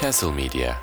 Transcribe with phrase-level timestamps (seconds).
[0.00, 0.76] Castle Media.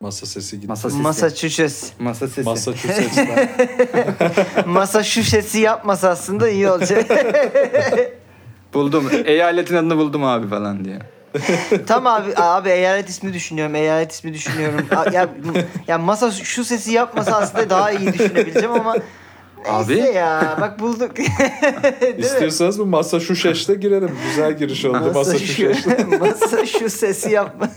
[0.00, 0.68] Masa sesi gitti.
[0.68, 1.02] Masa sesi.
[1.02, 1.92] Massachusetts.
[1.98, 2.44] Masa sesi.
[2.48, 3.48] Massachusetts'ten.
[4.66, 7.10] Massachusetts'i yapmasa aslında iyi olacak.
[8.74, 9.10] Buldum.
[9.24, 10.98] Eyaletin adını buldum abi falan diye.
[11.86, 13.74] Tam abi abi eyalet ismi düşünüyorum.
[13.74, 14.86] Eyalet ismi düşünüyorum.
[14.96, 15.28] A- ya
[15.88, 18.96] ya masa şu sesi yapmasa aslında daha iyi düşünebileceğim ama
[19.68, 19.96] Abi.
[19.96, 21.10] Neyse ya bak bulduk.
[22.18, 24.10] İstiyorsanız bu Massachusetts'te girelim.
[24.28, 25.78] Güzel giriş oldu Masa Massachusetts.
[25.84, 27.68] şu, masa şu sesi yapma.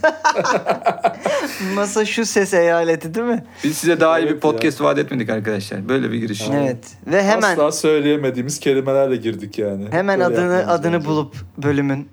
[1.75, 3.43] masa şu ses eyaleti değil mi?
[3.63, 5.89] Biz size daha iyi Evet bir podcast vaat etmedik arkadaşlar.
[5.89, 6.49] Böyle bir giriş.
[6.53, 6.85] Evet.
[7.07, 9.85] Ve hemen Asla söyleyemediğimiz kelimelerle girdik yani.
[9.91, 11.05] hemen Böyle adını adını lazım.
[11.09, 12.09] bulup bölümün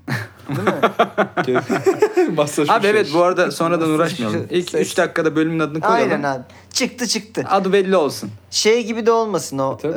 [2.36, 2.70] Massachusetts.
[2.78, 4.46] Abi evet bu arada sonradan uğraşmayalım.
[4.50, 4.90] İlk ses.
[4.90, 6.02] 3 dakikada bölümün adını koyalım.
[6.12, 6.42] Aynen abi.
[6.72, 7.44] Çıktı çıktı.
[7.50, 8.30] Adı belli olsun.
[8.50, 9.78] Şey gibi de olmasın o.
[9.84, 9.90] Eee,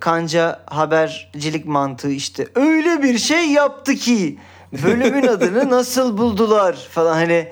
[0.00, 2.46] kanca habercilik mantığı işte.
[2.54, 4.38] Öyle bir şey yaptı ki
[4.84, 7.48] bölümün adını nasıl buldular falan hani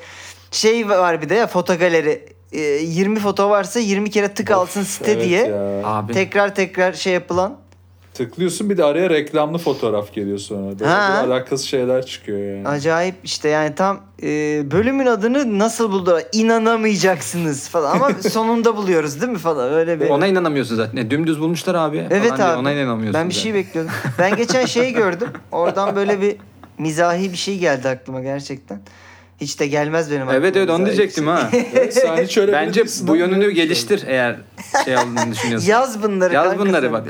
[0.50, 2.28] şey var bir de ya foto galeri.
[2.52, 5.46] Eee, 20 foto varsa 20 kere tık alsın site Evet diye.
[5.46, 5.80] ya.
[5.84, 6.12] Abi.
[6.12, 7.56] Tekrar tekrar şey yapılan.
[8.18, 10.78] Tıklıyorsun bir de araya reklamlı fotoğraf geliyor sonra.
[10.80, 11.22] Böyle Ha.
[11.24, 12.68] bir alakasız şeyler çıkıyor yani.
[12.68, 19.32] Acayip işte yani tam eee, bölümün adını nasıl buldular inanamayacaksınız falan ama sonunda buluyoruz değil
[19.32, 20.08] mi falan öyle bir.
[20.10, 20.96] Ona inanamıyorsun zaten.
[20.96, 22.06] Ne, dümdüz bulmuşlar abi.
[22.10, 22.58] Evet falan diye abi.
[22.58, 23.20] Ona inanamıyorsun.
[23.20, 23.92] Ben bir şey bekliyordum.
[24.18, 25.28] Ben geçen şeyi gördüm.
[25.52, 26.36] Oradan böyle bir
[26.78, 28.80] mizahi bir şey geldi aklıma gerçekten.
[29.40, 30.38] Hiç de gelmez benim aklıma.
[30.38, 31.32] Evet evet onu diyecektim şey.
[31.32, 31.50] ha.
[31.74, 34.36] Evet, sen hiç öyle Bence bu yönünü geliştir eğer
[34.84, 35.68] şey olduğunu düşünüyorsun.
[35.68, 37.04] Yaz bunları Yaz bunları bak.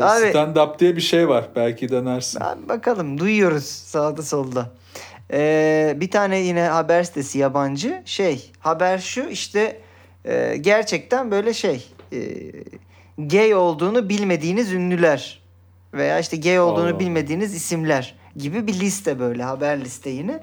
[0.00, 0.04] De.
[0.04, 0.24] Abi.
[0.24, 1.44] Abi- Stand up diye bir şey var.
[1.56, 2.40] Belki denersin.
[2.40, 4.70] Abi bakalım duyuyoruz sağda solda.
[5.32, 9.80] Ee, bir tane yine haber sitesi yabancı şey haber şu işte
[10.24, 12.18] e, gerçekten böyle şey e,
[13.18, 15.42] gay olduğunu bilmediğiniz ünlüler
[15.94, 16.98] veya işte gay olduğunu Allah.
[16.98, 20.40] bilmediğiniz isimler gibi bir liste böyle haber liste yine.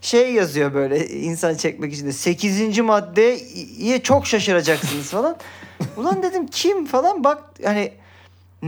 [0.00, 2.78] Şey yazıyor böyle insan çekmek için de 8.
[2.78, 5.36] maddeye çok şaşıracaksınız falan.
[5.96, 7.92] Ulan dedim kim falan bak hani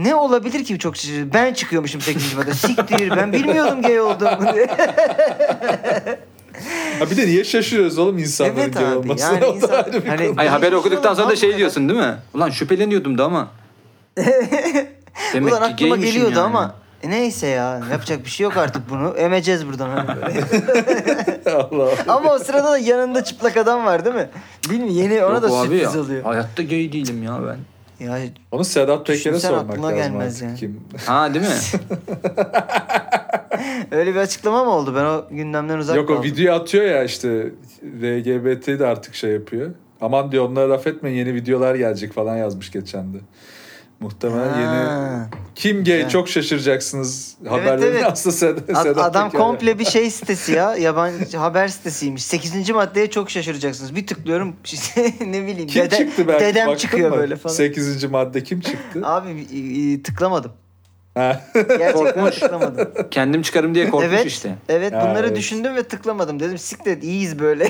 [0.03, 0.93] ne olabilir ki çok?
[1.33, 2.33] Ben çıkıyormuşum 8.
[2.33, 2.53] maddede.
[2.53, 4.67] Siktir ben bilmiyordum gay olduğumu diye.
[6.99, 9.33] Ha bir de niye şaşırıyoruz oğlum insanların Evet gay abi, olmasına?
[9.33, 10.33] yani insan- hani-.
[10.37, 12.15] Ay haber okuduktan sonra da şey diyorsun değil mi?
[12.33, 13.47] Ulan şüpheleniyordum da ama.
[15.33, 16.45] Demek Ulan ki aklıma gaymişim geliyordu yani.
[16.45, 19.13] ama e neyse ya yapacak bir şey yok artık bunu.
[19.17, 19.89] Emeceğiz buradan.
[19.97, 21.55] Hani böyle.
[21.55, 21.91] Allah Allah.
[22.07, 24.29] ama o sırada da yanında çıplak adam var değil mi?
[24.69, 26.23] Bilmiyorum yeni ona Yok da abi sürpriz ya, oluyor.
[26.23, 27.57] Hayatta gay değilim ya ben.
[27.99, 28.19] Ya
[28.51, 30.57] Onu Sedat Peker'e Düşünsen sormak aklına lazım gelmez artık yani.
[30.59, 30.81] kim.
[31.05, 31.51] Ha değil mi?
[33.91, 34.95] öyle bir açıklama mı oldu?
[34.95, 36.23] Ben o gündemden uzak Yok o kaldım.
[36.31, 37.51] video atıyor ya işte
[38.01, 39.71] LGBT de artık şey yapıyor.
[40.01, 43.17] Aman diyor onlara laf etmeyin yeni videolar gelecek falan yazmış geçen de.
[43.99, 44.59] Muhtemelen Ha.
[44.59, 46.09] yeni kim gay Güzel.
[46.09, 48.05] çok şaşıracaksınız haberlerini evet.
[48.11, 49.41] aslında Sedat, Ad- Sedat adam Peker.
[49.45, 50.75] komple bir şey sitesi ya.
[50.75, 52.23] Yabancı haber sitesiymiş.
[52.25, 52.69] 8.
[52.69, 53.95] maddeye çok şaşıracaksınız.
[53.95, 54.55] Bir tıklıyorum
[55.25, 55.67] ne bileyim.
[55.67, 57.17] Kim dede- çıktı belki Dedem baktın çıkıyor mı?
[57.17, 57.53] böyle falan.
[57.55, 58.03] 8.
[58.03, 59.01] madde kim çıktı?
[59.03, 60.51] Abi tıklamadım.
[61.15, 62.39] Gerçekten Korkmuş.
[62.39, 63.09] tıklamadım.
[63.11, 64.55] Kendim çıkarım diye korkmuş evet, işte.
[64.69, 65.37] evet Ya, bunları evet.
[65.37, 66.39] düşündüm ve tıklamadım.
[66.39, 67.69] Dedim siktir iyiyiz böyle.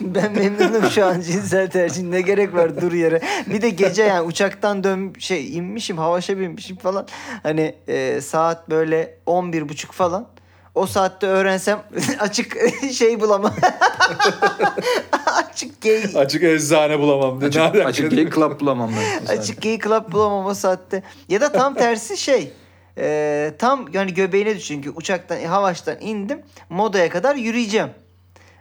[0.00, 2.02] ben memnunum şu an cinsel tercih.
[2.02, 3.20] Ne gerek var dur yere.
[3.46, 7.06] Bir de gece yani uçaktan dön şey inmişim havaşa binmişim falan.
[7.42, 10.26] Hani e, saat böyle 11 buçuk falan.
[10.74, 11.82] O saatte öğrensem
[12.20, 12.56] açık
[12.92, 13.54] şey bulamam.
[15.26, 17.58] açık gay Açık eczane bulamam dedi.
[17.58, 19.36] Ne Açık, açık gay club bulamam ben.
[19.36, 21.02] Açık gay club bulamam o saatte.
[21.28, 22.52] Ya da tam tersi şey.
[22.98, 27.90] e, tam yani göbeğine düş çünkü uçaktan havaştan indim modaya kadar yürüyeceğim.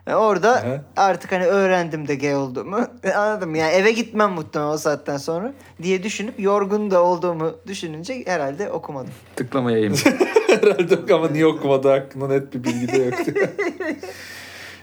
[0.08, 0.82] E, orada Aha.
[0.98, 2.88] artık hani öğrendim de gay olduğumu.
[3.04, 5.54] E, Anladım yani eve gitmem muhtemelen o saatten sonra
[5.84, 9.12] diye düşünüp yorgun da olduğumu düşününce herhalde okumadım.
[9.36, 9.94] Tıklamayayım.
[10.48, 13.32] Herhalde ama niye okumadı aklında net bir bilgi de yoktu.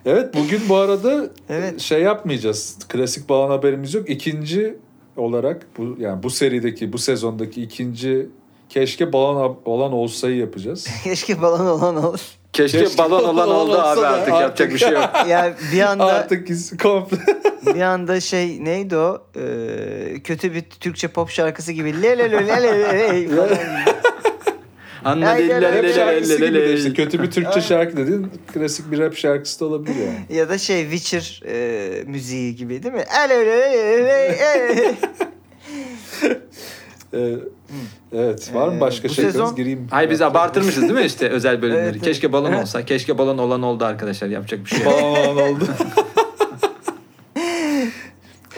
[0.07, 1.81] evet bugün bu arada Evet.
[1.81, 2.79] şey yapmayacağız.
[2.89, 4.11] Klasik balon haberimiz yok.
[4.11, 4.77] İkinci
[5.17, 8.29] olarak bu yani bu serideki bu sezondaki ikinci
[8.69, 10.87] keşke balon olan olsayı yapacağız.
[11.05, 12.21] Keşke balon olan olur.
[12.59, 14.33] Keşke, Keşke balon olan oldu abi da artık, artık.
[14.33, 15.11] yapacak bir şey yok.
[15.29, 16.49] Ya bir anda Artık
[16.83, 17.17] komple
[17.75, 19.23] bir anda şey neydi o?
[19.37, 23.49] Ee, kötü bir Türkçe pop şarkısı gibi le le le le le le.
[25.05, 30.39] Anla lille işte kötü bir Türkçe şarkı dediğin klasik bir rap şarkısı da olabilir yani.
[30.39, 33.05] Ya da şey Witcher e, müziği gibi değil mi?
[38.13, 39.87] Ee, evet var mı Ee, başka bu şey sezon- gireyim.
[39.91, 41.85] Hayır biz abartırmışız değil mi işte özel bölümleri.
[41.89, 42.03] Evet.
[42.03, 42.63] Keşke balon Evet.
[42.63, 42.85] olsa.
[42.85, 44.29] Keşke balon olan oldu arkadaşlar.
[44.29, 44.85] Yapacak bir şey.
[44.87, 45.65] Balon oldu.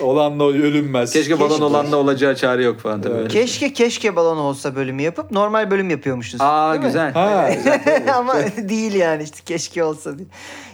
[0.00, 1.12] Olanla ölünmez.
[1.12, 1.64] Keşke balon Keşke.
[1.64, 3.14] olan da olacağı çare yok falan tabii.
[3.14, 3.32] Evet.
[3.32, 6.40] Keşke keşke balon olsa bölümü yapıp normal bölüm yapıyormuşuz.
[6.40, 6.86] Aa Değil mi?
[6.86, 7.12] güzel.
[7.12, 8.04] Ha, güzel.
[8.16, 8.34] Ama
[8.68, 10.28] değil yani işte keşke olsa diye.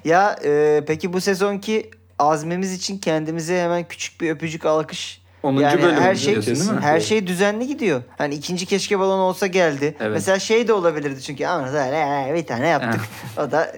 [0.05, 5.57] Ya e, peki bu sezonki azmimiz için kendimize hemen küçük bir öpücük alkış 10.
[5.57, 6.81] Yani bölüm her şey- değil mi?
[6.81, 8.03] Her şey düzenli gidiyor.
[8.19, 9.97] Hani ikinci keşke balon olsa geldi.
[10.01, 10.13] Evet.
[10.13, 13.01] Mesela şey de olabilirdi çünkü ama öyle bir tane yaptık.
[13.39, 13.73] o da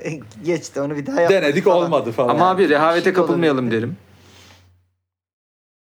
[0.45, 1.77] geçti onu bir daha yapmadık Denedik falan.
[1.85, 2.29] olmadı falan.
[2.29, 3.83] Ama abi rehavete kapılmayalım olabilir.
[3.83, 3.97] derim.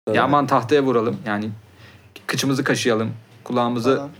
[0.06, 0.16] Tabii.
[0.16, 1.16] Ya aman tahtaya vuralım.
[1.26, 1.50] Yani
[2.26, 3.10] kıçımızı kaşıyalım.
[3.44, 4.10] Kulağımızı Falan.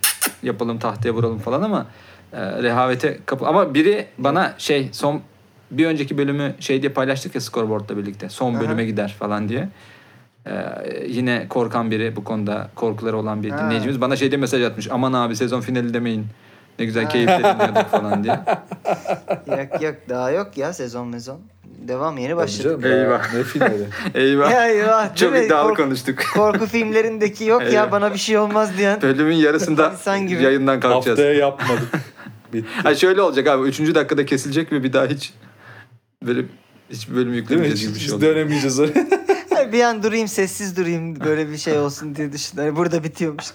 [0.43, 1.87] yapalım tahtaya vuralım falan ama
[2.33, 5.23] e, rehavete kapı ama biri bana şey son
[5.71, 8.29] bir önceki bölümü şey diye paylaştık ya scoreboard'la birlikte.
[8.29, 8.61] Son Aha.
[8.61, 9.69] bölüme gider falan diye.
[10.47, 10.53] E,
[11.09, 13.59] yine korkan biri bu konuda korkuları olan bir Ha.
[13.59, 14.89] dinleyicimiz bana şey diye mesaj atmış.
[14.91, 16.27] Aman abi sezon finali demeyin.
[16.79, 18.41] Ne güzel keyifle dinliyorduk falan diye.
[19.47, 21.41] Yok yok daha yok ya sezon mezon.
[21.89, 22.83] Devam yeni Tabii başladı.
[22.83, 23.35] canım, Eyvah.
[23.35, 23.87] Ne finali.
[24.15, 24.51] Eyvah.
[24.53, 25.17] Ya eyvah.
[25.17, 25.39] Çok mi?
[25.39, 26.19] iddialı Kork- konuştuk.
[26.35, 29.03] Korku filmlerindeki yok ya bana bir şey olmaz diyen.
[29.03, 29.93] Bölümün yarısında
[30.29, 30.43] gibi.
[30.43, 31.19] yayından kalkacağız.
[31.19, 31.89] Haftaya yapmadık.
[32.53, 32.67] Bitti.
[32.83, 33.69] Ha şöyle olacak abi.
[33.69, 35.33] Üçüncü dakikada kesilecek ve bir daha hiç
[36.27, 36.43] böyle
[36.91, 38.31] hiçbir bölüm yüklemeyeceğiz Hiç, gibi bir hiç şey olacak.
[38.35, 39.20] dönemeyeceğiz oraya.
[39.73, 42.65] Bir an durayım sessiz durayım böyle bir şey olsun diye düşündüm.
[42.65, 43.47] Hani burada bitiyormuş.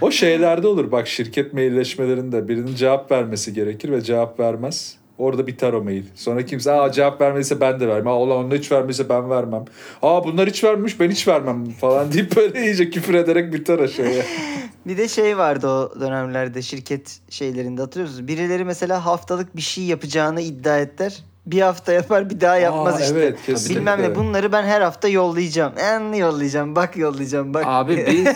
[0.00, 4.96] O şeylerde olur bak şirket mailleşmelerinde birinin cevap vermesi gerekir ve cevap vermez.
[5.18, 6.04] Orada biter o mail.
[6.14, 8.08] Sonra kimse aa cevap vermediyse ben de vermem.
[8.08, 9.64] Aa ulan onlar hiç vermediyse ben vermem.
[10.02, 14.24] Aa bunlar hiç vermiş ben hiç vermem falan deyip böyle iyice küfür ederek biter aşağıya.
[14.86, 18.28] Bir de şey vardı o dönemlerde şirket şeylerinde hatırlıyor musunuz?
[18.28, 21.24] Birileri mesela haftalık bir şey yapacağını iddia eder.
[21.46, 23.14] Bir hafta yapar bir daha yapmaz Aa, işte.
[23.18, 23.80] Evet kesinlikle.
[23.80, 25.72] Bilmem ne bunları ben her hafta yollayacağım.
[25.78, 26.76] En yollayacağım.
[26.76, 27.64] Bak yollayacağım bak.
[27.66, 28.26] Abi biz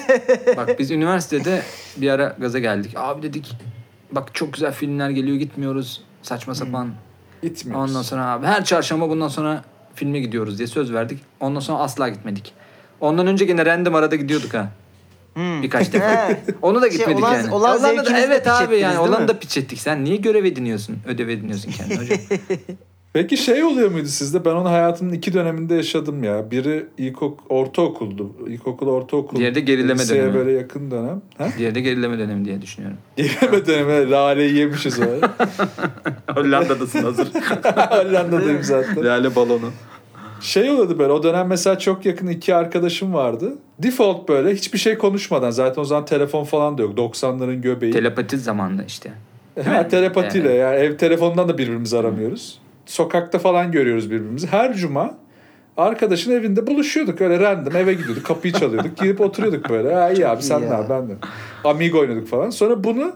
[0.57, 1.63] bak biz üniversitede
[1.97, 2.93] bir ara gaza geldik.
[2.97, 3.57] Abi dedik
[4.13, 6.03] bak çok güzel filmler geliyor gitmiyoruz.
[6.23, 6.91] Saçma sapan.
[7.43, 7.91] Gitmiyoruz.
[7.91, 9.65] Ondan sonra abi her çarşamba bundan sonra
[9.95, 11.19] filme gidiyoruz diye söz verdik.
[11.41, 12.53] Ondan sonra asla gitmedik.
[13.01, 14.69] Ondan önce gene random arada gidiyorduk ha.
[15.35, 15.63] Hmm.
[15.63, 16.29] Birkaç defa.
[16.63, 17.51] Onu da Şey, gitmedik olan- yani.
[17.55, 19.81] olan Olanı da- evet abi yani olanı da piç ettik.
[19.81, 20.97] Sen niye görev ediniyorsun?
[21.07, 22.19] Ödev ediniyorsun kendine hocam.
[23.13, 24.45] Peki şey oluyor muydu sizde?
[24.45, 26.51] Ben onu hayatımın iki döneminde yaşadım ya.
[26.51, 28.33] Biri ilkok ortaokuldu.
[28.47, 29.37] İlkokul, ortaokul.
[29.37, 30.35] Diğeri de gerileme Liseye dönemi.
[30.35, 31.23] böyle yakın dönem.
[31.39, 31.49] Ha?
[31.59, 32.99] Diğeri de gerileme dönemi diye düşünüyorum.
[33.17, 34.11] Gerileme dönemi.
[34.11, 35.05] Lale'yi yemişiz o.
[36.35, 37.27] Hollanda'dasın hazır.
[37.91, 39.05] Hollanda'dayım zaten.
[39.05, 39.71] Lale balonu.
[40.41, 43.53] Şey oluyordu böyle o dönem mesela çok yakın iki arkadaşım vardı.
[43.83, 46.99] Default böyle hiçbir şey konuşmadan zaten o zaman telefon falan da yok.
[46.99, 47.93] 90'ların göbeği.
[47.93, 49.13] Telepati zamanında işte.
[49.65, 50.61] ha, telepatiyle Evet.
[50.61, 52.59] yani ev telefonundan da birbirimizi aramıyoruz.
[52.89, 54.47] Sokakta falan görüyoruz birbirimizi.
[54.47, 55.15] Her cuma
[55.77, 59.95] arkadaşın evinde buluşuyorduk öyle random eve gidiyorduk kapıyı çalıyorduk girip oturuyorduk böyle.
[59.95, 60.87] Ha iyi abi sen iyi ne ya.
[60.91, 61.13] ben de.
[61.65, 62.51] Amigo oynadık falan.
[62.51, 63.13] Sonra bunu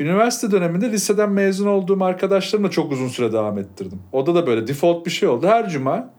[0.00, 3.98] üniversite döneminde liseden mezun olduğum arkadaşlarımla çok uzun süre devam ettirdim.
[4.12, 5.46] Oda da böyle default bir şey oldu.
[5.46, 6.10] Her cuma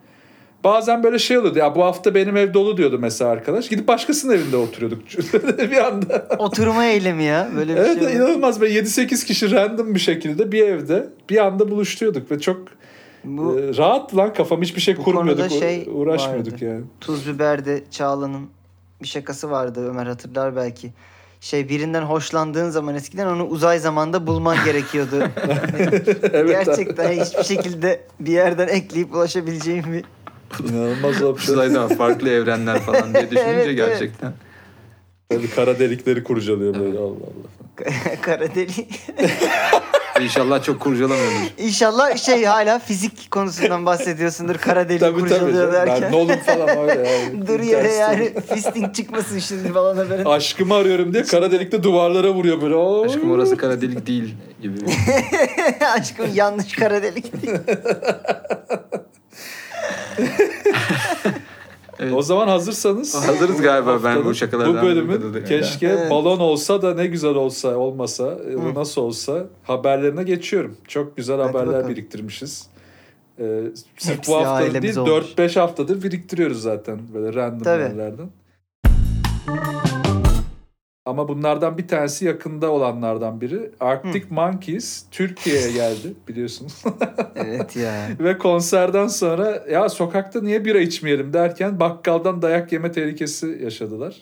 [0.63, 3.69] Bazen böyle şey oluyordu ya bu hafta benim ev dolu diyordu mesela arkadaş.
[3.69, 5.01] Gidip başkasının evinde oturuyorduk
[5.71, 6.27] bir anda.
[6.39, 7.49] Oturma eylemi ya.
[7.55, 8.15] Böyle bir Evet şey.
[8.15, 12.67] inanılmaz böyle 7-8 kişi random bir şekilde bir evde bir anda buluşturuyorduk ve çok
[13.23, 16.65] Bu e, rahat lan kafam hiçbir şey kurmuyorduk şey uğraşmıyorduk vardı.
[16.65, 16.83] yani.
[17.01, 18.49] Tuz Biber'de Çağla'nın
[19.01, 20.93] bir şakası vardı Ömer hatırlar belki.
[21.41, 25.27] Şey birinden hoşlandığın zaman eskiden onu uzay zamanda bulman gerekiyordu.
[26.33, 30.05] evet Gerçekten hiçbir şekilde bir yerden ekleyip ulaşabileceğim bir
[30.69, 31.57] inanılmaz opsiyon.
[31.57, 33.75] Uzayda farklı evrenler falan diye düşününce Evet, evet.
[33.77, 34.33] gerçekten.
[35.29, 37.89] Tabii kara delikleri kurcalıyor böyle Allah Allah.
[38.21, 39.01] kara delik.
[40.23, 41.35] İnşallah çok kurcalamıyordur.
[41.57, 45.21] İnşallah şey hala fizik konusundan bahsediyorsundur kara delik Tabii tabii.
[45.21, 45.73] kurcalıyor canım.
[45.73, 46.01] derken.
[46.01, 47.47] Ben Nolan falan öyle yani.
[47.47, 50.25] Dur yere yani fisting çıkmasın şimdi falan haberin.
[50.25, 52.75] Aşkımı arıyorum diye kara delikte duvarlara vuruyor böyle.
[52.75, 53.05] Oo.
[53.05, 54.77] Aşkım orası kara delik değil gibi.
[55.99, 57.25] Aşkım yanlış kara delik.
[61.99, 62.13] Evet.
[62.13, 64.77] O zaman hazırsanız Hazırız galiba ben bu şakalardan.
[64.77, 66.11] Bu bölümün keşke Evet.
[66.11, 68.73] balon olsa da ne güzel olsa olmasa e, Hı.
[68.75, 70.77] nasıl olsa haberlerine geçiyorum.
[70.87, 71.89] Çok güzel Hadi haberler bakalım.
[71.89, 72.67] biriktirmişiz.
[73.39, 73.61] Ee,
[73.97, 75.25] sırf bu hafta değil olmuş.
[75.37, 77.81] 4-5 haftadır biriktiriyoruz zaten böyle random Tabii.
[77.81, 78.29] yerlerden.
[81.05, 83.71] Ama bunlardan bir tanesi yakında olanlardan biri.
[83.79, 86.83] Arctic Monkeys Türkiye'ye geldi biliyorsunuz.
[87.35, 88.07] evet ya.
[88.19, 94.15] Ve konserden sonra ya sokakta niye bira içmeyelim derken bakkaldan dayak yeme tehlikesi yaşadılar.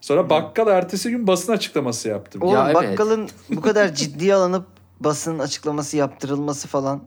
[0.00, 2.38] Sonra bakkal ertesi gün basın açıklaması yaptı.
[2.42, 2.74] Oğlum Ya evet.
[2.74, 4.66] bakkalın bu kadar ciddiye alınıp
[5.00, 7.02] basın açıklaması yaptırılması falan.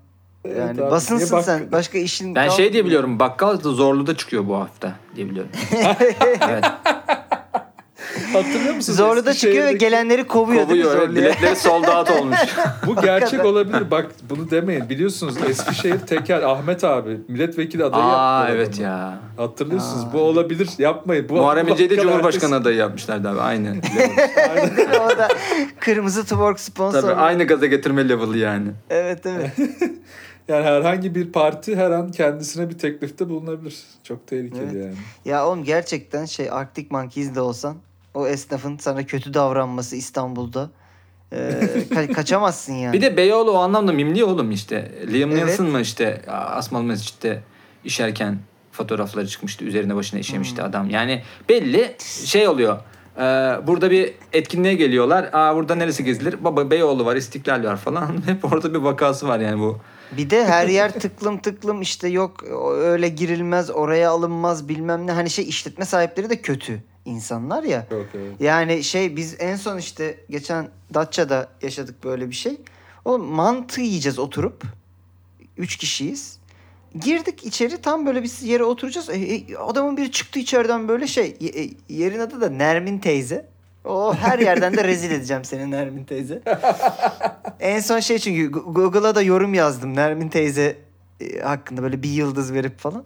[0.46, 1.72] Evet Yani abi, basınsın bak- sen.
[1.72, 5.30] Başka işin Ben kal- şey diye biliyorum bakkal da zorlu da çıkıyor bu hafta diye
[5.30, 5.52] biliyorum.
[6.50, 6.66] evet.
[8.34, 8.98] Hatırlıyor musunuz?
[8.98, 10.92] Zorlu da çıkıyor ve gelenleri kovuyor, Kovuyor.
[10.92, 11.24] evet, Zorlu'ya?
[11.26, 12.38] Biletleri sold out olmuş.
[12.88, 13.92] Bu gerçek olabilir.
[13.92, 14.90] Bak bunu demeyin.
[14.90, 18.08] Biliyorsunuz Eskişehir Teker Ahmet abi milletvekili adayı Aa
[18.40, 18.84] yaptılar evet adamı.
[18.84, 19.20] ya.
[19.38, 20.14] Hatırlıyorsunuz.
[20.14, 20.70] Bu olabilir.
[20.78, 21.30] Yapmayın.
[21.30, 23.40] Bu Muharrem İnce'yi de Cumhurbaşkanı adayı yapmışlardı abi.
[23.40, 23.68] Aynı.
[23.68, 25.00] level.
[25.06, 25.28] o da
[25.80, 27.02] kırmızı twerk sponsor.
[27.02, 28.68] Tabii aynı gaza getirme level'ı yani.
[28.90, 29.52] Evet evet.
[30.48, 33.78] Yani herhangi bir parti her an kendisine bir teklifte bulunabilir.
[34.04, 34.76] Çok tehlikeli Evet.
[34.76, 34.94] yani.
[35.26, 37.76] Ya oğlum gerçekten şey Arctic Monkeys de olsan
[38.18, 40.70] o esnafın sana kötü davranması İstanbul'da
[41.32, 41.38] e,
[41.90, 42.94] ka- kaçamazsın yani.
[42.94, 44.92] Bir de Beyoğlu o anlamda mimli oğlum işte.
[45.14, 45.46] Liam Evet.
[45.46, 47.42] Neeson mı işte Asmalı Mescid'de
[47.84, 48.38] işerken
[48.72, 49.66] fotoğrafları çıkmıştı.
[49.66, 50.70] Üzerine başına işemişti Hmm.
[50.70, 50.90] adam.
[50.90, 51.96] Yani belli
[52.26, 52.78] şey oluyor.
[53.18, 53.22] Ee,
[53.68, 55.30] burada bir etkinliğe geliyorlar.
[55.34, 56.44] Aa burada neresi gezilir?
[56.44, 58.16] Baba Beyoğlu var, İstiklal var falan.
[58.26, 59.78] Hep orada bir vakası var yani bu.
[60.18, 62.44] Bir de her yer tıklım tıklım işte yok
[62.82, 65.12] öyle girilmez oraya alınmaz bilmem ne.
[65.12, 67.88] Hani şey işletme sahipleri de kötü insanlar ya.
[67.92, 68.32] Yok evet.
[68.40, 72.58] Yani şey biz en son işte geçen Datça'da yaşadık böyle bir şey.
[73.06, 74.64] Oğlum mantı yiyeceğiz oturup.
[75.58, 76.40] Üç kişiyiz.
[77.02, 79.10] Girdik içeri tam böyle bir yere oturacağız.
[79.10, 81.38] E, e, adamın biri çıktı içeriden böyle şey.
[81.42, 83.46] e, yerin adı da Nermin teyze.
[83.86, 86.42] O her yerden de rezil edeceğim seni Nermin teyze.
[87.60, 90.78] en son şey çünkü Google'a da yorum yazdım Nermin teyze
[91.22, 93.04] e, hakkında böyle bir yıldız verip falan.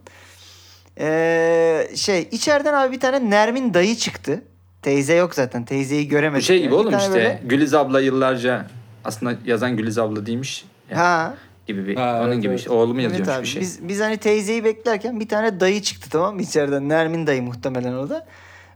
[1.01, 4.41] Ee, şey içeriden abi bir tane Nermin dayı çıktı.
[4.81, 5.65] Teyze yok zaten.
[5.65, 6.45] Teyzeyi Bu göremedik.
[6.45, 6.63] şey yani.
[6.63, 7.11] gibi Bir oğlum işte.
[7.13, 8.67] böyle- Güliz abla yıllarca
[9.05, 10.65] aslında yazan Güliz abla değilmiş.
[10.91, 11.33] ya Ha.
[11.67, 12.59] gibi bir Ha, onun evet, gibi evet.
[12.59, 12.69] işte.
[12.71, 13.43] Oğlu mu Evet yazıyormuş abi.
[13.43, 13.61] bir şey.
[13.61, 16.89] Biz, biz hani teyzeyi beklerken bir tane dayı çıktı tamam mı içeriden?
[16.89, 18.27] Nermin dayı muhtemelen o da.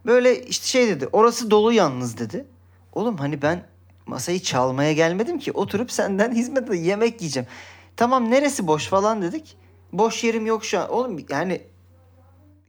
[0.05, 1.07] Böyle işte şey dedi.
[1.11, 2.45] Orası dolu yalnız dedi.
[2.93, 3.63] Oğlum hani ben
[4.05, 5.51] masayı çalmaya gelmedim ki.
[5.51, 7.47] Oturup senden hizmet yemek yiyeceğim.
[7.97, 9.57] Tamam neresi boş falan dedik.
[9.93, 10.89] Boş yerim yok şu an.
[10.89, 11.61] Oğlum yani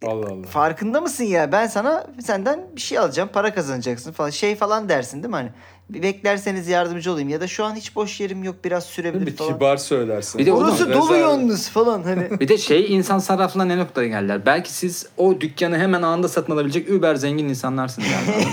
[0.06, 0.46] Allah Allah.
[0.46, 1.52] farkında mısın ya?
[1.52, 3.28] Ben sana senden bir şey alacağım.
[3.32, 4.30] Para kazanacaksın falan.
[4.30, 5.50] Şey falan dersin değil mi hani?
[5.90, 7.28] Bir beklerseniz yardımcı olayım.
[7.28, 8.57] Ya da şu an hiç boş yerim yok.
[8.64, 9.37] Biraz sürebilir mi?
[9.37, 9.52] falan.
[9.55, 10.38] Kibar söylersin.
[10.38, 12.31] Bir de Orası dolu rezerv- yalnız falan hani.
[12.40, 14.47] Bir de şey insan sarrafına ne noktaya geldiler.
[14.47, 18.47] Belki siz o dükkanı hemen anında satın alabilecek über zengin insanlarsınız yani.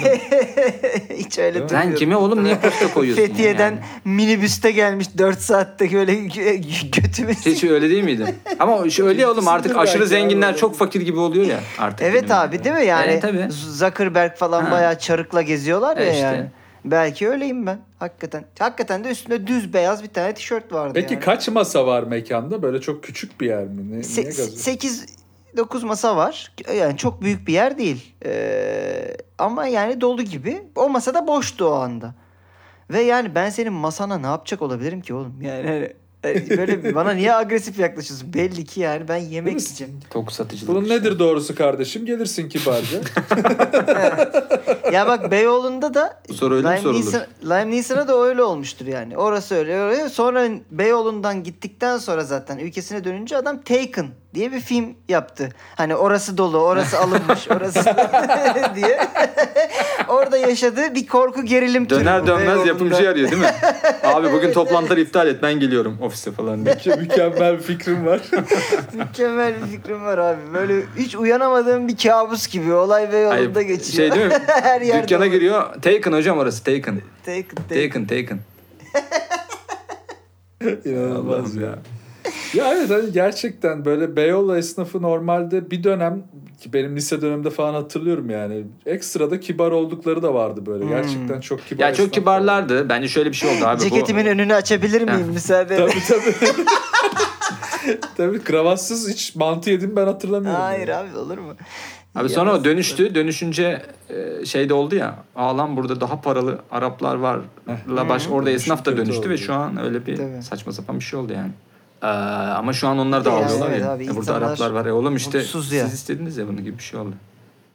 [1.17, 1.69] Hiç öyle Değil mi?
[1.69, 1.99] Sen durmuyor.
[1.99, 3.25] kime oğlum niye posta koyuyorsun?
[3.25, 3.79] Fethiye'den yani?
[4.05, 8.35] minibüste gelmiş 4 saatte böyle gö- götümü Hiç öyle değil miydi?
[8.59, 10.57] Ama öyle ya oğlum artık aşırı belki zenginler abi.
[10.57, 12.01] çok fakir gibi oluyor ya artık.
[12.01, 13.05] Evet abi değil mi yani?
[13.11, 13.47] Evet tabii.
[13.49, 14.71] Zuckerberg falan Ha.
[14.71, 16.19] bayağı çarıkla geziyorlar ya E işte.
[16.25, 16.45] yani.
[16.85, 17.79] Belki öyleyim ben.
[17.99, 18.45] Hakikaten.
[18.59, 21.23] Hakikaten de üstünde düz beyaz bir tane tişört vardı Peki yani.
[21.23, 22.61] kaç masa var mekanda?
[22.61, 23.87] Böyle çok küçük bir yer mi?
[23.91, 24.43] Ne, niye Se- gazı?
[24.57, 25.05] 8
[25.57, 26.51] 9 masa var.
[26.77, 28.13] Yani çok büyük bir yer değil.
[28.25, 30.63] Ee, ama yani dolu gibi.
[30.75, 32.13] O masada boştu o anda.
[32.89, 35.41] Ve yani ben senin masana ne yapacak olabilirim ki oğlum?
[35.41, 38.33] Yani hani, böyle bana niye agresif yaklaşıyorsun?
[38.33, 39.99] Belli ki yani ben yemek yiyeceğim.
[40.09, 40.69] Tok satıcılık.
[40.69, 40.95] Bunun işte.
[40.95, 42.05] nedir doğrusu kardeşim?
[42.05, 42.97] Gelirsin kibarca.
[44.93, 46.99] ya bak Beyoğlu'nda da Bu soru öyle Lime sorulur?
[47.13, 49.17] Neeson- Lime Neeson'a da öyle olmuştur yani.
[49.17, 50.09] Orası öyle, öyle.
[50.09, 55.49] Sonra Beyoğlu'ndan gittikten sonra zaten ülkesine dönünce adam Taken diye bir film yaptı.
[55.75, 57.79] Hani orası dolu, orası alınmış, orası
[58.75, 58.99] diye.
[60.07, 63.51] Orada yaşadığı bir korku gerilim türü Döner dönmez yapımcı arıyor değil mi?
[64.03, 66.75] Abi bugün toplantıları iptal et ben geliyorum ofise falan diye.
[66.75, 68.21] Mükemmel- bir fikrim var.
[68.93, 70.39] Mükemmel bir fikrim var abi.
[70.53, 72.73] Böyle hiç uyanamadığım bir kabus gibi.
[72.73, 74.09] Olay Beyoğlu'nda Hayır, geçiyor.
[74.09, 74.37] Şey değil mi?
[74.47, 75.31] Her yerde Dükkana olur.
[75.31, 75.73] giriyor.
[75.81, 77.01] Taken hocam orası Taken.
[77.25, 77.83] Taken, Taken.
[77.83, 78.39] Taken Taken.
[80.85, 81.75] İnanılmaz ya.
[82.53, 86.23] Ya evet hani gerçekten böyle Beyoğlu esnafı normalde bir dönem
[86.59, 88.63] ki benim lise döneminde falan hatırlıyorum yani.
[88.85, 90.83] Ekstra da kibar oldukları da vardı böyle.
[90.83, 90.89] Hmm.
[90.89, 91.83] Gerçekten çok kibar.
[91.83, 92.89] Ya çok kibarlardı.
[92.89, 93.81] Bence şöyle bir şey oldu abi.
[93.81, 94.29] Ceketimin bu...
[94.29, 95.77] önünü açabilir miyim müsaade?
[95.77, 96.53] Tabii tabii.
[98.17, 100.61] tabii kravatsız hiç mantı yedim ben hatırlamıyorum.
[100.61, 101.09] Hayır yani.
[101.09, 101.53] abi olur mu?
[102.15, 103.15] Abi sonra o dönüştü.
[103.15, 105.15] Dönüşünce e, şey de oldu ya.
[105.35, 107.39] Aa lan burada daha paralı Araplar var.
[107.89, 110.43] La baş orada Dönüşüm esnaf da dönüştü ve şu an öyle bir Tabii.
[110.43, 111.51] saçma sapan bir şey oldu yani.
[112.03, 113.91] Ee, ama şu an onlar da Yani alıyorlar evet ya.
[113.91, 114.95] abi, E, burada Araplar var ya.
[114.95, 115.85] Oğlum işte siz ya.
[115.85, 117.13] istediniz ya bunu gibi bir şey oldu.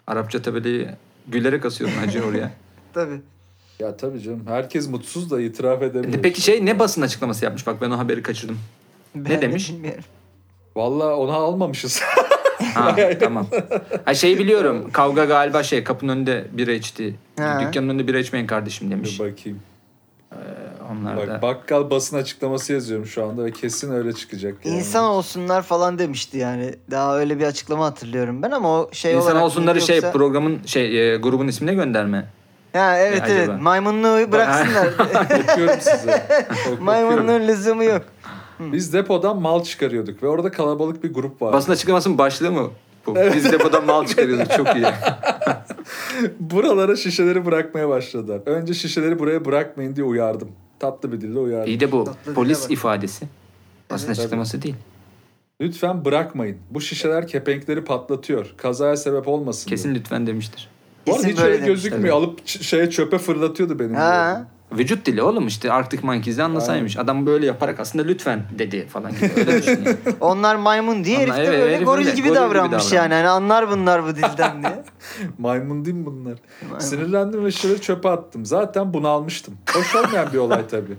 [0.07, 0.89] Arapça tabeleyi
[1.29, 2.51] gülerek asıyordun hacı oraya.
[2.95, 3.21] Tabii.
[3.79, 4.43] Ya tabii canım.
[4.49, 6.23] Herkes mutsuz da itiraf edemiyor.
[6.23, 7.67] Peki şey ne basın açıklaması yapmış?
[7.67, 8.59] Bak ben o haberi kaçırdım.
[9.15, 9.71] Ben de demiş?
[9.73, 10.05] bilmiyorum.
[10.77, 12.03] Vallahi onu almamışız.
[12.75, 13.47] Ha tamam.
[14.05, 14.91] Ha şey biliyorum.
[14.93, 17.15] Kavga galiba şey kapının önünde bira içti.
[17.39, 17.61] Ha.
[17.63, 19.19] Dükkanın önünde bira içmeyin kardeşim demiş.
[19.19, 19.61] Dur bakayım.
[20.33, 20.43] Onlar
[20.89, 21.17] da.
[21.17, 24.67] Bak bakkal basın açıklaması yazıyorum şu anda ve kesin öyle çıkacak.
[24.67, 24.77] Yani.
[24.77, 26.75] İnsan olsunlar falan demişti yani.
[26.91, 30.59] Daha öyle bir açıklama hatırlıyorum ben ama o şey İnsan olarak olsunları şey yoksa- programın
[30.67, 32.27] şey e, grubun ismine gönderme.
[32.73, 33.49] Ha evet Ne evet.
[33.49, 33.63] acaba?
[33.63, 34.87] Maymunluğu bıraksınlar.
[35.53, 36.27] Okuyorum size.
[36.81, 38.03] Maymunluğun lüzumu yok.
[38.61, 41.57] Biz depodan mal çıkarıyorduk ve orada kalabalık bir grup vardı.
[41.57, 42.71] Basın açıklamasının başlığı mı?
[43.07, 43.17] Bu.
[43.35, 44.49] Biz de buradan mal çıkarıyoruz.
[44.57, 44.87] Çok iyi.
[46.41, 48.41] Buralara şişeleri bırakmaya başladılar.
[48.47, 50.49] Önce şişeleri buraya bırakmayın diye uyardım.
[50.79, 51.69] Tatlı bir dille uyardım.
[51.69, 52.71] İyi de bu Tatlı dile polis bak.
[52.71, 53.27] ifadesi.
[53.91, 54.19] Basın Evet.
[54.19, 54.75] açıklaması değil.
[55.61, 56.57] Lütfen bırakmayın.
[56.71, 58.55] Bu şişeler kepenkleri patlatıyor.
[58.57, 59.69] Kazaya sebep olmasın.
[59.71, 60.69] Kesin lütfen demiştir.
[61.07, 62.17] Bu arada hiç öyle böyle demiş, gözükmüyor.
[62.17, 63.95] Alıp ç- şeye çöpe fırlatıyordu benim.
[63.95, 64.49] Ha.
[64.73, 66.97] Vücut dili oğlum işte Arctic Monkeys'de anlasaymış.
[66.97, 69.31] Adam böyle yaparak aslında lütfen dedi falan gibi.
[69.37, 69.95] Öyle düşünüyor.
[70.21, 72.93] Onlar maymun diye herif de evet, böyle goril gibi goril gibi davranmış davranmış.
[72.93, 73.15] yani.
[73.15, 74.85] Hani anlar bunlar bu dilden diye.
[75.39, 76.35] Maymun değil mi bunlar?
[76.79, 78.47] Sinirlendim ve şişeleri çöpe attım.
[78.47, 79.55] Zaten bunalmıştım.
[79.75, 80.97] Hoş olmayan bir olay tabii.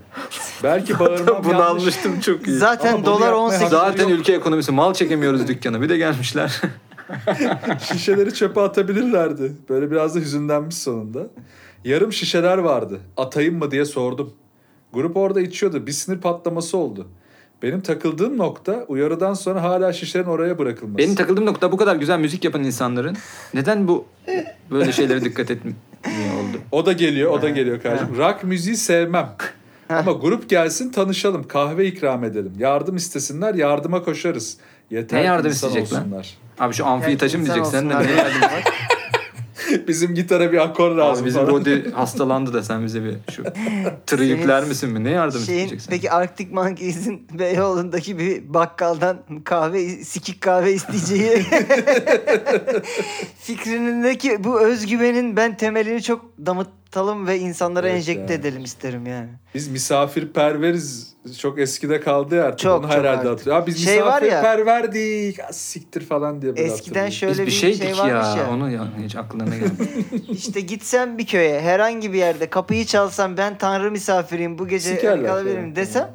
[0.64, 1.68] Belki bağırmam Bunu yanlış.
[1.68, 2.58] almıştım çok iyi.
[2.58, 4.20] Zaten Ama bunu dolar yapmaya 18 hakkı Zaten yok.
[4.20, 5.82] ülke ekonomisi mal çekemiyoruz dükkana.
[5.82, 6.62] Bir de gelmişler.
[7.92, 9.52] Şişeleri çöpe atabilirlerdi.
[9.70, 11.20] Böyle biraz da hüzünlenmiş sonunda.
[11.84, 13.00] Yarım şişeler vardı.
[13.18, 14.34] Atayım mı diye sordum.
[14.94, 15.88] Grup orada içiyordu.
[15.88, 17.08] Bir sinir patlaması oldu.
[17.64, 20.98] Benim takıldığım nokta uyarıdan sonra hala şişelerin oraya bırakılması.
[20.98, 23.18] Benim takıldığım nokta bu kadar güzel müzik yapan insanların
[23.54, 24.06] neden bu
[24.72, 25.76] böyle şeylere dikkat etmiyor
[26.40, 26.58] oldu?
[26.72, 28.18] O da geliyor, o da geliyor kardeşim.
[28.18, 29.30] Rock müziği sevmem.
[29.90, 32.54] Ama grup gelsin tanışalım, kahve ikram edelim.
[32.58, 34.58] Yardım istesinler, yardıma koşarız.
[34.92, 36.02] Yeter Ne yardım isteyecek lan?
[36.02, 36.38] olsunlar.
[36.60, 38.64] Abi şu amfiyi taşımayacak sen de ne yardım abi.
[39.88, 41.54] Bizim gitara bir akor lazım Abi bizim falan.
[41.54, 43.44] Rodi hastalandı da sen bize bir şu
[44.06, 45.04] tırı yükler misin mi?
[45.04, 45.90] Ne yardım Şeyin, isteyeceksin?
[45.92, 51.46] peki Arctic Monkeys'in Beyoğlu'ndaki bir bakkaldan kahve, sikik kahve isteyeceği
[53.40, 56.26] fikrindeki bu özgüvenin ben temelini çok
[56.96, 58.40] damıtalım ve insanlara Evet enjekte ya.
[58.40, 59.30] edelim isterim yani.
[59.56, 61.10] Biz misafirperveriz.
[61.40, 62.60] Çok eskide kaldı ya artık.
[62.60, 63.48] Çok, Onu çok herhalde artık.
[63.48, 65.40] Ya biz Şey ya- misafirperverdik.
[65.50, 67.98] Az siktir falan diye böyle Eskiden şöyle Biz bir bir şeydik şey ya.
[67.98, 68.50] varmış ya.
[68.52, 69.90] Onu ya, hiç aklına gelmedi.
[70.30, 75.26] İşte gitsen bir köye herhangi bir yerde kapıyı çalsam ben tanrı misafiriyim bu gece Sikerler
[75.26, 75.76] kalabilirim falan.
[75.76, 76.10] desem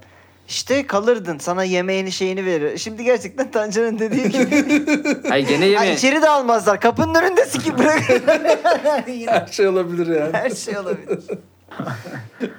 [0.48, 2.78] işte kalırdın sana yemeğini şeyini verir.
[2.78, 4.64] Şimdi gerçekten Tancan'ın dediği gibi.
[5.28, 5.94] Hayır gene Ha, yeme.
[5.94, 6.80] içeri de almazlar.
[6.80, 9.04] Kapının önünde sikip bırakırlar.
[9.08, 10.32] Yine Her şey olabilir yani.
[10.32, 11.18] her şey olabilir.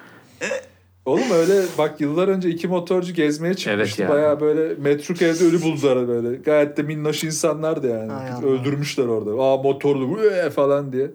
[1.05, 4.01] Oğlum öyle bak yıllar önce iki motorcu gezmeye çıkmıştı.
[4.01, 4.09] ya.
[4.09, 6.35] Bayağı böyle metruk evde ölü buldular böyle.
[6.37, 8.13] Gayet de minnoş insanlardı yani.
[8.13, 8.43] Ay.
[8.51, 9.31] Öldürmüşler orada.
[9.43, 11.11] Aa motorlu "Üe!" falan diye.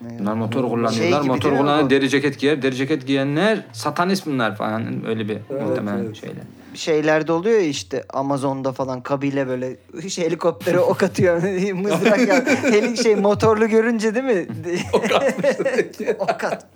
[0.00, 1.20] Bunlar motor Şey kullanıyorlar.
[1.22, 1.90] gibi motor bu?
[1.90, 2.62] deri ceket giyer.
[2.62, 5.06] Deri ceket giyenler satanist bunlar falan.
[5.06, 6.16] Öyle bir Evet, muhtemelen evet.
[6.16, 6.42] şeyler.
[6.74, 9.76] Şeylerde oluyor ya işte Amazon'da falan kabile böyle
[10.08, 11.42] şey, helikoptere ok atıyor.
[11.72, 12.44] Mızrak ya.
[12.62, 14.46] Helik şey motorlu görünce değil mi?
[14.92, 16.16] Ok atmışlar.
[16.18, 16.66] ok at.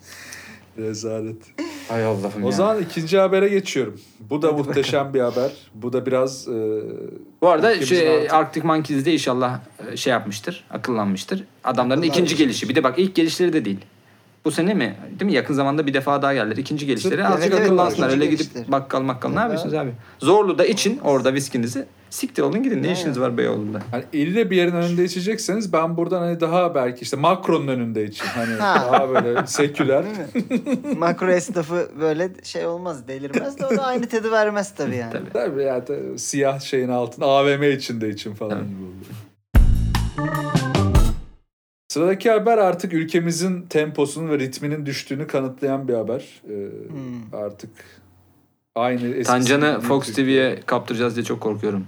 [0.79, 1.37] Rezalet.
[1.91, 2.53] Hay Allah'ım O ya.
[2.53, 4.01] zaman ikinci habere geçiyorum.
[4.21, 5.51] Bu da muhteşem bir haber.
[5.75, 6.53] Bu da biraz e,
[7.43, 9.61] Bu arada ülkemizin şey, artık- Arctic Monkeys'de inşallah
[9.93, 10.65] e, şey yapmıştır.
[10.71, 11.45] Akıllanmıştır.
[11.65, 12.39] Adamların ikinci Akıllanmış.
[12.39, 12.69] gelişi.
[12.69, 13.79] Bir de bak ilk gelişleri de değil.
[14.45, 14.97] Bu sene mi?
[15.11, 15.37] Değil mi?
[15.37, 16.57] Yakın zamanda bir defa daha geldiler.
[16.57, 17.15] İkinci gelişleri.
[17.15, 18.11] Evet, Azıcık evet, akıllansınlar.
[18.11, 18.73] Öyle gidip gelişleri.
[18.73, 19.91] bakkal makkal ne yapıyorsunuz abi?
[20.19, 21.85] Zorlu da için orada viskinizi.
[22.11, 22.83] Siktir olun gidin.
[22.83, 22.97] Ne Evet.
[22.99, 23.81] işiniz var Beyoğlu'nda?
[23.91, 28.25] hani ille bir yerin önünde içecekseniz ben buradan hani daha belki işte Macron'un önünde için.
[28.27, 28.75] Hani Ha.
[28.93, 30.05] daha böyle seküler.
[30.99, 35.13] Makro esnafı böyle şey olmaz delirmez de o da aynı tadı vermez tabii yani.
[35.13, 35.31] Tabii.
[35.33, 38.69] Tabii ya da siyah şeyin altında AVM içinde için falan Evet.
[41.95, 46.43] Sıradaki haber artık ülkemizin temposunun ve ritminin düştüğünü kanıtlayan bir haber.
[46.49, 46.53] Ee,
[46.91, 47.35] Hmm.
[47.45, 47.71] Artık
[48.75, 50.13] aynı eskisi Tancan'ı Fox.
[50.13, 51.87] TV'ye kaptıracağız diye çok korkuyorum.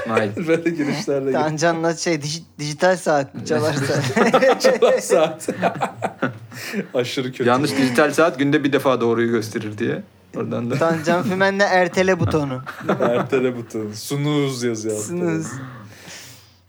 [0.00, 0.30] İsmail.
[0.48, 3.94] Böyle girişlerle Tancan'la şey dij- dijital saat mi çalarsa.
[4.40, 5.48] geçiyor saat.
[6.94, 7.44] Aşırı kötü.
[7.48, 10.02] Yanlış dijital saat günde bir defa doğruyu gösterir diye.
[10.36, 10.74] Oradan da.
[10.74, 12.62] Tancan Fümen'le ertele butonu.
[13.00, 13.94] Ertele butonu.
[13.94, 14.96] Sunuz yazıyor.
[14.96, 15.52] Sınız.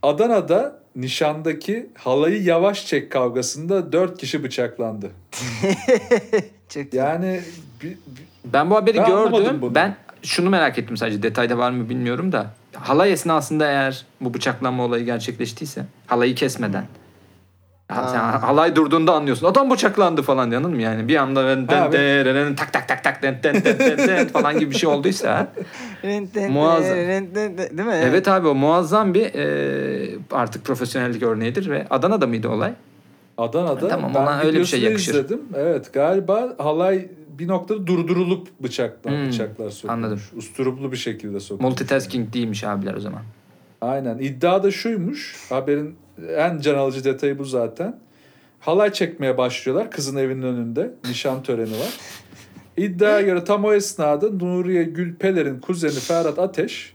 [0.03, 5.11] Adana'da nişandaki halayı yavaş çek kavgasında dört kişi bıçaklandı.
[6.69, 7.41] Çok Yani
[7.83, 7.97] bir, bir-
[8.53, 9.61] Ben bu haberi Ben gördüm.
[9.75, 11.23] Ben şunu merak ettim sadece.
[11.23, 12.53] Detayda var mı bilmiyorum da.
[12.73, 16.85] Halay esnasında eğer bu bıçaklanma olayı gerçekleştiyse halayı kesmeden.
[17.91, 19.47] Ha, sen halay durduğunda anlıyorsun.
[19.47, 21.07] Adam bıçaklandı falan anladın mı yani?
[21.07, 24.75] Bir anda den, tak tak tak tak den, den, den, den, den falan gibi bir
[24.75, 25.47] şey olduysa.
[26.49, 26.95] Muazzam.
[26.97, 28.01] Değil mi?
[28.03, 32.73] evet abi o muazzam bir e, artık profesyonellik örneğidir ve Adana'da mıydı olay?
[33.37, 35.11] Adana'da Tamam, ben ona öyle bir şey yakışır.
[35.13, 35.41] izledim.
[35.55, 37.07] Evet galiba halay
[37.39, 39.93] bir noktada durdurulup bıçaklar, Hmm, bıçaklar sokulmuş.
[39.93, 40.21] anladım.
[40.37, 41.69] Usturuplu bir şekilde sokulmuş.
[41.69, 43.21] Multitasking değilmiş abiler o zaman.
[43.81, 44.17] Aynen.
[44.17, 45.35] İddia da şuymuş.
[45.49, 45.95] Haberin
[46.37, 47.99] en can alıcı detayı bu zaten.
[48.59, 50.91] Halay çekmeye başlıyorlar kızın evinin önünde.
[51.09, 51.97] Nişan töreni var.
[52.77, 56.93] İddiaya göre tam o esnada Nuriye Gülpeler'in kuzeni Ferhat Ateş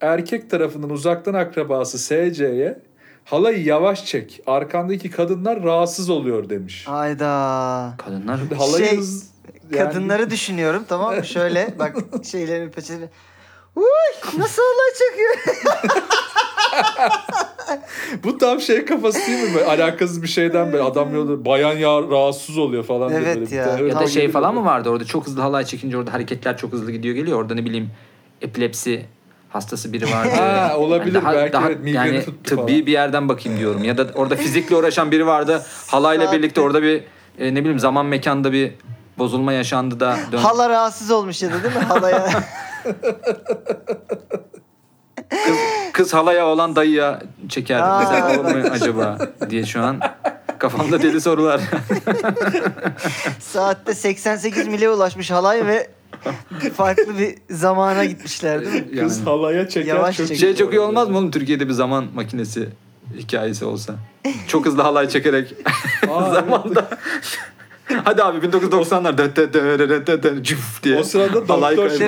[0.00, 2.78] erkek tarafından uzaktan akrabası SC'ye
[3.24, 4.40] halayı yavaş çek.
[4.46, 6.84] Arkandaki kadınlar rahatsız oluyor demiş.
[6.88, 7.94] Ayda.
[7.98, 9.30] Kadınlar Halayı Şey, hız-
[9.70, 11.24] yani- Kadınları düşünüyorum tamam mı?
[11.24, 13.08] Şöyle bak şeylerin peçeleri.
[13.76, 13.84] Uy
[14.38, 15.34] nasıl olay çekiyor?
[18.24, 19.54] Bu tam şey kafası değil mi?
[19.54, 23.50] Böyle alakasız bir şeyden böyle adam yolda bayan ya rahatsız oluyor falan diye Evet böyle.
[23.50, 23.64] bir ya.
[23.76, 24.60] tane- Ya da şey falan böyle.
[24.64, 27.40] mı vardı orada çok hızlı halay çekince orada hareketler çok hızlı gidiyor geliyor.
[27.40, 27.90] Orada ne bileyim
[28.42, 29.06] epilepsi
[29.50, 30.30] hastası biri vardı.
[30.36, 31.14] Ha, olabilir.
[31.14, 32.68] daha, Belki daha, evet, migreni yani tuttu tıbbi falan.
[32.68, 33.84] bir yerden bakayım diyorum.
[33.84, 35.62] Ya da orada fizikle uğraşan biri vardı.
[35.86, 37.02] Halayla birlikte orada bir
[37.38, 38.72] e, ne bileyim zaman mekanda bir
[39.18, 40.38] bozulma yaşandı da dön.
[40.38, 41.80] Hala rahatsız olmuş ya da değil mi?
[41.82, 42.28] Halaya.
[45.92, 47.80] Kız halaya olan dayıya çeker.
[47.80, 47.98] Aa.
[48.00, 49.18] Mesela olur mu acaba
[49.50, 50.00] diye şu an
[50.58, 51.60] kafamda deli sorular.
[53.40, 55.90] Saatte 88 mile ulaşmış halay ve
[56.76, 59.00] farklı bir zamana gitmişler değil mi?
[59.00, 59.28] Kız Yani.
[59.28, 60.26] halaya çeker Yavaş çok.
[60.34, 62.68] Şey çok iyi olmaz mı oğlum Türkiye'de bir zaman makinesi
[63.18, 63.94] hikayesi olsa.
[64.48, 65.54] Çok hızlı halay çekerek
[66.10, 66.88] Aa, zamanda.
[68.04, 70.98] Hadi abi 1990'lar dö dö dö dö dö dö cüf diye.
[70.98, 72.00] O sırada doktor.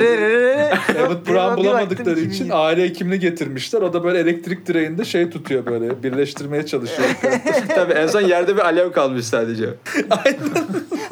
[0.97, 3.83] Emmett Bir Brown bulamadıkları için aile hekimini getirmişler.
[3.83, 7.09] O da böyle elektrik direğinde şey tutuyor böyle birleştirmeye çalışıyor.
[7.75, 9.69] Tabii en son yerde bir alev kalmış sadece.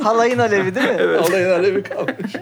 [0.02, 1.16] Halayın alevi değil mi?
[1.16, 2.32] Alayın alevi kalmış.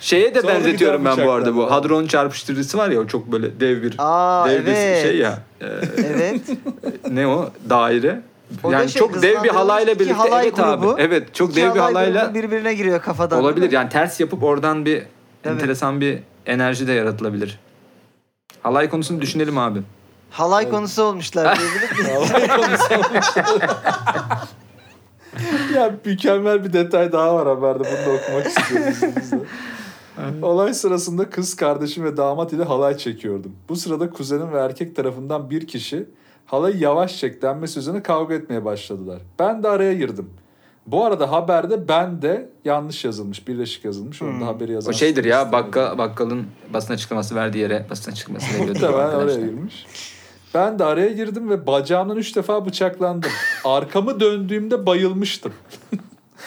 [0.00, 1.70] Şeye de Sonra bir benzetiyorum ben bu arada bu.
[1.70, 5.02] Hadron çarpıştırıcısı var ya o çok böyle dev bir Aa dev bir evet.
[5.02, 5.38] şey ya.
[5.60, 5.66] Ee,
[6.14, 6.40] Evet.
[7.10, 7.50] ne o?
[7.70, 8.20] Daire.
[8.64, 10.90] O da yani şey, çok dev bir halayla birlikte halay evet grubu.
[10.90, 11.02] abi.
[11.02, 13.40] Evet çok dev bir halay halayla birbirine giriyor kafadan.
[13.40, 13.72] olabilir.
[13.72, 15.06] Yani ters yapıp oradan bir Evet.
[15.44, 17.58] enteresan bir enerji de yaratılabilir.
[18.62, 19.82] Halay konusunu düşünelim abi.
[20.30, 22.30] Halay konusu olmuşlar diyebilir miyiz?
[22.32, 23.26] Alay konusu olmuş.
[25.74, 27.84] ya mükemmel bir detay daha var haberde.
[27.84, 29.38] Bunu da okumak istiyorum izninizle.
[30.42, 33.52] Olay sırasında kız kardeşim ve damat ile halay çekiyordum.
[33.68, 36.06] Bu sırada kuzenim ve erkek tarafından bir kişi
[36.52, 39.18] halayı yavaş çek denmesi üzerine kavga etmeye başladılar.
[39.38, 40.30] Ben de araya girdim.
[40.86, 44.22] Bu arada haberde ben de yanlış yazılmış, birleşik yazılmış.
[44.22, 44.90] Onu da haberi yazan.
[44.90, 48.72] O şeydir ya bakka, bakkalın basın açıklaması verdiği yere basın açıklaması veriyordu.
[48.72, 49.86] Muhtemelen oraya girmiş.
[50.54, 53.30] Ben de araya girdim ve bacağımdan üç defa bıçaklandım.
[53.64, 55.52] Arkamı döndüğümde bayılmıştım.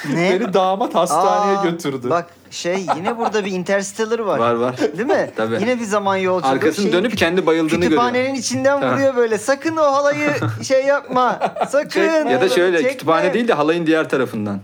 [0.10, 0.40] Ne?
[0.40, 2.10] Beni damat hastaneye Aa, götürdü.
[2.10, 4.40] Bak şey yine burada bir Interstellar var.
[4.40, 4.78] Var var.
[4.78, 5.32] Değil mi?
[5.36, 5.56] Tabii.
[5.62, 6.52] Yine bir zaman yolculuğu.
[6.52, 7.90] Arkasını Şeyin dönüp kendi bayıldığını görüyor.
[8.02, 8.94] Kütüphanenin içinden Ha.
[8.94, 9.38] vuruyor böyle.
[9.38, 10.32] Sakın o halayı
[10.64, 11.40] şey yapma.
[11.70, 12.28] Sakın.
[12.28, 12.92] Ya da şöyle Çekme.
[12.92, 14.60] kütüphane değil de halayın diğer tarafından.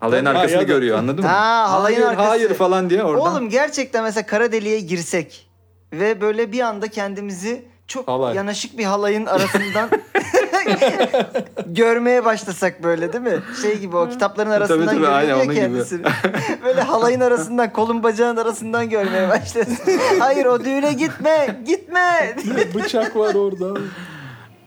[0.00, 1.30] Halayın Ha, arkasını ya görüyor anladın mı?
[1.30, 2.28] Ha, halayın hayır, arkası.
[2.28, 3.32] Hayır falan diye oradan.
[3.32, 5.46] Oğlum gerçekten mesela kara deliğe girsek
[5.92, 8.34] ve böyle bir anda kendimizi çok Halay.
[8.36, 9.90] yanaşık bir halayın arasından
[11.66, 13.40] görmeye başlasak böyle değil mi?
[13.62, 15.54] Şey gibi o kitapların arasından tabii, görüyor onun gibi.
[15.54, 16.02] kendisini.
[16.64, 19.78] böyle halayın arasından kolun bacağın arasından görmeye başlasın.
[20.18, 22.36] Hayır o düğüne gitme gitme.
[22.74, 23.80] Bıçak var orada.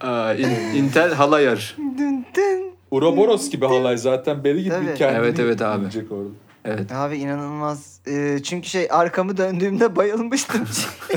[0.01, 1.75] Aa, in- Intel halayar.
[1.97, 2.69] Dün dün.
[2.91, 4.95] Uroboros gibi halay zaten Tabii.
[4.97, 5.85] kendini Evet, evet abi.
[6.11, 6.48] orada.
[6.69, 6.91] Evet.
[6.91, 7.99] Abi inanılmaz.
[8.07, 10.67] Ee, çünkü şey arkamı döndüğümde bayılmıştım.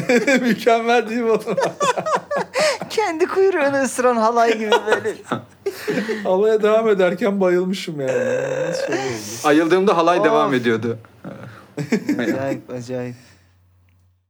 [0.40, 1.56] Mükemmel değil mi oğlum?
[2.90, 5.14] Kendi kuyruğunu ısıran halay gibi böyle.
[6.24, 8.12] Halaya devam ederken bayılmışım yani.
[8.68, 8.96] Nasıl şey?
[9.44, 10.24] Ayıldığımda halay Of.
[10.24, 10.98] devam ediyordu.
[12.18, 13.14] acayip acayip.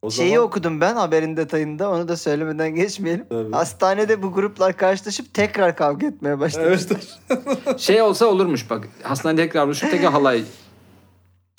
[0.02, 3.24] O Şeyi zaman- okudum ben haberin detayında onu da söylemeden geçmeyelim.
[3.28, 3.52] Tabii.
[3.52, 6.64] Hastanede bu gruplar karşılaşıp tekrar kavga etmeye başladı.
[6.68, 7.80] Evet.
[7.80, 8.88] Şey olsa olurmuş bak.
[9.02, 10.44] Hastanede tekrar buluşup tekrar halay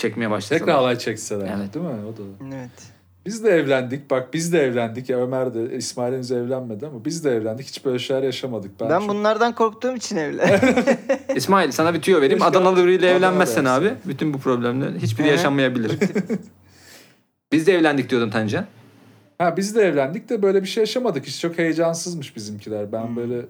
[0.03, 0.59] çekmeye başlasalar.
[0.59, 1.51] Tekrar halay çekseler.
[1.57, 1.73] Evet.
[1.73, 1.91] Değil mi?
[1.91, 2.55] O da.
[2.55, 2.69] Evet.
[3.25, 4.11] Biz de evlendik.
[4.11, 5.09] Bak biz de evlendik.
[5.09, 7.67] Ya Ömer de İsmail henüz evlenmedi ama biz de evlendik.
[7.67, 8.71] Hiç böyle şeyler yaşamadık.
[8.79, 10.59] Ben, çok- bunlardan korktuğum için evlen.
[11.35, 12.39] İsmail sana bir tüyo vereyim.
[12.39, 15.91] Keşke Adanalı biriyle evlenmezsen abi bütün bu problemler hiçbiri yaşanmayabilir.
[17.51, 18.65] Biz de evlendik diyordun Tancan.
[19.37, 21.25] Ha biz de evlendik de böyle bir şey yaşamadık.
[21.25, 22.91] Hiç çok heyecansızmış bizimkiler.
[22.91, 23.15] Ben Hmm.
[23.15, 23.45] böyle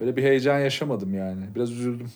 [0.00, 1.42] böyle bir heyecan yaşamadım yani.
[1.54, 2.10] Biraz üzüldüm.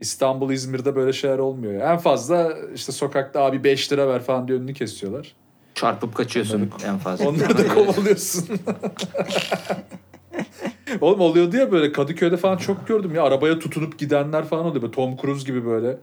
[0.00, 1.82] İstanbul, İzmir'de böyle şeyler olmuyor.
[1.82, 5.34] En fazla işte sokakta abi 5 lira ver falan diye önünü kesiyorlar.
[5.74, 7.28] Çarpıp kaçıyorsun en fazla.
[7.28, 8.48] Onları da kovalıyorsun.
[11.00, 14.82] Oğlum oluyordu ya böyle Kadıköy'de falan çok gördüm ya arabaya tutunup gidenler falan oluyor.
[14.82, 15.98] Böyle Tom Cruise gibi böyle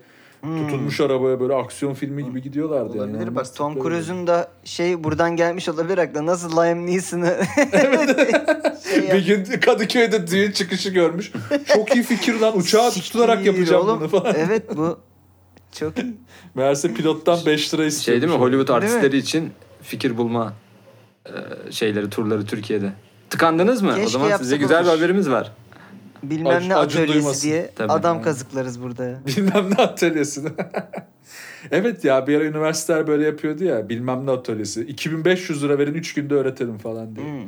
[0.45, 2.97] tutulmuş arabaya böyle aksiyon filmi gibi gidiyorlardı.
[2.97, 2.97] yani.
[2.97, 2.99] Hmm.
[3.01, 3.83] Olabilir İnanılmaz bak Tom.
[3.83, 6.25] Cruise'un da şey buradan gelmiş olabilir aklına.
[6.25, 7.37] Nasıl Liam Neeson'ı
[8.89, 11.31] şey Bir gün Kadıköy'de düğün çıkışı görmüş.
[11.73, 13.99] Çok iyi fikir lan uçağa tutunarak Siktir yapacağım oğlum.
[13.99, 14.35] bunu falan.
[14.37, 14.99] Evet bu
[15.79, 16.13] çok iyi.
[16.55, 18.15] Meğerse pilottan 5 lira istiyor.
[18.15, 18.85] Şey değil mi Hollywood Değil mi?
[18.85, 20.53] artistleri için fikir bulma
[21.25, 21.31] e,
[21.71, 22.93] şeyleri turları Türkiye'de.
[23.29, 23.91] Tıkandınız mı?
[23.91, 25.51] o Keşke zaman size güzel bir haberimiz var.
[26.29, 27.47] Bilmem Acun- ne atölyesi duymasın.
[27.49, 27.91] diye Tabii.
[27.93, 29.19] adam kazıklarız burada.
[29.27, 30.49] Bilmem ne atölyesini.
[31.71, 33.89] evet ya bir ara üniversiteler böyle yapıyordu ya.
[33.89, 34.81] Bilmem ne atölyesi.
[34.81, 37.25] 2500 lira verin 3 günde öğretelim falan diye.
[37.25, 37.41] Hmm.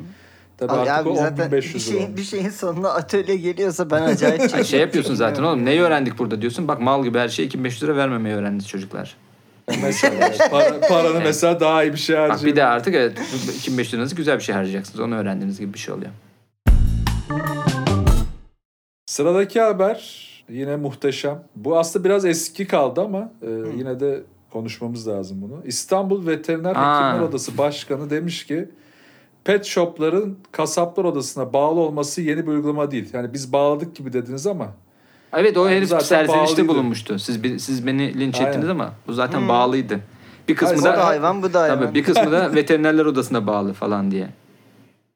[0.57, 3.91] Tabii Abi, artık abi o zaten bir 10500 lira şeyin, bir şeyin sonuna atölye geliyorsa
[3.91, 4.65] ben acayip Ay, çekiyorum.
[4.65, 5.65] şey yapıyorsun zaten oğlum.
[5.65, 6.67] Neyi öğrendik burada diyorsun.
[6.67, 9.15] Bak mal gibi her şeye 2500 lira vermemeyi öğrendiniz çocuklar.
[9.81, 12.51] Mesela para, paranı mesela daha iyi bir şey Bak harcayın.
[12.51, 13.17] bir de artık evet
[13.57, 14.99] 2500 liranızı güzel bir şey harcayacaksınız.
[14.99, 16.11] Onu öğrendiğiniz gibi bir şey oluyor.
[19.17, 21.43] Sıradaki haber yine muhteşem.
[21.55, 25.61] Bu aslında biraz eski kaldı ama e, yine de konuşmamız lazım bunu.
[25.65, 26.69] İstanbul Veteriner.
[26.69, 28.69] Hekimler Odası Başkanı demiş ki
[29.43, 33.09] pet shopların kasaplar odasına bağlı olması yeni bir uygulama değil.
[33.13, 34.67] Yani biz bağladık gibi dediniz ama
[35.33, 37.19] Evet o Abi herif serzenişte bulunmuştu.
[37.19, 38.49] Siz siz beni linç Aynen.
[38.49, 39.47] ettiniz ama bu zaten Hmm.
[39.49, 39.99] bağlıydı.
[40.47, 41.79] Bir kısmı Hayır, da da hayvan bu da hayvan.
[41.79, 44.27] tabii bir kısmı da veterinerler odasına bağlı falan diye.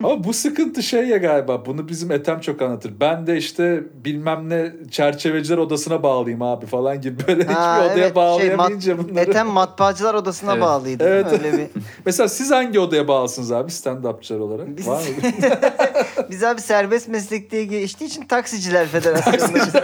[0.04, 1.66] Ama bu sıkıntı şey ya galiba.
[1.66, 2.94] Bunu bizim Ethem çok anlatır.
[3.00, 8.06] Ben de işte bilmem ne çerçeveciler odasına bağlıyım abi falan gibi böyle Ha, hiçbir odaya
[8.06, 9.30] evet, bağlayamayınca şey, mat- bunları.
[9.30, 10.62] Ethem matbaacılar odasına Evet.
[10.64, 11.04] bağlıydı.
[11.08, 11.26] Evet.
[11.32, 11.68] Öyle bir.
[12.06, 14.78] Mesela siz hangi odaya bağlısınız abi stand-upçılar olarak?
[14.78, 15.06] Biz- Var mı?
[16.30, 19.84] Biz abi serbest meslek diye geçtiği için taksiciler federasyonunda.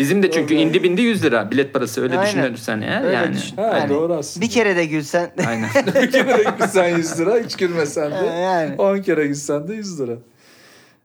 [0.00, 2.26] Bizim de çünkü indi bindi 100 lira bilet parası öyle Aynen.
[2.44, 3.34] düşünürsen eğer Öyle yani.
[3.34, 3.56] düşün.
[3.56, 4.44] Ha, Yani doğru aslında.
[4.46, 5.30] bir kere de gülsen.
[5.46, 5.68] Aynen.
[6.02, 8.26] bir kere de gitsen 100 lira, hiç gülmesen de.
[8.26, 8.74] yani.
[8.78, 10.12] 10 kere gitsen de 100 lira.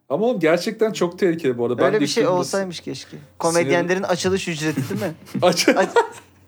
[0.10, 1.78] Ama oğlum gerçekten çok tehlikeli bu arada.
[1.78, 3.18] Ben Öyle bir şey olsaymış keşke.
[3.40, 5.14] Komedyenlerin açılış ücreti değil mi?
[5.42, 5.90] Aç- Aç-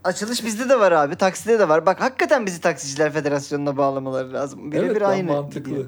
[0.03, 1.15] açılış bizde de var abi.
[1.15, 1.86] Takside de var.
[1.86, 4.71] Bak hakikaten bizi Taksiciler Federasyonu'na bağlamaları lazım.
[4.71, 5.31] Birebir evet lan aynı.
[5.31, 5.88] mantıklı.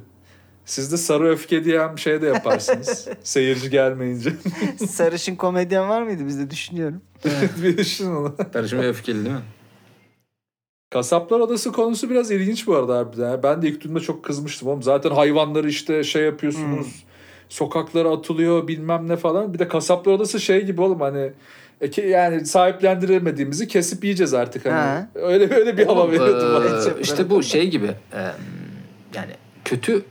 [0.69, 3.07] Siz de sarı öfke diyen bir şey de yaparsınız.
[3.23, 4.33] Seyirci gelmeyince.
[4.87, 7.01] Sarışın komedyen var mıydı bizde düşünüyorum.
[7.63, 8.35] bir düşünün onu.
[8.53, 9.41] Karışım ve öfkeli değil mi?
[10.89, 13.43] Kasaplar odası konusu biraz ilginç bu arada harbiden.
[13.43, 14.67] Ben de ilk duyduğumda çok kızmıştım.
[14.67, 16.85] Oğlum zaten hayvanları işte şey yapıyorsunuz.
[16.85, 17.09] Hmm.
[17.49, 19.53] Sokaklara atılıyor bilmem ne falan.
[19.53, 21.31] Bir de kasaplar odası şey gibi oğlum hani
[21.81, 24.73] e, yani sahiplendiremediğimizi kesip yiyeceğiz artık hani.
[24.73, 25.09] Ha.
[25.15, 26.99] Öyle öyle bir hava veriyordu eee, bana.
[27.01, 28.31] İşte bu şey gibi eee,
[29.15, 29.31] yani
[29.65, 30.05] kötü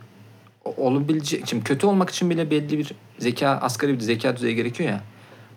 [0.77, 5.01] olabilecek şimdi kötü olmak için bile belli bir zeka asgari bir zeka düzeyi gerekiyor ya.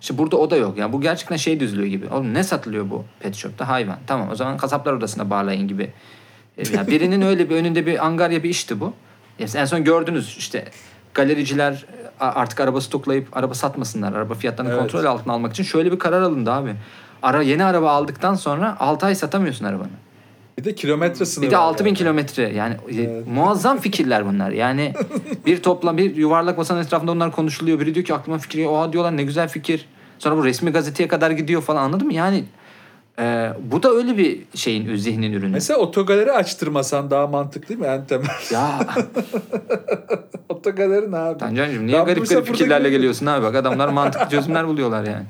[0.01, 0.77] İşte burada o da yok.
[0.77, 2.07] Yani bu gerçekten şey düzlüğü gibi.
[2.07, 3.67] Oğlum ne satılıyor bu pet shop'ta?
[3.67, 3.97] Hayvan.
[4.07, 5.91] Tamam o zaman kasaplar odasına bağlayın gibi.
[6.57, 8.93] E, Yani birinin öyle bir önünde bir angarya bir işti bu.
[9.55, 10.65] En son gördünüz işte
[11.13, 11.85] galericiler
[12.19, 14.13] a- artık araba stoklayıp araba satmasınlar.
[14.13, 14.81] Araba fiyatlarını Evet.
[14.81, 16.75] kontrol altına almak için şöyle bir karar alındı abi.
[17.21, 19.89] Ara yeni araba aldıktan sonra 6 ay satamıyorsun arabanı.
[20.61, 21.47] Bir de kilometre sınırı.
[21.47, 21.97] Bir de var 6000 yani.
[21.97, 23.27] kilometre yani e, Evet.
[23.27, 24.51] muazzam fikirler bunlar.
[24.51, 24.93] Yani
[25.45, 27.79] bir toplam bir yuvarlak masanın etrafında onlar konuşuluyor.
[27.79, 28.71] Biri diyor ki aklıma geliyor.
[28.71, 29.85] Oha diyorlar ne güzel fikir.
[30.19, 32.13] Sonra bu resmi gazeteye kadar gidiyor falan anladın mı?
[32.13, 32.43] Yani
[33.19, 35.51] e, bu da öyle bir şeyin zihnin ürünü.
[35.51, 37.85] Mesela otogaleri açtırmasan daha mantıklı değil mi?
[37.87, 38.27] En temel.
[38.51, 38.79] Ya
[40.49, 41.37] Otogaleri ne abi?
[41.37, 42.91] Tancancığım niye Ben garip garip fikirlerle gördüm.
[42.97, 43.43] geliyorsun abi?
[43.43, 45.25] Bak adamlar mantıklı çözümler buluyorlar yani.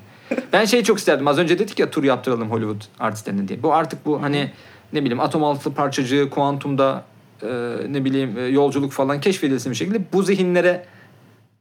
[0.53, 1.27] Ben şeyi çok isterdim.
[1.27, 3.63] Az önce dedik ya tur yaptıralım Hollywood artistlerine diye.
[3.63, 4.51] Bu artık bu hani
[4.93, 7.03] ne bileyim atom altı parçacığı, kuantumda
[7.43, 7.47] e,
[7.89, 10.85] ne bileyim e, yolculuk falan keşfedilsin bir şekilde bu zihinlere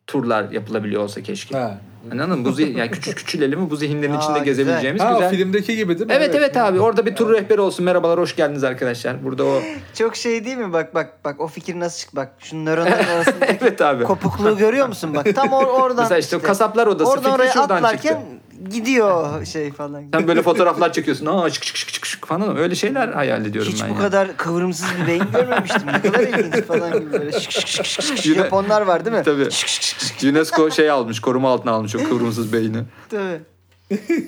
[0.07, 1.59] turlar yapılabiliyor olsa keşke.
[1.59, 1.79] Ha.
[2.13, 2.45] Anladın mı?
[2.45, 4.45] Bu zihin, yani küçük küçülelim mi bu zihinlerin Aa, içinde güzel.
[4.45, 5.31] gezebileceğimiz Ha, güzel.
[5.31, 6.13] filmdeki gibi değil mi?
[6.17, 7.85] Evet evet abi orada bir tur rehberi olsun.
[7.85, 9.25] Merhabalar hoş geldiniz arkadaşlar.
[9.25, 9.61] Burada o
[9.95, 10.73] Çok şey değil mi?
[10.73, 14.05] Bak bak bak o fikir nasıl çık bak şu nöronların arasındaki evet abi.
[14.05, 17.77] kopukluğu görüyor musun bak tam or- oradan Mesela işte, kasaplar odası oradan fikri oraya şuradan
[17.77, 18.27] atlarken çıktı.
[18.71, 20.05] Gidiyor şey falan.
[20.15, 21.27] Sen böyle fotoğraflar çekiyorsun.
[21.27, 22.57] Aa şık şık şık şık şık falan.
[22.57, 24.03] Öyle şeyler hayal ediyorum Hiç ben bu yani.
[24.03, 25.83] kadar kıvrımsız bir beyin görmemiştim.
[25.87, 29.17] Ne kadar ilginç falan gibi böyle şık şık şık şık şık Yine- Japonlar var değil
[29.17, 29.23] mi?
[29.25, 29.51] Tabii.
[29.51, 32.79] Şık şık şık şık UNESCO şey almış, koruma altına almış o kıvrımsız beyni.
[33.11, 33.41] tabii.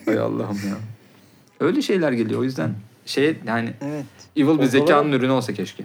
[0.07, 0.75] Hay Allah'ım ya.
[1.61, 2.75] Öyle şeyler geliyor o yüzden.
[3.07, 4.05] Şey yani Evet.
[4.37, 5.85] evil bir zekanın ürünü olsa keşke.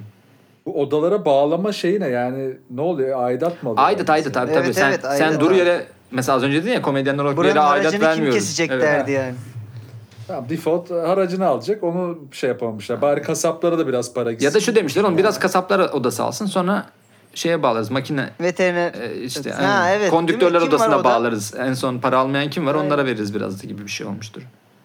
[0.65, 3.87] Bu odalara bağlama şeyi ne yani ne oluyor aidat mı alıyorlar?
[3.89, 4.73] Aidat aidat abi Evet, tabii.
[4.73, 7.59] Sen, evet, sen dur yere mesela az önce dedin ya komedyenler olarak bir Buranın yere
[7.59, 8.35] aidat haracını kim vermiyoruz.
[8.35, 8.83] kesecek Evet.
[8.83, 9.35] derdi yani.
[10.27, 13.01] Tamam default haracını alacak onu şey yapamamışlar.
[13.01, 14.45] Bari kasaplara da biraz para gitsin.
[14.47, 16.85] Ya da şu demişler oğlum biraz kasaplar odası alsın sonra
[17.33, 18.93] şeye bağlarız makine Veteriner.
[18.93, 19.99] e, işte Ha, aynen.
[19.99, 20.09] evet.
[20.09, 21.53] konduktörler odasına bağlarız.
[21.57, 22.85] En son para almayan kim var Aynen.
[22.85, 24.41] onlara veririz biraz da gibi bir şey olmuştur.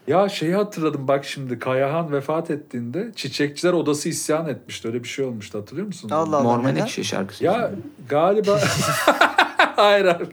[0.06, 4.88] Ya şeyi hatırladım bak şimdi Kayahan vefat ettiğinde Çiçekçiler Odası isyan etmişti.
[4.88, 6.11] Öyle bir şey olmuştu hatırlıyor musun?
[6.11, 6.42] Allah Allah.
[6.42, 6.74] Mor neden?
[6.74, 7.44] Menekşe şarkısı.
[7.44, 7.70] Ya
[8.08, 8.58] galiba
[9.76, 10.28] hayır, hayır.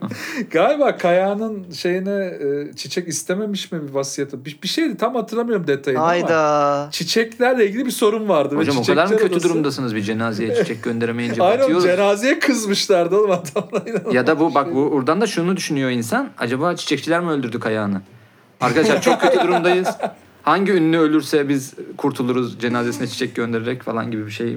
[0.50, 4.44] Galiba Kayahan'ın şeyine e, çiçek istememiş mi bir vasiyeti?
[4.44, 6.88] Bir, bir şeydi tam hatırlamıyorum detayını ama Hayda.
[6.92, 8.54] çiçeklerle ilgili bir sorun vardı.
[8.54, 11.84] ve Hocam o kadar mı kötü Odası- durumdasınız bir cenazeye çiçek gönderemeyince Aynen batıyoruz.
[11.84, 14.12] cenazeye kızmışlardı oğlum adamlar.
[14.12, 14.74] Ya da bu bak şey.
[14.74, 16.28] bu buradan da şunu düşünüyor insan.
[16.38, 18.02] Acaba çiçekçiler mi öldürdük ayağını?
[18.60, 19.88] Arkadaşlar çok kötü durumdayız.
[20.42, 24.56] Hangi ünlü ölürse biz kurtuluruz cenazesine çiçek göndererek falan gibi bir şey.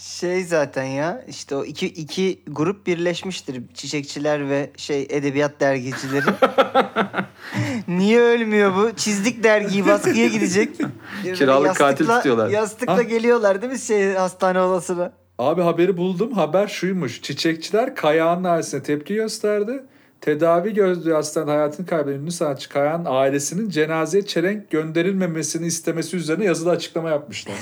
[0.00, 3.62] Şey zaten ya işte o iki, iki grup birleşmiştir.
[3.74, 6.24] Çiçekçiler ve şey edebiyat dergicileri.
[7.88, 8.96] Niye ölmüyor bu?
[8.96, 10.76] Çizdik dergiyi baskıya gidecek.
[11.34, 12.48] Kiralık katil Yastıkla- tutuyorlar.
[12.48, 13.02] Yastıkla Ha?
[13.02, 15.12] geliyorlar değil mi şey hastane odasına?
[15.38, 16.32] Abi haberi buldum.
[16.32, 17.22] Haber şuymuş.
[17.22, 19.84] Çiçekçiler Kayağan'ın ailesine tepki gösterdi.
[20.20, 26.70] Tedavi gözlüğü hastanede hayatını kaybeden ünlü sanatçı Kayan ailesinin cenazeye çelenk gönderilmemesini istemesi üzerine yazılı
[26.70, 27.54] açıklama yapmışlar.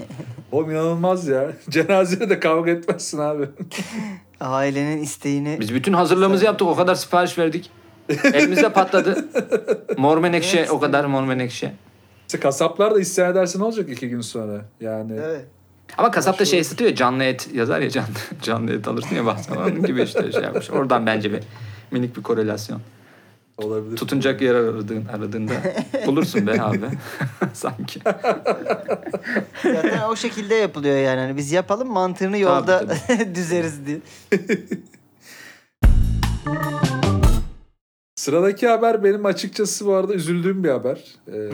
[0.52, 1.52] Oğlum inanılmaz ya.
[1.68, 3.48] Cenazeye de kavga etmezsin abi.
[4.40, 6.68] Ailenin isteğini Biz bütün hazırlığımızı yaptık.
[6.68, 7.70] O kadar sipariş verdik.
[8.24, 9.24] Elimizde patladı.
[9.98, 10.70] Mor menekşe Evet.
[10.70, 11.72] o kadar mor menekşe.
[12.26, 14.64] İşte kasaplar da isyan ederse ne olacak iki gün sonra?
[14.80, 15.44] Yani Evet.
[15.98, 18.08] Ama kasapta şey satıyor canlı et yazar ya canlı,
[18.42, 19.56] canlı et alırsın ya bazen.
[19.56, 20.70] Onun gibi işte şey yapmış.
[20.70, 21.40] Oradan bence bir
[21.92, 22.80] minik bir korelasyon.
[23.58, 23.96] olabilir.
[23.96, 25.52] Tutunacak yer aradığın, aradığında
[26.06, 26.80] bulursun be abi.
[27.52, 28.00] Sanki.
[29.62, 31.20] Zaten o şekilde yapılıyor yani.
[31.20, 33.98] Hani biz yapalım mantığını yolda Tabii, düzeriz diye.
[38.16, 41.04] Sıradaki haber benim açıkçası bu arada üzüldüğüm bir haber.
[41.28, 41.50] Ee,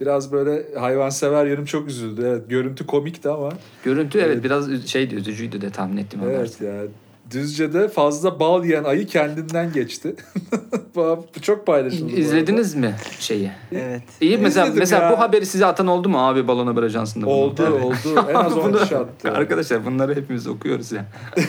[0.00, 2.22] biraz böyle hayvansever yanım çok üzüldü.
[2.26, 3.48] Evet görüntü komikti ama
[3.84, 6.20] Görüntü evet biraz şeydi üzücüydü de tahmin ettim.
[6.30, 6.82] evet ya
[7.30, 10.14] Düzce'de fazla bal yiyen ayı kendinden geçti.
[10.96, 12.12] bu çok paylaşıldı.
[12.12, 13.50] İzlediniz mi şeyi?
[13.72, 14.02] Evet.
[14.20, 15.12] İyi mesela İzledim mesela ya.
[15.12, 17.26] bu haberi size atan oldu mu abi balon haber ajansında?
[17.26, 17.34] bunu?
[17.34, 17.84] Oldu Evet.
[17.84, 18.26] oldu.
[18.30, 19.30] En az 10 Bunu- kişi attı.
[19.32, 21.04] Arkadaşlar bunları hepimiz okuyoruz ya.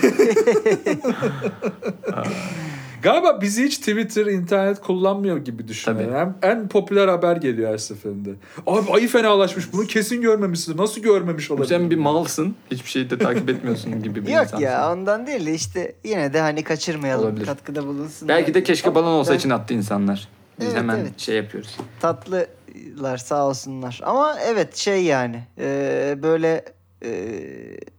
[3.03, 6.15] Galiba bizi hiç Twitter, internet kullanmıyor gibi düşünüyorum.
[6.15, 8.29] Hem en popüler haber geliyor her seferinde.
[8.67, 9.73] Abi ayı fenalaşmış.
[9.73, 10.77] Bunu kesin görmemişsin.
[10.77, 11.69] Nasıl görmemiş olabilir?
[11.69, 12.55] Sen bir malsın.
[12.71, 14.65] Hiçbir şeyi de takip etmiyorsun gibi bir Yok insansın.
[14.65, 17.25] ya ondan değil de işte yine de hani kaçırmayalım.
[17.25, 17.45] Olabilir.
[17.45, 18.27] Katkıda bulunsun.
[18.27, 20.27] Belki de keşke balon olsa Ben- için attı insanlar.
[20.59, 21.19] Biz Evet, hemen evet.
[21.19, 21.77] şey yapıyoruz.
[21.99, 23.99] tatlılar sağ olsunlar.
[24.03, 26.65] Ama evet şey yani e, böyle
[27.05, 27.11] e,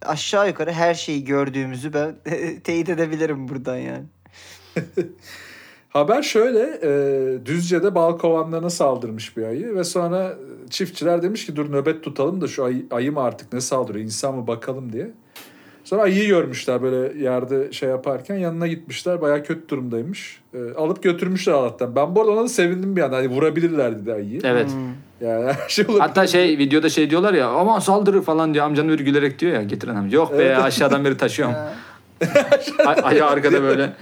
[0.07, 2.15] aşağı yukarı her şeyi gördüğümüzü ben
[2.65, 4.05] teyit edebilirim buradan yani.
[5.89, 6.79] Haber şöyle.
[6.83, 9.75] E, Düzce'de bal kovanlarına saldırmış bir ayı.
[9.75, 10.35] Ve sonra
[10.71, 14.05] çiftçiler demiş ki dur nöbet tutalım da şu ayı, ayı mı artık ne saldırıyor?
[14.05, 15.11] insan mı bakalım diye.
[15.85, 19.21] Sonra ayıyı görmüşler böyle yerde şey yaparken yanına gitmişler.
[19.21, 20.41] Bayağı kötü durumdaymış.
[20.55, 21.97] E, alıp götürmüşler Allah'tan.
[21.97, 23.17] Ben bu arada ona da sevindim bir anda.
[23.17, 24.41] Hani vurabilirler dedi ayıyı.
[24.45, 24.67] Evet.
[24.67, 25.29] Hmm.
[25.29, 26.01] Yani her şey olabilir.
[26.01, 29.63] Hatta şey videoda şey diyorlar ya aman saldırır falan diyor amcanın biri gülerek diyor ya
[29.63, 30.17] getiren amca.
[30.17, 30.59] Yok be Evet.
[30.59, 31.55] aşağıdan biri taşıyorum.
[32.79, 33.93] Ha, Ay, ayı arkada böyle.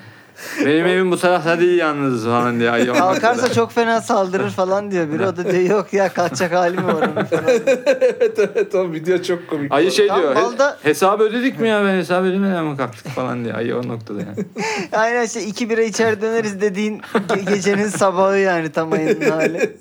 [0.64, 2.92] Benim evim bu tarafta değil yalnız falan diye ayı.
[2.92, 5.26] Kalkarsa çok fena saldırır falan diyor biri.
[5.26, 7.44] O da diyor yok ya kaçacak hali mi var onun falan.
[7.86, 9.72] evet evet o video çok komik.
[9.72, 10.36] Ayı şey Tam diyor.
[10.36, 13.54] "He- balda- hesabı ödedik mi ya ben hesap ödemeden mi kalktık falan diye.
[13.54, 14.46] Ayı o noktada yani.
[14.92, 16.98] Aynen işte iki bira içer döneriz dediğin
[17.28, 19.76] ge- gecenin sabahı yani tam ayının hali.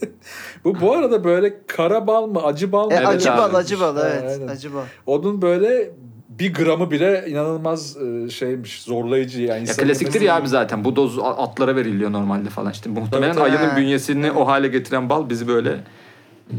[0.63, 2.93] Bu bu arada böyle kara bal mı acı bal mı?
[2.93, 3.38] E, Evet acı abi.
[3.38, 4.48] bal acı bal Ha, evet aynen.
[4.48, 4.82] acı bal.
[5.06, 5.89] Onun böyle
[6.39, 9.67] bir gramı bile inanılmaz e, şeymiş zorlayıcı yani.
[9.67, 10.84] Ya klasiktir ya abi zaten.
[10.84, 12.89] Bu doz atlara veriliyor normalde falan işte.
[12.89, 13.43] Muhtemelen tabii.
[13.43, 13.78] ayının Ha.
[13.78, 15.69] bünyesini o hale getiren bal bizi böyle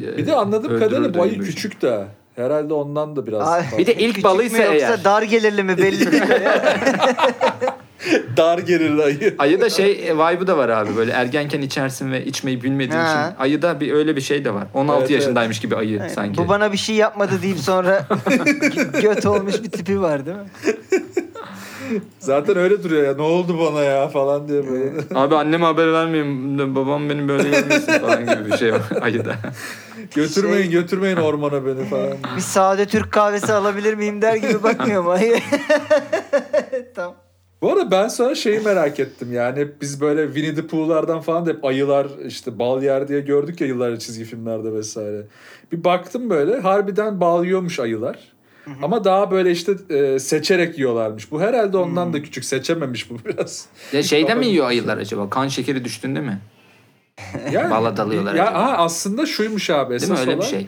[0.03, 2.05] e, Bir de anladığım kadarıyla bu ayı küçük de.
[2.37, 3.49] Herhalde ondan da biraz.
[3.49, 3.79] Ay, fazla.
[3.79, 5.05] Bir de ilk balıysa mü yoksa eğer.
[5.05, 6.23] dar gelirli mi belli değil.
[8.37, 9.35] dar gelirli ayı.
[9.39, 13.27] Ayı da şey e, vibe'ı da var abi böyle ergenken içersin ve içmeyi bilmediğin Ha.
[13.29, 13.41] için.
[13.43, 14.67] Ayıda bir öyle bir şey de var.
[14.75, 16.39] 16 Evet, yaşındaymış gibi ayı Yani sanki.
[16.39, 20.45] Bu bana bir şey yapmadı deyip sonra gö- göt olmuş bir tipi var değil mi?
[22.19, 23.15] Zaten öyle duruyor ya.
[23.15, 24.93] Ne oldu bana ya falan diye böyle.
[25.15, 26.75] Abi anneme haber vermeyeyim.
[26.77, 29.35] Babam beni böyle görmesin falan gibi bir şey var ayıda.
[30.15, 32.13] götürmeyin Şey- götürmeyin ormana beni falan.
[32.37, 35.11] Bir sade Türk kahvesi alabilir miyim der gibi bakmıyor mu?
[35.11, 35.43] Hayır.
[36.95, 37.15] tamam.
[37.63, 41.47] Bu arada ben sonra şeyi merak ettim yani hep biz böyle Winnie the Pooh'lardan falan
[41.47, 45.23] da hep ayılar işte bal yer diye gördük ya yıllarca çizgi filmlerde vesaire.
[45.73, 48.19] Bir baktım böyle harbiden bal yiyormuş ayılar.
[48.83, 51.31] Ama daha böyle işte e, seçerek yiyorlarmış.
[51.33, 53.67] Bu herhalde ondan da küçük seçememiş bu biraz.
[53.93, 55.31] Ya şeyden mi yiyor ayılar acaba?
[55.31, 56.39] Kan şekeri düştüğünde mi?
[57.53, 58.59] Yani, Bala dalıyorlar Ya acaba.
[58.59, 60.67] aha, aslında şuymuş abi Değil mi esas öyle bir olan, şey?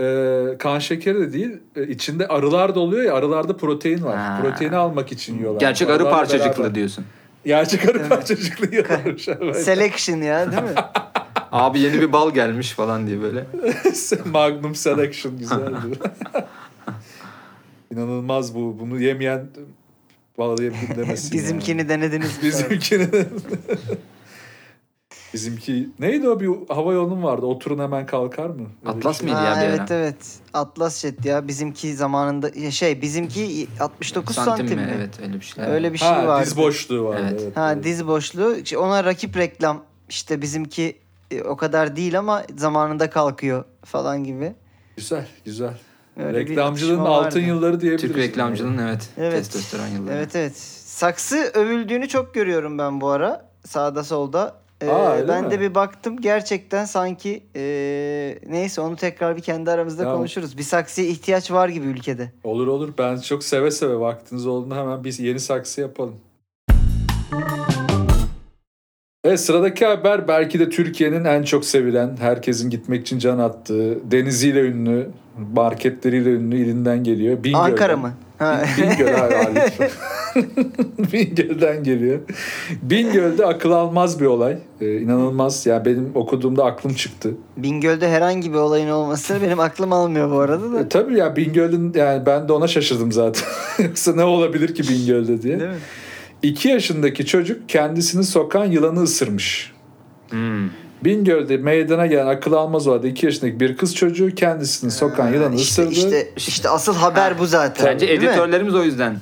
[0.00, 1.50] E, kan şekeri de değil.
[1.76, 4.16] e, içinde arılar da oluyor ya arılarda protein var.
[4.16, 4.38] Ha.
[4.42, 5.60] Proteini almak için yiyorlar.
[5.60, 6.74] Gerçek arı Arılarla parçacıklı beraber.
[6.74, 7.04] diyorsun.
[7.44, 9.28] Gerçek arı parçacıklı yiyorlarmış.
[9.40, 9.56] evet.
[9.56, 10.68] Selection ya değil mi?
[11.52, 13.46] Abi yeni bir bal gelmiş falan diye böyle.
[14.32, 15.76] Magnum Selection güzeldi.
[17.92, 18.76] İnanılmaz bu.
[18.80, 19.46] Bunu yemeyen
[20.38, 21.32] bağlayabilir demesin.
[21.32, 22.42] Bizimkini denediniz.
[22.42, 23.08] Bizimkini.
[25.34, 27.46] Bizimki neydi o bir hava yolunun vardı.
[27.46, 28.66] Oturun hemen kalkar mı?
[28.86, 29.28] Öyle Atlas şey.
[29.28, 29.98] mıydı ya bir evet ara?
[29.98, 30.38] evet.
[30.52, 31.48] Atlas jet ya.
[31.48, 34.86] Bizimki zamanında şey bizimki 69 santim, Santim mi?
[34.86, 34.94] mi?
[34.96, 35.64] Evet öyle bir şey.
[35.64, 36.46] Öyle bir şey ha, vardı.
[36.46, 37.26] diz boşluğu vardı.
[37.30, 37.40] Evet.
[37.44, 37.56] Evet.
[37.56, 37.84] Ha evet.
[37.84, 38.56] diz boşluğu.
[38.56, 40.98] İşte ona rakip reklam işte bizimki
[41.30, 44.54] e, o kadar değil ama zamanında kalkıyor falan gibi.
[44.96, 45.74] Güzel, güzel.
[46.16, 47.40] Öyle Reklamcılığın altın vardı.
[47.40, 48.08] yılları diyebiliriz.
[48.08, 49.32] Türk reklamcılığının evet, Evet.
[49.32, 50.14] testosteron yılları.
[50.14, 50.56] Evet evet.
[50.86, 53.50] Saksı övüldüğünü çok görüyorum ben bu ara.
[53.66, 54.60] Sağda solda.
[54.82, 55.50] Ee, Aa, öyle ben mi?
[55.50, 57.62] de bir baktım gerçekten sanki e,
[58.48, 60.18] neyse onu tekrar bir kendi aramızda Tamam.
[60.18, 60.58] konuşuruz.
[60.58, 62.32] Bir saksıya ihtiyaç var gibi ülkede.
[62.44, 62.92] Olur olur.
[62.98, 66.14] Ben çok seve seve vaktiniz olduğunda hemen biz yeni saksı yapalım.
[69.26, 74.60] Ve sıradaki haber belki de Türkiye'nin en çok sevilen, herkesin gitmek için can attığı, deniziyle
[74.60, 75.10] ünlü,
[75.54, 77.44] marketleriyle ünlü ilinden geliyor.
[77.44, 77.64] Bingöl'den.
[77.64, 78.12] Ankara mı?
[78.38, 78.62] Ha.
[78.78, 79.90] Bingöl ha, lütfen.
[81.12, 82.18] Bingöl'den geliyor.
[82.82, 84.58] Bingöl'de akıl almaz bir olay.
[84.80, 85.66] Ee, inanılmaz.
[85.66, 87.34] Yani benim okuduğumda aklım çıktı.
[87.56, 90.80] Bingöl'de herhangi bir olayın olması benim aklım almıyor bu arada da.
[90.80, 93.44] E, tabii ya Bingöl'ün yani ben de ona şaşırdım zaten.
[93.84, 95.60] Yoksa ne olabilir ki Bingöl'de diye.
[95.60, 95.76] Değil mi?
[96.42, 99.72] 2 yaşındaki çocuk kendisini sokan yılanı ısırmış.
[100.30, 100.68] Hmm.
[101.04, 105.82] Bingöl'de meydana gelen akıl almaz olayda 2 yaşındaki bir kız çocuğu kendisini sokan yılanı İşte,
[105.82, 105.98] ısırdı.
[105.98, 107.86] işte, işte asıl haber bu zaten.
[107.86, 109.16] Bence editörlerimiz o yüzden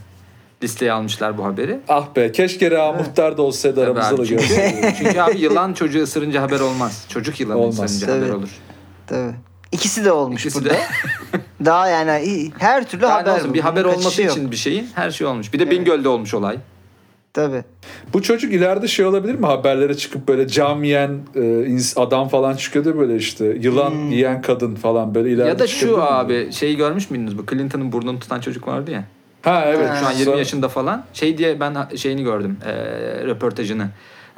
[0.63, 1.81] listeye almışlar bu haberi.
[1.89, 4.95] Ah be keşke Reha Muhtar da olsaydı aramızda da çünkü, görseydi.
[4.99, 7.07] çünkü abi yılan çocuğu ısırınca haber olmaz.
[7.09, 7.85] Çocuk yılanı Olmaz.
[7.95, 8.37] ısırınca haber Tabii.
[8.39, 8.49] olur.
[9.07, 9.35] Tabii.
[9.73, 10.75] İkisi de olmuş İkisi burada.
[10.75, 10.81] de.
[11.65, 13.35] Daha yani her türlü ne haber.
[13.35, 14.33] olsun, bir haber olması yok.
[14.33, 15.53] için bir şeyin her şey olmuş.
[15.53, 16.57] Bir de Bingöl'de olmuş olay.
[17.33, 17.65] Tabii.
[18.13, 19.47] Bu çocuk ileride şey olabilir mi?
[19.47, 23.45] Haberlere çıkıp böyle cam yiyen e, adam falan çıkıyordu böyle işte.
[23.61, 24.11] Yılan Hmm.
[24.11, 26.03] yiyen kadın falan böyle ileride ya da şu mi?
[26.03, 29.05] abi şeyi görmüş müydünüz bu Clinton'ın burnunu tutan çocuk vardı ya.
[29.43, 29.91] Ha evet.
[30.01, 31.05] Şu an 20 Sonra- yaşında falan.
[31.13, 32.59] Şey diye ben şeyini gördüm.
[32.67, 32.73] E,
[33.25, 33.89] röportajını.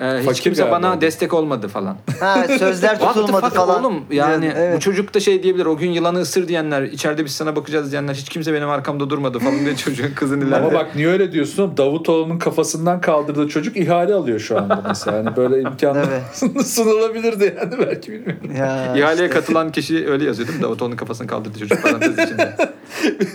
[0.00, 0.76] E, hiç Fakir kimse galiba.
[0.82, 1.96] bana destek olmadı falan.
[2.20, 3.84] Ha sözler What the tutulmadı fuck falan.
[3.84, 4.76] oğlum yani Evet.
[4.76, 8.14] bu çocuk da şey diyebilir o gün yılanı ısır diyenler içeride biz sana bakacağız diyenler
[8.14, 10.56] hiç kimse benim arkamda durmadı falan diye çocuğun kızın ileride.
[10.56, 11.76] Ama bak niye öyle diyorsun?
[11.76, 15.16] Davutoğlu'nun kafasından kaldırdığı çocuk ihale alıyor şu anda mesela.
[15.16, 16.06] Yani böyle imkanlar
[16.64, 18.50] sunulabilirdi yani belki bilmiyorum.
[18.58, 19.40] Ya İhaleye işte.
[19.40, 20.64] katılan kişi öyle yazıyor değil mi?
[20.64, 22.56] Davutoğlu'nun kafasını kaldırdı çocuk parantez içinde.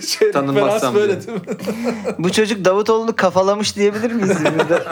[0.06, 2.14] Şey, Tanınmazsam referans böyle değil mi?
[2.18, 4.36] Bu çocuk Davutoğlu'nu kafalamış diyebilir miyiz?
[4.58, 4.82] burada?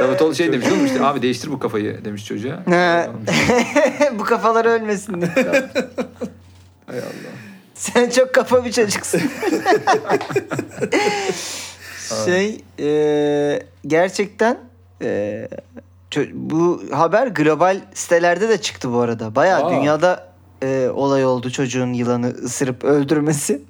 [0.00, 2.62] Davutoğlu şey demiş oğlum işte abi değiştir bu kafayı demiş çocuğa.
[2.70, 3.06] Ha.
[4.18, 5.30] Bu kafalar ölmesin diye.
[6.86, 7.30] Hay Allah.
[7.74, 9.20] Sen çok kafa bir çocuksun.
[12.24, 14.58] şey e, gerçekten
[15.02, 15.48] e,
[16.32, 19.34] bu haber global sitelerde de çıktı bu arada.
[19.34, 19.70] Bayağı Aa.
[19.70, 20.28] dünyada
[20.62, 23.62] e, olay oldu çocuğun yılanı ısırıp öldürmesi.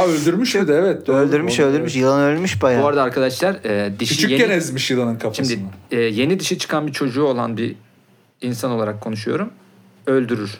[0.00, 1.06] Ha öldürmüş mü de evet.
[1.06, 1.16] doğru.
[1.16, 1.96] öldürmüş Onu- öldürmüş.
[1.96, 2.82] Yılan ölmüş bayağı.
[2.82, 5.46] Bu arada arkadaşlar e, dişi Küçükken yeni, ezmiş yılanın kafasını.
[5.46, 7.74] şimdi e, yeni dişi çıkan bir çocuğu olan bir
[8.40, 9.50] insan olarak konuşuyorum.
[10.06, 10.50] Öldürür.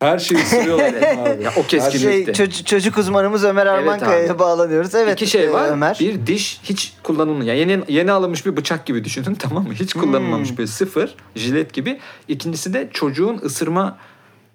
[0.00, 1.42] Her şeyi ısırıyorlar abi.
[1.42, 2.32] Ya o şey, keskinlikte.
[2.32, 4.94] çocuk, çocuk uzmanımız Ömer Arman Evet bağlanıyoruz.
[4.94, 5.12] Evet.
[5.22, 5.68] İki şey e, var.
[5.68, 5.96] Ömer.
[6.00, 7.54] Bir diş hiç kullanılmıyor.
[7.54, 9.74] Yani yeni yeni alınmış bir bıçak gibi düşünün tamam mı?
[9.74, 10.56] Hiç kullanılmamış Hmm.
[10.56, 11.98] böyle sıfır jilet gibi.
[12.28, 13.98] İkincisi de çocuğun ısırma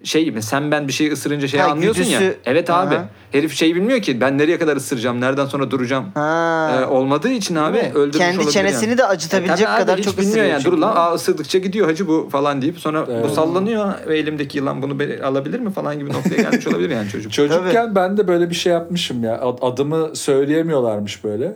[0.04, 2.20] şey gibi sen ben bir şey ısırınca şey Ha, anlıyorsun ya.
[2.20, 2.36] güdüsü.
[2.44, 2.94] Evet abi.
[2.94, 3.08] Aha.
[3.32, 6.04] Herif şey bilmiyor ki ben nereye kadar ısıracağım, nereden sonra duracağım.
[6.14, 6.78] Ha.
[6.82, 7.90] Ee, olmadığı için abi mi?
[7.94, 8.98] öldürmüş Kendi çenesini yani.
[8.98, 10.64] de acıtabilecek E, tabii abi, kadar hiç çok bilmiyor ısırıyor yani.
[10.64, 13.30] Dur lan aa, ısırdıkça gidiyor hacı bu falan deyip sonra bu Evet.
[13.30, 17.32] sallanıyor ve elimdeki yılan bunu alabilir mi falan gibi noktaya gelmiş olabilir yani çocuk.
[17.38, 19.40] Çocukken ben de böyle bir şey yapmışım ya.
[19.40, 21.54] Ad- Adımı söyleyemiyorlarmış böyle.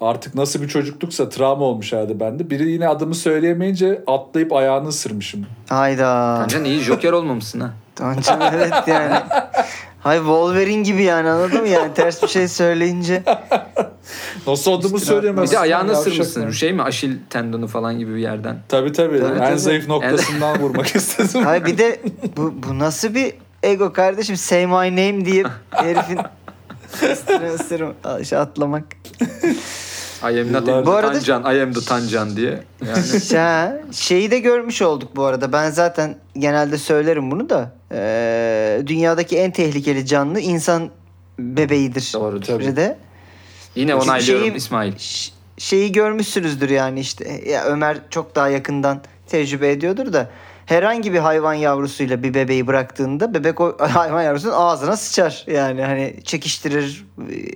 [0.00, 2.50] Artık nasıl bir çocukluksa travma olmuş herhalde bende.
[2.50, 5.46] Biri yine adımı söyleyemeyince atlayıp ayağını ısırmışım.
[5.68, 6.36] Hayda.
[6.38, 7.70] Tancan iyi joker olmamışsın ha.
[7.94, 9.14] Tancan evet yani.
[10.00, 13.22] Hay Wolverine gibi yani anladın mı yani ters bir şey söyleyince.
[14.46, 15.54] Nasıl adımı Bir söyleyemezsin?
[15.54, 16.42] de ayağını ısırmışsın.
[16.42, 16.52] ya.
[16.52, 16.82] Şey mi?
[16.82, 18.56] Aşil tendonu falan gibi bir yerden.
[18.68, 19.20] Tabii tabii.
[19.20, 19.58] Tabii, en tabii.
[19.58, 21.42] zayıf noktasından vurmak istedim.
[21.44, 22.00] Hay bir de
[22.36, 26.18] bu, bu nasıl bir ego kardeşim say my name diye herifin
[27.12, 27.94] üstüne ısırım
[28.24, 28.84] şey atlamak.
[30.22, 32.62] I am not Bu arada- Tancan, I am the Tancan diye.
[32.86, 33.04] Yani
[33.38, 35.52] Ha, şeyi de görmüş olduk bu arada.
[35.52, 37.72] Ben zaten genelde söylerim bunu da.
[37.92, 40.90] Ee, dünyadaki en tehlikeli canlı insan
[41.38, 42.10] bebeğidir.
[42.14, 42.46] doğrudur.
[42.46, 42.76] Tabii.
[42.76, 42.98] de.
[43.74, 44.92] Yine onaylıyorum şeyi- İsmail.
[45.58, 50.30] Şeyi görmüşsünüzdür yani işte ya Ömer çok daha yakından tecrübe ediyordur da
[50.66, 55.44] herhangi bir hayvan yavrusuyla bir bebeği bıraktığında bebek o hayvan yavrusunun ağzına sıçar.
[55.46, 57.06] Yani hani çekiştirir,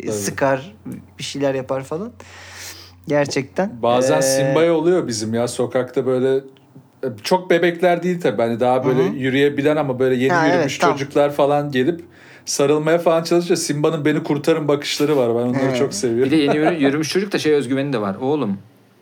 [0.02, 0.74] e, sıkar,
[1.18, 2.12] bir şeyler yapar falan.
[3.08, 3.70] Gerçekten.
[3.82, 8.84] Bazen Ee, Simba'ya oluyor bizim ya sokakta böyle e, çok bebekler değil tabii hani daha
[8.84, 9.14] böyle Hı hı.
[9.14, 10.92] yürüyebilen ama böyle yeni Ha, yürümüş evet, tam.
[10.92, 12.04] çocuklar falan gelip
[12.44, 15.28] sarılmaya falan çalışınca Simba'nın beni kurtarın bakışları var.
[15.28, 15.76] Ben onları He.
[15.76, 16.32] çok Bir seviyorum.
[16.32, 18.14] de yeni yürü- yürümüş çocuk da şey özgüveni de var.
[18.20, 18.58] Oğlum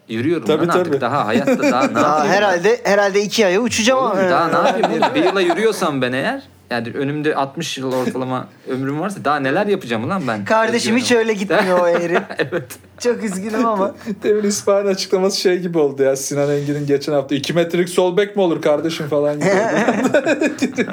[0.09, 1.01] yürüyorum Tabii, lan artık tabii.
[1.01, 2.33] daha hayatta daha ne Daha yapayım?
[2.35, 4.31] herhalde herhalde iki aya uçacağım Oğlum, ama.
[4.31, 5.03] daha ne yapayım?
[5.03, 5.15] oğlum?
[5.15, 10.09] Bir yıla yürüyorsam ben eğer yani önümde 60 yıl ortalama ömrüm varsa daha neler yapacağım
[10.09, 10.45] lan ben?
[10.45, 12.21] Kardeşim hiç öyle gitmiyor o herif.
[12.39, 12.79] Evet.
[12.99, 13.95] Çok üzgünüm ama.
[14.23, 16.17] Demin İsmail'in açıklaması şey gibi oldu ya.
[16.17, 19.51] Sinan Engin'in geçen hafta 2 metrelik sol bek mi olur kardeşim falan gibi.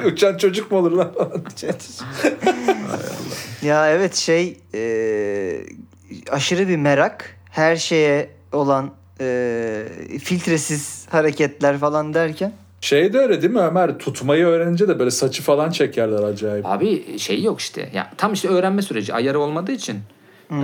[0.05, 1.43] Uçan çocuk mu olur lan falan.
[3.61, 4.81] Ya evet şey e,
[6.31, 9.83] aşırı bir merak her şeye olan e,
[10.23, 13.97] filtresiz hareketler falan derken Şey de öyle değil mi Ömer?
[13.97, 16.65] Tutmayı öğrenince de böyle saçı falan çekerler acayip.
[16.65, 17.89] Abi şey yok işte.
[17.93, 19.99] Ya tam işte öğrenme süreci ayarı olmadığı için
[20.51, 20.55] Ee,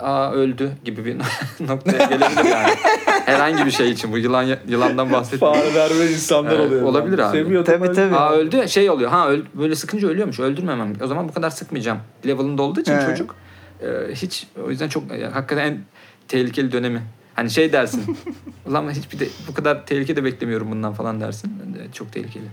[0.00, 1.16] aa öldü gibi bir
[1.68, 2.72] noktaya gelebilir yani.
[3.26, 5.60] Herhangi bir şey için bu yılan yılandan bahsetmiyorum.
[5.60, 6.82] Fareler ve insanlar Evet, oluyor.
[6.82, 7.36] olabilir abi.
[7.38, 8.14] Seviyor Tabii, tabii.
[8.16, 9.10] Aa öldü şey oluyor.
[9.10, 10.40] Ha öl, böyle sıkınca ölüyormuş.
[10.40, 10.92] Öldürmemem.
[11.04, 11.98] O zaman bu kadar sıkmayacağım.
[12.26, 13.06] Level'ında olduğu için He.
[13.06, 13.34] çocuk
[13.82, 15.78] e, hiç o yüzden çok e, hakikaten en
[16.28, 17.02] tehlikeli dönemi.
[17.34, 18.16] Hani şey dersin.
[18.66, 21.52] Ulan hiçbir de bu kadar tehlike de beklemiyorum bundan falan dersin.
[21.92, 22.44] Çok tehlikeli.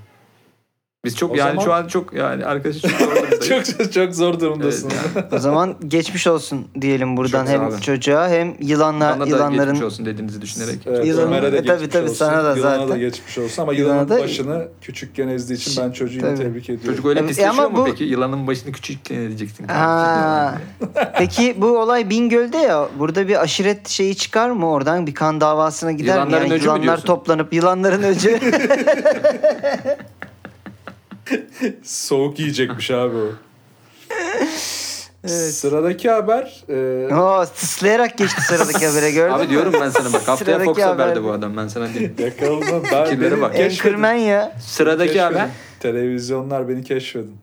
[1.06, 3.48] Biz çok O yani zaman- şu an çok yani arkadaşı çok zor durumdayız.
[3.82, 4.90] çok çok zor durumdasın.
[4.90, 5.26] Evet, yani.
[5.36, 7.80] O zaman geçmiş olsun diyelim buradan Çok hem olun.
[7.80, 10.80] çocuğa hem yılanlar Bana da yılanların geçmiş olsun dediğinizi düşünerek.
[10.86, 12.16] Evet, Yılanı- Ömer'e de E, tabii, geçmiş tabii, olsun.
[12.16, 12.90] sana da Yılana zaten.
[12.90, 16.36] da geçmiş olsun ama Yılana yılanın da- başını küçükken ezdiği için ben çocuğu Tabii.
[16.38, 16.86] tebrik ediyorum.
[16.90, 18.04] Çocuk öyle pisleşiyor ama mu bu- peki?
[18.04, 19.68] Yılanın başını küçük edeceksin.
[19.68, 20.56] Ha.
[21.18, 25.92] Peki bu olay Bingöl'de ya burada bir aşiret şeyi çıkar mı oradan bir kan davasına
[25.92, 26.20] gider mi?
[26.20, 28.40] Yılanların Yani öcü mü yılanlar toplanıp yılanların öcü.
[31.84, 33.28] Soğuk yiyecekmiş abi o.
[35.28, 36.64] Sıradaki haber
[37.10, 39.42] e, Oo, tıslayarak geçti sıradaki habere gördün mü?
[39.42, 40.28] Abi diyorum ben sana bak.
[40.28, 41.24] Haftaya Sıradaki Fox Haber'de haber.
[41.24, 41.58] bu adam.
[41.58, 42.16] Ben sana diyeyim.
[42.20, 42.84] yakaladım.
[42.92, 43.56] Ben beni bak.
[43.60, 44.56] Anchorman ya.
[44.62, 45.34] Sıradaki Keşfedin.
[45.34, 45.50] haber.
[45.80, 47.38] Televizyonlar beni keşfedin.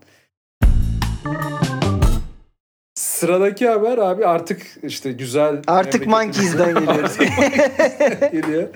[2.94, 7.18] Sıradaki haber abi artık işte güzel Artık Monkeys'den geliyoruz.
[8.32, 8.68] geliyor.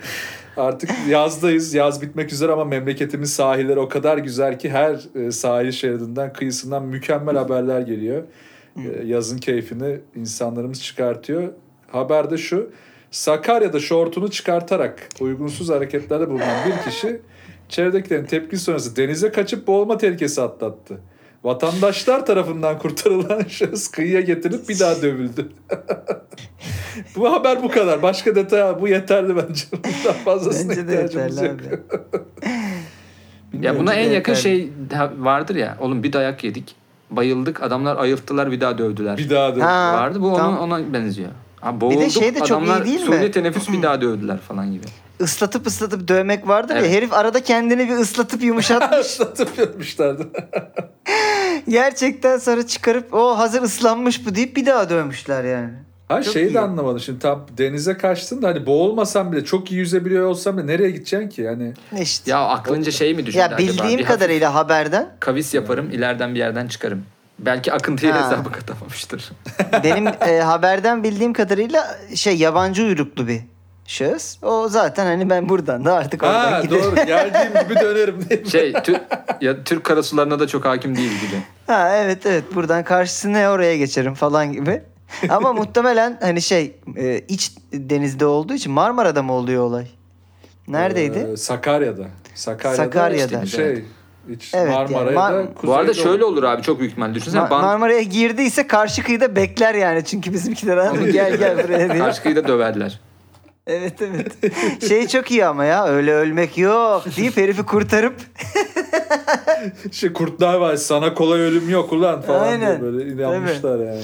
[0.61, 1.73] Artık yazdayız.
[1.73, 6.85] Yaz bitmek üzere ama memleketimin sahilleri o kadar güzel ki her e, sahil şeridinden, kıyısından
[6.85, 8.23] mükemmel haberler geliyor.
[8.77, 11.49] E, yazın keyfini insanlarımız çıkartıyor.
[11.91, 12.69] Haber de şu.
[13.11, 17.21] Sakarya'da şortunu çıkartarak uygunsuz hareketlerde bulunan bir kişi
[17.69, 20.99] çevredekilerin tepki sonrası denize kaçıp boğulma tehlikesi atlattı.
[21.43, 25.51] Vatandaşlar tarafından kurtarılan şahıs kıyıya getirilip bir daha dövüldü.
[27.15, 28.01] bu haber bu kadar.
[28.01, 29.63] Başka detay bu yeterli bence.
[29.71, 31.81] Bundan fazlasına Bence de ihtiyacımız yeterli yok.
[33.53, 33.65] abi.
[33.65, 34.57] Ya buna en de yakın yeterli.
[34.57, 34.71] şey
[35.17, 35.77] vardır ya.
[35.79, 36.75] Oğlum bir dayak yedik.
[37.11, 37.63] Bayıldık.
[37.63, 39.17] Adamlar ayılttılar bir daha dövdüler.
[39.17, 39.65] Bir daha da.
[39.65, 39.93] Ha.
[39.93, 40.21] Vardı.
[40.21, 40.59] Bu ona, Tamam.
[40.59, 41.29] ona benziyor.
[41.61, 42.11] Ha, boğulduk.
[42.11, 43.05] şey de çok iyi adamlar değil mi?
[43.05, 44.85] suni teneffüs bir daha dövdüler falan gibi.
[45.23, 46.91] Islatıp ıslatıp dövmek vardır ya Evet.
[46.91, 48.99] herif arada kendini bir ıslatıp yumuşatmış.
[49.07, 50.27] Islatıp yapmışlardı.
[51.69, 55.69] Gerçekten sonra çıkarıp o hazır ıslanmış bu deyip bir daha dövmüşler yani.
[56.07, 56.53] Ha Çok şeyi iyi.
[56.53, 56.99] de anlamadım.
[56.99, 61.29] Şimdi tam denize kaçtın da hani boğulmasan bile çok iyi yüzebiliyor olsam bile nereye gideceksin
[61.29, 61.41] ki?
[61.41, 62.31] Yani Ne işte.
[62.31, 63.57] Ya aklınca şey mi düşündü Ya acaba?
[63.57, 67.05] bildiğim Bir kadarıyla haberden hafif kavis yaparım ileriden bir yerden çıkarım.
[67.39, 68.25] Belki akıntıya Ha.
[68.31, 69.31] hesabı katamamıştır.
[69.83, 73.41] benim e, haberden bildiğim kadarıyla şey yabancı uyruklu bir
[73.91, 74.37] şahıs.
[74.43, 76.83] O zaten hani ben buradan da artık oradan ha giderim.
[76.83, 78.45] doğru geldiğim gibi dönerim diye.
[78.51, 79.01] Şey tü-
[79.41, 81.41] ya Türk karasularına da çok hakim değil gibi.
[81.67, 84.81] Ha evet evet buradan karşısına oraya geçerim falan gibi.
[85.29, 89.87] Ama muhtemelen hani şey e, iç denizde olduğu için Marmara'da mı oluyor olay?
[90.67, 91.27] Neredeydi?
[91.33, 92.07] Ee, Sakarya'da.
[92.35, 92.83] Sakarya'da.
[92.83, 93.41] Sakarya'da.
[93.43, 93.85] işte Şey,
[94.35, 97.13] iç Evet, Marmara'ya yani da Mar- Bu arada şöyle olur abi çok büyük ihtimal.
[97.15, 101.99] Düşünsene Ma- ban- Marmara'ya girdiyse karşı kıyıda bekler yani çünkü bizimkiler gel gel buraya diye.
[101.99, 102.99] karşı kıyıda döverler.
[103.71, 104.31] Evet evet.
[104.87, 108.13] Şey çok iyi ama ya öyle ölmek yok deyip herifi kurtarıp
[109.91, 112.81] Şey kurtlar var sana kolay ölüm yok ulan falan Aynen.
[112.81, 114.01] diye böyle inanmışlar yani.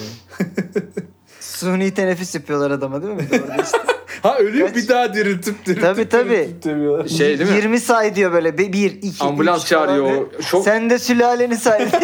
[1.40, 3.28] suni teneffüs yapıyorlar adama değil mi?
[3.32, 3.78] Orada işte.
[4.22, 6.50] Ha ölüyor Kaç- bir daha diriltip diriltip Tabii, tabii.
[6.64, 7.10] diriltip.
[7.18, 7.56] Şey değil mi?
[7.56, 8.58] 20 say diyor böyle.
[8.58, 10.32] Bir, bir iki, Ambulans üç çağırıyor.
[10.40, 11.88] Şok- Sen de sülaleni say.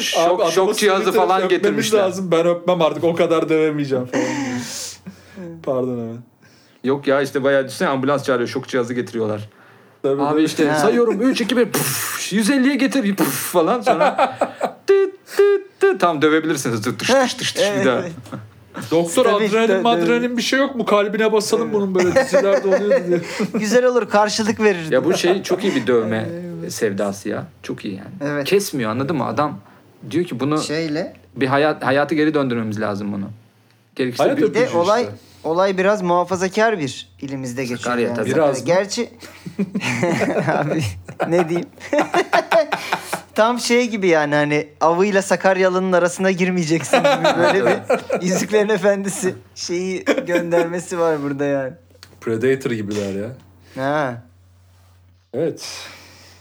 [0.00, 1.98] Şok, adamı şok cihazı falan getirmişler.
[1.98, 4.24] lazım ben öpmem artık o kadar dövemeyeceğim falan.
[5.62, 6.16] Pardon hemen.
[6.84, 8.48] Yok ya işte bayağı düşünsene ambulans çağırıyor.
[8.48, 9.48] Şok cihazı getiriyorlar.
[10.02, 10.42] Tabii, Abi tabii.
[10.42, 10.78] işte Ha.
[10.78, 14.38] sayıyorum 3 2 1 puf, 150'ye getir puf falan sonra
[14.86, 17.98] tıt tıt tıt tam dövebilirsiniz tıt tış tış tış tış bir daha.
[18.00, 18.12] evet.
[18.90, 19.82] Doktor Tabii, adrenalin tabii.
[19.82, 20.84] madrenalin bir şey yok mu?
[20.84, 23.20] Kalbine basalım bunun böyle dizilerde oluyor diye.
[23.54, 24.90] Güzel olur karşılık verir.
[24.90, 26.28] Ya bu şey çok iyi bir dövme
[26.68, 27.44] sevdası ya.
[27.62, 28.32] Çok iyi yani.
[28.32, 28.46] Evet.
[28.46, 29.26] Kesmiyor anladın mı?
[29.26, 29.58] Adam
[30.10, 31.14] diyor ki bunu Şeyle.
[31.36, 33.30] bir hayat hayatı geri döndürmemiz lazım bunu.
[33.96, 35.14] Gerekirse Hayat bir, Bir de Öpücü olay işte.
[35.44, 37.78] Olay biraz muhafazakar bir ilimizde geçiyor.
[37.80, 38.16] Sakarya yani.
[38.16, 38.30] tabii.
[38.30, 38.64] Biraz?
[38.64, 39.10] Gerçi
[40.48, 40.82] abi
[41.28, 41.68] ne diyeyim?
[43.34, 50.04] Tam şey gibi yani hani avıyla Sakaryalı'nın arasına girmeyeceksin gibi böyle bir Yüzüklerin Efendisi şeyi
[50.04, 51.72] göndermesi var burada yani.
[52.20, 53.28] Predator gibiler ya.
[53.84, 54.22] Ha,
[55.34, 55.68] Evet.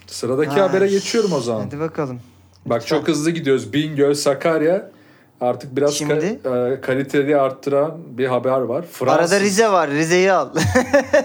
[0.07, 0.69] Sıradaki Ha.
[0.69, 1.61] habere geçiyorum o zaman.
[1.61, 2.19] hadi bakalım.
[2.65, 3.73] Bak çok hızlı gidiyoruz.
[3.73, 4.91] Bingöl, Sakarya
[5.41, 6.13] artık biraz Şimdi?
[6.43, 8.85] ka- e, kaliteli arttıran bir haber var.
[8.91, 9.33] Fransız.
[9.33, 9.89] Arada Rize var.
[9.89, 10.49] Rize'yi al.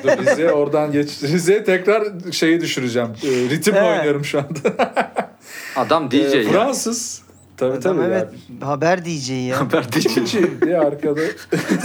[0.05, 1.23] Dur, Rize oradan geç.
[1.23, 3.09] Rize'ye tekrar şeyi düşüreceğim.
[3.25, 3.91] E, ritimle He.
[3.99, 4.93] oynuyorum şu anda.
[5.77, 6.53] adam DJ E, ya.
[6.53, 7.23] Fransız.
[7.57, 8.03] Tabii Adam tabii.
[8.07, 8.65] evet Yani.
[8.65, 9.61] haber diyeceği ya.
[9.61, 10.07] Haber DJ.
[10.17, 11.21] DJ diye arkada.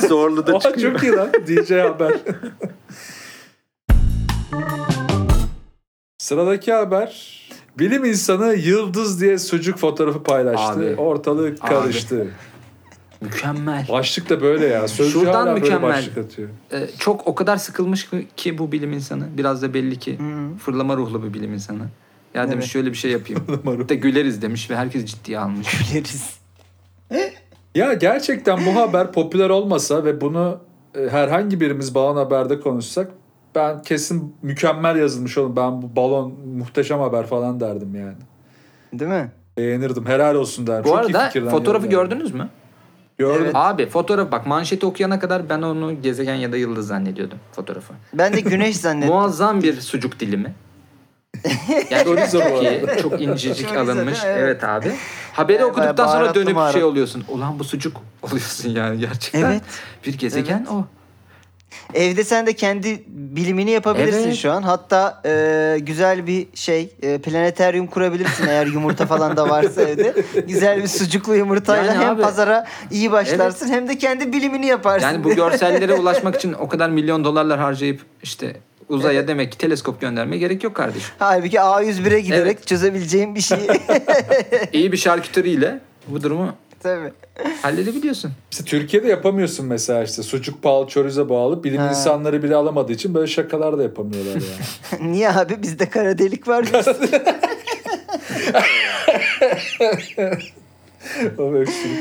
[0.07, 0.93] Zorlu da çıkıyor.
[0.93, 1.29] çok iyi lan.
[1.47, 2.13] DJ haber.
[6.17, 7.39] Sıradaki haber
[7.79, 10.79] Bilim insanı yıldız diye sucuk fotoğrafı paylaştı.
[10.79, 10.95] Abi.
[10.95, 11.69] Ortalık Abi.
[11.69, 12.27] karıştı.
[13.21, 13.87] Mükemmel.
[13.89, 14.87] Başlık da böyle ya.
[14.87, 15.89] Sözcü Şuradan hala böyle mükemmel.
[15.89, 16.49] başlık atıyor.
[16.73, 19.27] Ee, çok o kadar sıkılmış ki bu bilim insanı.
[19.37, 20.17] Biraz da belli ki
[20.59, 21.83] fırlama ruhlu bir bilim insanı.
[22.33, 22.73] Ya demiş Evet.
[22.73, 23.43] şöyle bir şey yapayım.
[23.89, 25.67] de güleriz demiş ve herkes ciddiye almış.
[25.93, 26.39] Biliriz.
[27.75, 30.59] Ya gerçekten bu haber popüler olmasa ve bunu
[30.95, 33.11] e, herhangi birimiz balon haberde konuşsak
[33.55, 35.55] ben kesin mükemmel yazılmış oğlum.
[35.55, 38.17] Ben bu balon muhteşem haber falan derdim yani.
[38.93, 39.31] Değil mi?
[39.57, 40.05] Beğenirdim.
[40.05, 40.91] Helal olsun derdim.
[40.91, 41.91] Bu Çok iyi arada fotoğrafı yani.
[41.91, 42.49] gördünüz mü?
[43.17, 43.41] Gördüm.
[43.43, 43.51] Evet.
[43.55, 47.93] Abi fotoğraf bak manşeti okuyana kadar ben onu gezegen ya da yıldız zannediyordum fotoğrafı.
[48.13, 49.13] Ben de güneş zannettim.
[49.13, 50.53] Muazzam bir sucuk dilimi.
[51.89, 54.19] Yani çok iyi, çok incecik alınmış.
[54.25, 54.37] Evet.
[54.39, 54.63] Evet.
[54.63, 54.91] abi.
[55.33, 57.23] Haberi Evet, okuduktan sonra dönüp şey oluyorsun.
[57.27, 59.51] Ulan bu sucuk oluyorsun yani gerçekten.
[59.51, 59.63] Evet.
[60.05, 60.85] Bir gezegen o.
[61.93, 64.35] Evde sen de kendi bilimini yapabilirsin Evet.
[64.35, 64.61] şu an.
[64.61, 70.13] Hatta e, güzel bir şey e, planeteryum kurabilirsin eğer yumurta falan da varsa evde.
[70.47, 75.07] Güzel bir sucuklu yumurtayla Yani hem abi- pazara iyi başlarsın hem de kendi bilimini yaparsın.
[75.07, 78.55] Yani bu görsellere ulaşmak için o kadar milyon dolarlar harcayıp işte
[78.89, 81.09] uzaya demek ki teleskop göndermeye gerek yok kardeşim.
[81.19, 82.67] Halbuki A101'e giderek Evet.
[82.67, 83.59] çözebileceğin bir şey.
[84.73, 86.53] İyi bir şarküteriyle bu durumu
[86.83, 87.11] Tabii.
[87.61, 88.31] halledebiliyorsun.
[88.51, 91.63] İşte Türkiye'de yapamıyorsun mesela işte sucuk pahalı çorizo bağlı.
[91.63, 91.89] Bilim Ha.
[91.89, 95.11] insanları bile alamadığı için böyle şakalar da yapamıyorlar yani.
[95.11, 96.65] Niye abi bizde kara delik var.
[101.37, 101.99] O öksürük.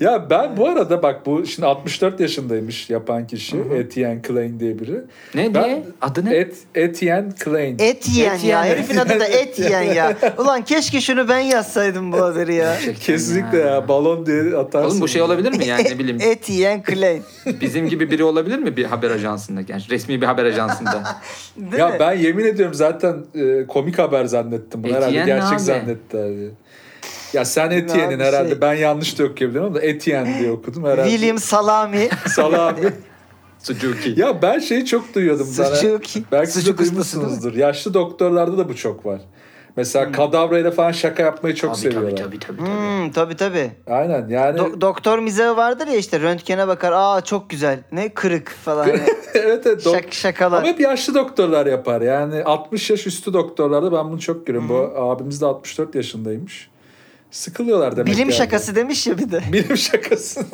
[0.00, 3.56] ya ben bu arada bak bu şimdi 64 yaşındaymış yapan kişi.
[3.74, 5.00] Etienne Klein diye biri.
[5.34, 5.82] Ne Ben- diye?
[6.00, 6.36] Adı ne?
[6.36, 7.76] Et, Etienne Klein.
[7.78, 8.64] Et yiyen Et ya.
[8.64, 10.16] Herifin adı da et yiyen ya.
[10.38, 12.76] Ulan keşke şunu ben yazsaydım bu haberi ya.
[13.00, 13.88] Kesinlikle ya.
[13.88, 14.88] balon diye atarsın.
[14.90, 17.20] Oğlum bu şey olabilir mi yani ne bileyim Et yiyen Clay.
[17.60, 19.60] bizim gibi biri olabilir mi bir haber ajansında?
[19.68, 21.02] Yani resmi bir haber ajansında.
[21.56, 21.96] Değil Ya mi?
[22.00, 24.92] ben yemin ediyorum zaten e, komik haber zannettim bunu.
[24.94, 25.98] Herhalde Etienne gerçek abi?
[27.32, 31.10] Ya sen Ne Etienne'in herhalde şey- ben yanlış da okuyabilirim ama Etienne diye okudum herhalde.
[31.10, 32.08] William Salami.
[32.26, 32.80] Salami.
[33.58, 34.14] Suzuki.
[34.16, 35.46] ya ben şeyi çok duyuyordum.
[35.46, 35.76] sana.
[35.76, 36.02] Sucuk.
[36.32, 36.86] Belki siz de Sucuk mi?
[36.86, 37.54] duymuşsunuzdur.
[37.54, 39.20] Yaşlı doktorlarda da bu çok var.
[39.76, 42.16] Mesela kadavrayla falan şaka yapmayı çok tabii, tabii seviyorlar.
[42.24, 42.68] tabii tabii tabii.
[42.68, 43.70] Hmm, tabii tabii.
[43.86, 46.92] Aynen yani Do- doktor mizahı vardır ya işte röntgene bakar.
[46.94, 47.78] Aa çok güzel.
[47.92, 48.88] Ne kırık falan.
[49.34, 49.86] Evet evet.
[49.86, 50.58] dok- Şak- şakalar.
[50.58, 52.00] Ama hep yaşlı doktorlar yapar.
[52.00, 54.68] Yani 60 yaş üstü doktorlarda ben bunu çok görüyorum.
[54.68, 56.70] Bu abimiz de 64 yaşındaymış.
[57.30, 58.32] Sıkılıyorlar demek Bilim yani.
[58.38, 59.42] şakası demiş ya bir de.
[59.52, 60.46] Bilim şakası.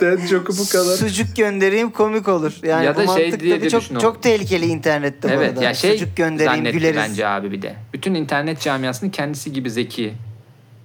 [0.00, 0.96] Dead joke'u bu kadar.
[0.96, 2.52] Sucuk göndereyim komik olur.
[2.62, 4.00] Yani Ya bu da şey mantık diye tabii de çok düşün o.
[4.00, 5.64] çok tehlikeli internette bu Evet arada.
[5.64, 6.96] ya şey Sucuk göndereyim güleriz.
[6.96, 7.74] bence abi bir de.
[7.92, 10.14] Bütün internet camiasının kendisi gibi zeki.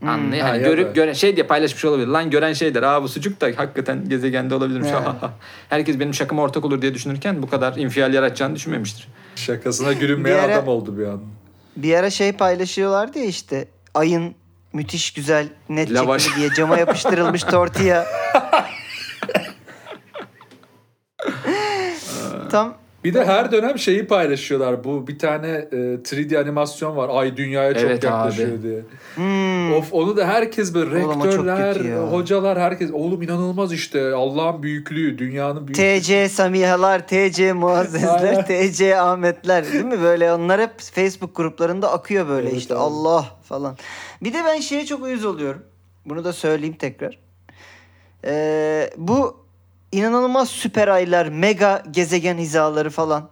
[0.08, 0.44] Anlıyor.
[0.44, 2.08] Ha, Hani ya görüp da- gören şey diye paylaşmış olabilir.
[2.08, 2.84] Lan gören şey der.
[2.84, 4.90] Aa bu sucuk da hakikaten gezegende olabilirmiş.
[4.92, 5.32] Evet.
[5.70, 9.08] Herkes benim şakama ortak olur diye düşünürken bu kadar infial yaratacağını düşünmemiştir.
[9.36, 11.22] Şakasına gülünmeyen ara- adam oldu bir an.
[11.76, 14.36] Bir ara şey paylaşıyorlardı ya işte ayın
[14.74, 16.24] müthiş güzel net Lavaş.
[16.24, 18.06] çekimi diye cama yapıştırılmış tortilla.
[22.52, 24.84] Tam Bir de her dönem şeyi paylaşıyorlar.
[24.84, 27.10] Bu bir tane e, 3D animasyon var.
[27.14, 28.64] Ay dünyaya çok Evet yaklaşıyor abi.
[28.64, 28.82] diye.
[29.16, 31.76] hmm, Of onu da herkes böyle Oğlum rektörler,
[32.12, 36.00] hocalar herkes oğlum inanılmaz işte Allah'ın büyüklüğü, dünyanın büyüklüğü.
[36.02, 38.46] TC Samihalar, TC Muazzezler.
[38.48, 40.02] TC Ahmetler değil mi?
[40.02, 42.84] Böyle onlar hep Facebook gruplarında akıyor böyle Evet, işte evet.
[42.84, 43.78] Allah falan.
[44.24, 45.62] Bir de ben şeye çok uyuz oluyorum.
[46.06, 47.20] Bunu da söyleyeyim tekrar.
[48.26, 49.41] Ee, bu
[49.92, 53.30] inanılmaz süper aylar, mega gezegen hizaları falan.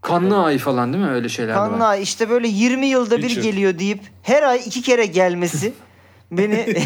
[0.00, 1.10] Kanlı ay falan değil mi?
[1.10, 1.70] Öyle şeyler de var.
[1.70, 5.72] Kanla işte böyle 20 yılda bir Hiç- geliyor deyip her ay iki kere gelmesi
[6.30, 6.66] beni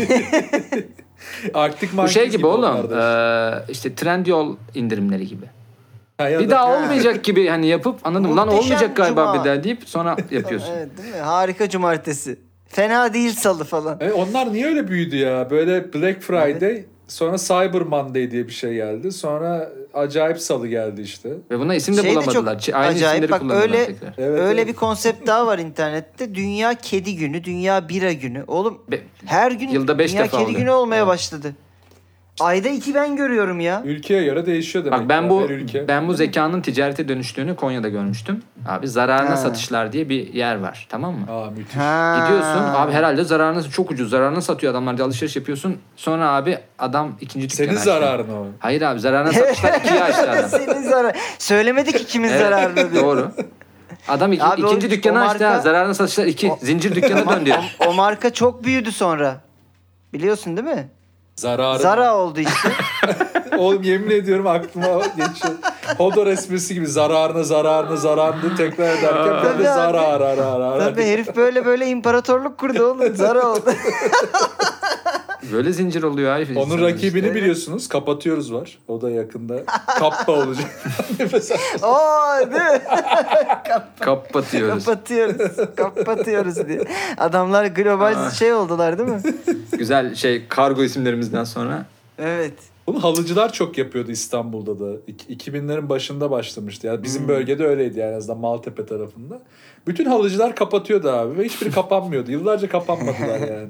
[1.54, 2.90] Arktik Bu şey gibi oğlum.
[2.92, 5.46] eee, işte Trendyol indirimleri gibi.
[6.18, 8.36] Ha, ya Bir da- daha olmayacak gibi hani yapıp anladın mı?
[8.36, 9.44] Lan Muhteşem olmayacak galiba Cuma.
[9.44, 10.72] bir daha deyip sonra yapıyorsun.
[10.78, 11.20] evet değil mi?
[11.20, 12.38] Harika cumartesi.
[12.68, 13.98] Fena değil salı falan.
[14.00, 15.50] E, onlar niye öyle büyüdü ya?
[15.50, 19.12] Böyle Black Friday sonra Cyber Monday diye bir şey geldi.
[19.12, 21.28] Sonra acayip salı geldi işte.
[21.50, 22.58] Ve buna isim de Şey de bulamadılar.
[22.60, 23.24] çok Ç- Aynı acayip.
[23.24, 24.14] isimleri Bak öyle- tekrar.
[24.18, 24.68] Evet, Öyle evet.
[24.68, 26.34] bir konsept daha var internette.
[26.34, 28.44] Dünya kedi günü, dünya bira günü.
[28.46, 30.60] Oğlum Be- her gün Yılda beş dünya defa kedi oluyor.
[30.60, 31.52] günü olmaya başladı.
[32.40, 33.82] Ayda iki ben görüyorum ya.
[33.84, 34.98] Ülkeye göre değişiyor demek.
[35.00, 35.88] Bak ben bu her ülke.
[35.88, 38.42] ben bu zekanın ticarete dönüştüğünü Konya'da görmüştüm.
[38.68, 39.36] Abi zararına Ha.
[39.36, 40.86] satışlar diye bir yer var.
[40.90, 41.26] Tamam mı?
[41.32, 41.76] Aa müthiş.
[41.76, 42.18] Ha.
[42.22, 45.76] Gidiyorsun abi herhalde zararına çok ucuz zararına satıyor adamlar diye alışveriş yapıyorsun.
[45.96, 47.84] Sonra abi adam ikinci dükkanı Senin açtı.
[47.90, 48.46] zararın o.
[48.58, 50.48] Hayır abi zararına satışlar ikiye açtı adam.
[50.48, 51.16] Senin zarar.
[51.38, 53.02] Söylemedi ki kimin Evet, zararını diye.
[53.04, 53.30] Doğru.
[54.08, 55.60] Adam iki- Abi o- ikinci dükkanı o açtı marka- ha.
[55.60, 56.52] Zararına satışlar iki.
[56.62, 57.50] Zincir dükkanı döndü.
[57.86, 59.36] O marka çok büyüdü sonra.
[60.12, 60.88] Biliyorsun değil mi?
[61.40, 61.78] Zararın.
[61.82, 62.68] Zara oldu işte.
[63.58, 65.54] Oğlum yemin ediyorum aklıma geçiyor.
[65.98, 69.62] Hodor esprisi gibi zararına zararına zararını tekrar ederken böyle Tabii abi.
[69.64, 70.80] zarar arar arar.
[70.80, 73.16] Tabii herif böyle böyle imparatorluk kurdu oğlum.
[73.16, 73.70] Zara oldu.
[75.52, 76.58] Böyle zincir oluyor abi.
[76.58, 77.34] Onun rakibini işte.
[77.34, 77.88] biliyorsunuz.
[77.88, 78.78] Kapatıyoruz var.
[78.88, 79.64] O da yakında
[79.98, 80.66] kappa olacak.
[81.82, 82.80] Oo değil mi?
[83.64, 83.82] işte.
[84.00, 84.84] Kapatıyoruz.
[84.84, 85.56] Kapatıyoruz.
[85.76, 86.80] Kapatıyoruz diye.
[87.18, 88.30] Adamlar global Ah.
[88.30, 89.20] şey oldular değil mi?
[89.78, 91.86] Güzel şey kargo isimlerimizden sonra.
[92.18, 92.54] Evet.
[92.86, 94.92] Bunu halıcılar çok yapıyordu İstanbul'da da.
[95.06, 96.86] İk- 2000'lerin başında başlamıştı.
[96.86, 97.28] Yani bizim Hmm.
[97.28, 99.38] bölgede öyleydi yani en azından Maltepe tarafında.
[99.86, 102.30] Bütün halıcılar kapatıyordu abi ve hiçbiri kapanmıyordu.
[102.30, 103.68] Yıllarca kapanmadılar yani.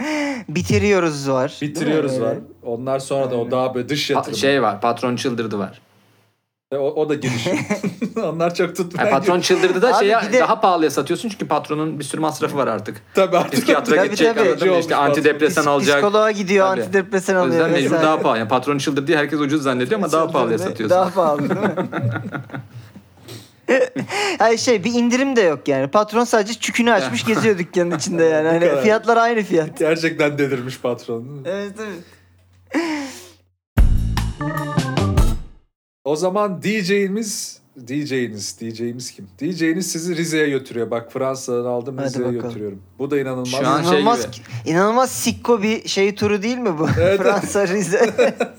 [0.48, 1.58] Bitiriyoruz var.
[1.62, 2.34] Bitiriyoruz var.
[2.62, 4.36] Onlar sonra da o daha böyle dış yatırım.
[4.38, 5.80] şey var patron çıldırdı var.
[6.72, 7.58] E, O, o da girişim.
[8.24, 9.06] Onlar çok tutmayan.
[9.08, 12.20] Yani patron çıldırdı da Abi şeye bir de- daha pahalıya satıyorsun çünkü patronun bir sürü
[12.20, 13.02] masrafı var artık.
[13.14, 13.52] Tabii artık.
[13.52, 14.48] Psikiyatra Tabii, gidecek tabii.
[14.48, 14.78] anladın mı?
[14.78, 15.96] İşte Olmuş antidepresan Pis- alacak.
[16.02, 16.80] Psikoloğa gidiyor Tabii.
[16.82, 17.52] antidepresan O alıyor.
[17.54, 18.04] yüzden mecbur vesaire.
[18.04, 18.38] daha pahalı.
[18.38, 20.90] Yani patron çıldırdı diye herkes ucuz zannediyor ama daha pahalıya satıyorsun.
[20.90, 21.74] Daha pahalı değil mi?
[24.38, 25.88] Hayır şey bir indirim de yok yani.
[25.88, 28.48] Patron sadece çükünü açmış geziyor dükkanın içinde yani.
[28.68, 29.78] Hani fiyatlar aynı fiyat.
[29.78, 31.24] Gerçekten delirmiş patron.
[31.24, 31.48] değil mi?
[31.48, 32.04] Evet evet.
[36.04, 39.28] O zaman DJ'imiz DJ'iniz, DJ'imiz kim?
[39.40, 40.90] DJ'iniz sizi Rize'ye götürüyor.
[40.90, 42.42] Bak Fransa'dan aldım Hadi Rize'ye bakalım.
[42.42, 42.82] götürüyorum.
[42.98, 43.48] Bu da inanılmaz.
[43.50, 44.44] Şu an şey İnanılmaz, gibi.
[44.66, 46.88] inanılmaz sikko bir şey turu değil mi bu?
[47.00, 47.20] Evet.
[47.22, 48.14] Fransa Rize.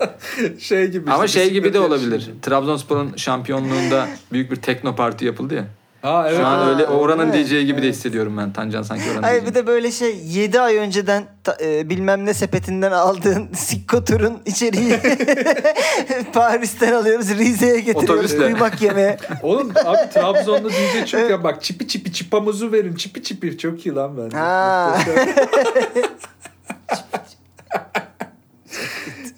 [0.58, 1.10] şey gibi.
[1.10, 2.30] Ama işte, şey gibi de olabilir.
[2.42, 5.66] Trabzonspor'un şampiyonluğunda büyük bir tekno parti yapıldı ya.
[6.02, 6.38] Ha evet.
[6.40, 7.94] Şu an Ha, öyle oranın evet, DJ gibi de evet.
[7.94, 8.52] hissediyorum ben.
[8.52, 12.34] Tancan sanki oranın Hayır bir de böyle şey 7 ay önceden ta- e, bilmem ne
[12.34, 14.96] sepetinden aldığın sikko turun içeriği
[16.32, 18.38] Paris'ten alıyoruz Rize'ye getiriyoruz Otobüsle.
[18.52, 19.18] kuymak yemeye.
[19.42, 23.94] Oğlum abi Trabzon'da DJ çok ya bak çipi çipi çipamuzu verin çipi çipi çok iyi
[23.94, 24.36] lan bence.
[24.36, 24.98] Ha.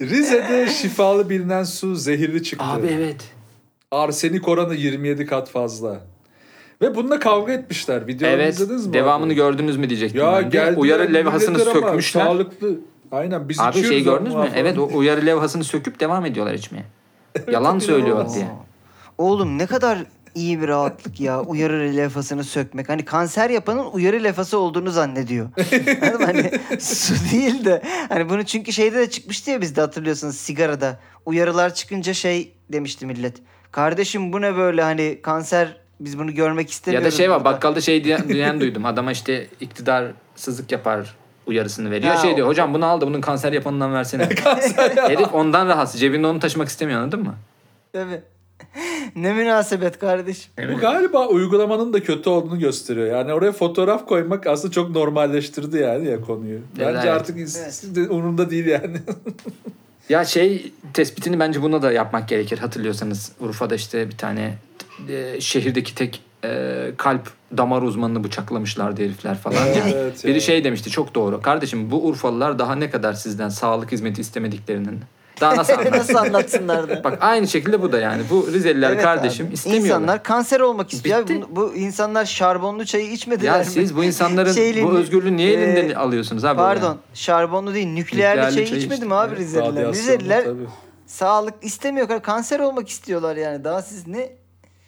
[0.01, 2.65] Rize'de şifalı bilinen su zehirli çıktı.
[2.65, 3.21] Abi evet.
[3.91, 6.01] Arsenik oranı 27 kat fazla.
[6.85, 8.07] Ve bununla kavga etmişler.
[8.07, 8.55] Videoları Evet.
[8.55, 8.93] izlediniz mi?
[8.93, 9.35] Devamını abi?
[9.35, 10.75] gördünüz mü diyecektim Ya ben de.
[10.77, 12.25] Uyarı levhasını ama sökmüşler.
[12.25, 12.79] Sağlıklı.
[13.13, 14.49] Aynen biz Abi şey gördünüz mü?
[14.55, 16.85] Evet o uyarı levhasını söküp devam ediyorlar içmeye.
[17.51, 18.47] Yalan söylüyor diye.
[19.19, 19.99] Oğlum ne kadar
[20.35, 22.89] iyi bir rahatlık ya uyarı levhasını sökmek.
[22.89, 25.49] Hani kanser yapanın uyarı levhası olduğunu zannediyor.
[26.27, 30.99] Hani su değil de hani bunu çünkü şeyde de çıkmıştı ya bizde hatırlıyorsunuz sigarada.
[31.27, 33.35] Uyarılar çıkınca şey demişti millet.
[33.71, 37.07] Kardeşim bu ne böyle hani kanser biz bunu görmek Ya istemiyoruz.
[37.07, 38.85] da şey var burada." bakkalda şey diyen, diyen duydum.
[38.87, 41.15] Adama işte iktidarsızlık yapar
[41.47, 42.15] uyarısını veriyor.
[42.15, 44.23] Ha, şey diyor hocam bunu al da bunun kanser yapanından versene.
[44.97, 46.01] Herif ondan rahatsız.
[46.01, 47.35] Cebinde onu taşımak istemiyor anladın mı?
[47.93, 48.21] Tabii.
[49.17, 50.53] ne münasebet kardeşim.
[50.75, 53.07] Bu galiba uygulamanın da kötü olduğunu gösteriyor.
[53.07, 56.59] Yani oraya fotoğraf koymak aslında çok normalleştirdi yani ya konuyu.
[56.79, 57.05] Bence Evet.
[57.05, 57.37] artık
[57.97, 58.97] de- umurunda değil yani.
[60.09, 63.33] Ya şey tespitini bence buna da yapmak gerekir hatırlıyorsanız.
[63.41, 64.55] Urfa'da işte bir tane
[65.09, 69.67] e, şehirdeki tek e, kalp damar uzmanını bıçaklamışlardı herifler falan.
[69.67, 70.41] Evet, Yani evet biri ya.
[70.41, 71.43] şey demişti çok doğru.
[71.43, 75.01] Kardeşim bu Urfalılar daha ne kadar sizden sağlık hizmeti istemediklerinin
[75.41, 75.73] daha nasıl?
[75.93, 77.05] Nasıl anlatsınlar da.
[77.05, 78.23] Bak aynı şekilde bu da yani.
[78.31, 79.55] Bu Rizeliler Evet kardeşim abi.
[79.55, 79.87] istemiyorlar.
[80.01, 81.23] İnsanlar kanser olmak istiyor.
[81.23, 81.43] Bitti.
[81.51, 83.65] Bu, bu insanlar şarbonlu çayı içmediler ya mi?
[83.65, 86.57] siz bu insanların Şeyli- bu özgürlüğü niye e, elinden alıyorsunuz abi?
[86.57, 86.87] Pardon.
[86.89, 86.99] Yani?
[87.15, 87.87] şarbonlu değil.
[87.87, 89.89] Nükleerli, Nükleerli çayı çay içmedi mi abi Rizeliler?
[89.89, 90.67] Rizeliler tabii.
[91.07, 92.23] sağlık istemiyor.
[92.23, 93.65] Kanser olmak istiyorlar yani.
[93.65, 94.33] Daha siz ne?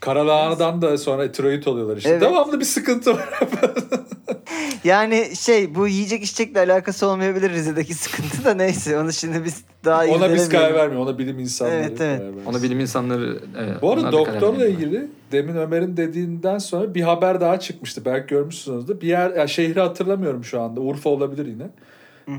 [0.00, 2.10] Karalahanadan da sonra tiroid oluyorlar işte.
[2.10, 2.20] Evet.
[2.20, 3.28] Devamlı bir sıkıntı var.
[4.84, 8.98] Yani şey bu yiyecek içecekle alakası olmayabilir Rize'deki sıkıntı da neyse.
[8.98, 11.02] Onu şimdi biz daha Ona biz karar vermiyor.
[11.02, 12.18] Ona bilim insanları Evet, evet.
[12.18, 12.50] karar versin.
[12.50, 17.60] Ona bilim insanları evet, Bu arada doktorla ilgili demin Ömer'in dediğinden sonra bir haber daha
[17.60, 18.04] çıkmıştı.
[18.04, 19.00] Belki görmüşsünüzdür.
[19.00, 20.80] Bir yer, ya şehri hatırlamıyorum şu anda.
[20.80, 21.68] Urfa olabilir yine.
[22.28, 22.38] Ee,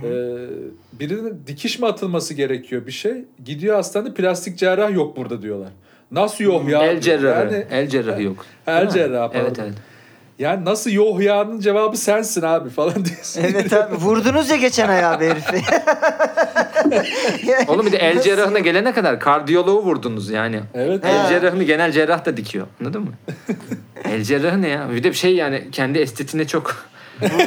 [0.99, 3.25] birinin dikiş mi atılması gerekiyor bir şey.
[3.45, 5.69] Gidiyor hastanede plastik cerrah yok burada diyorlar.
[6.11, 6.83] Nasıl yok ya?
[6.83, 7.53] El cerrahı.
[7.53, 8.45] Yani, El cerrahı yok.
[8.67, 9.63] El cerrahı, Evet pardon.
[9.63, 9.77] evet.
[10.39, 13.41] yani nasıl yok ya'nın cevabı sensin abi falan diyorsun.
[13.43, 15.61] Evet abi vurdunuz ya geçen ay abi herifi.
[17.67, 20.59] Oğlum bir de el cerrahına gelene kadar kardiyoloğu vurdunuz yani.
[20.73, 21.03] Evet.
[21.03, 21.09] Ha.
[21.09, 22.67] El cerrahını genel cerrah da dikiyor.
[22.81, 23.11] Anladın mı?
[24.11, 24.89] el cerrahı ne ya?
[24.93, 26.85] Bir de bir şey yani kendi estetine çok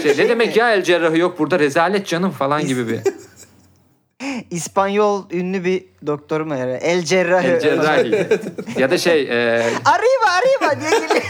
[0.03, 3.01] şey, ne demek ya el cerrahı yok burada rezalet canım falan gibi bir.
[4.51, 6.73] İspanyol ünlü bir doktor mu yani?
[6.73, 7.47] El cerrahı.
[7.47, 8.27] El cerrahi.
[8.79, 11.23] ya da şey e, Arriba arriba diye geliyor.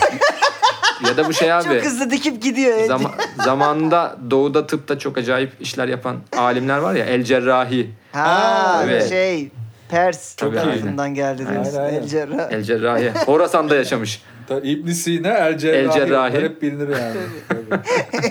[1.08, 1.64] ya da bu şey abi.
[1.64, 2.78] Çok hızlı dikip gidiyor.
[2.78, 3.14] El Zama-
[3.44, 7.90] zamanında doğuda tıpta çok acayip işler yapan alimler var ya el cerrahi.
[8.12, 9.08] Ha Evet.
[9.08, 9.50] şey
[9.90, 11.64] Pers Tabii, tarafından geldi aynen.
[11.94, 12.52] El cerrah.
[12.52, 13.10] El cerrahi.
[13.26, 14.22] Horasan'da yaşamış.
[14.48, 15.80] Ta- İbn Sina el cerrahi.
[15.80, 16.42] El cerrahi.
[16.42, 17.16] Hep bilinir yani.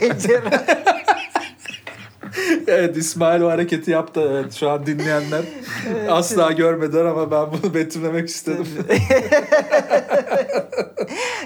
[0.02, 0.99] El cerrah.
[2.68, 4.30] Evet İsmail o hareketi yaptı.
[4.32, 5.42] Evet, şu an dinleyenler
[6.10, 8.68] asla görmediler ama ben bunu betimlemek istedim.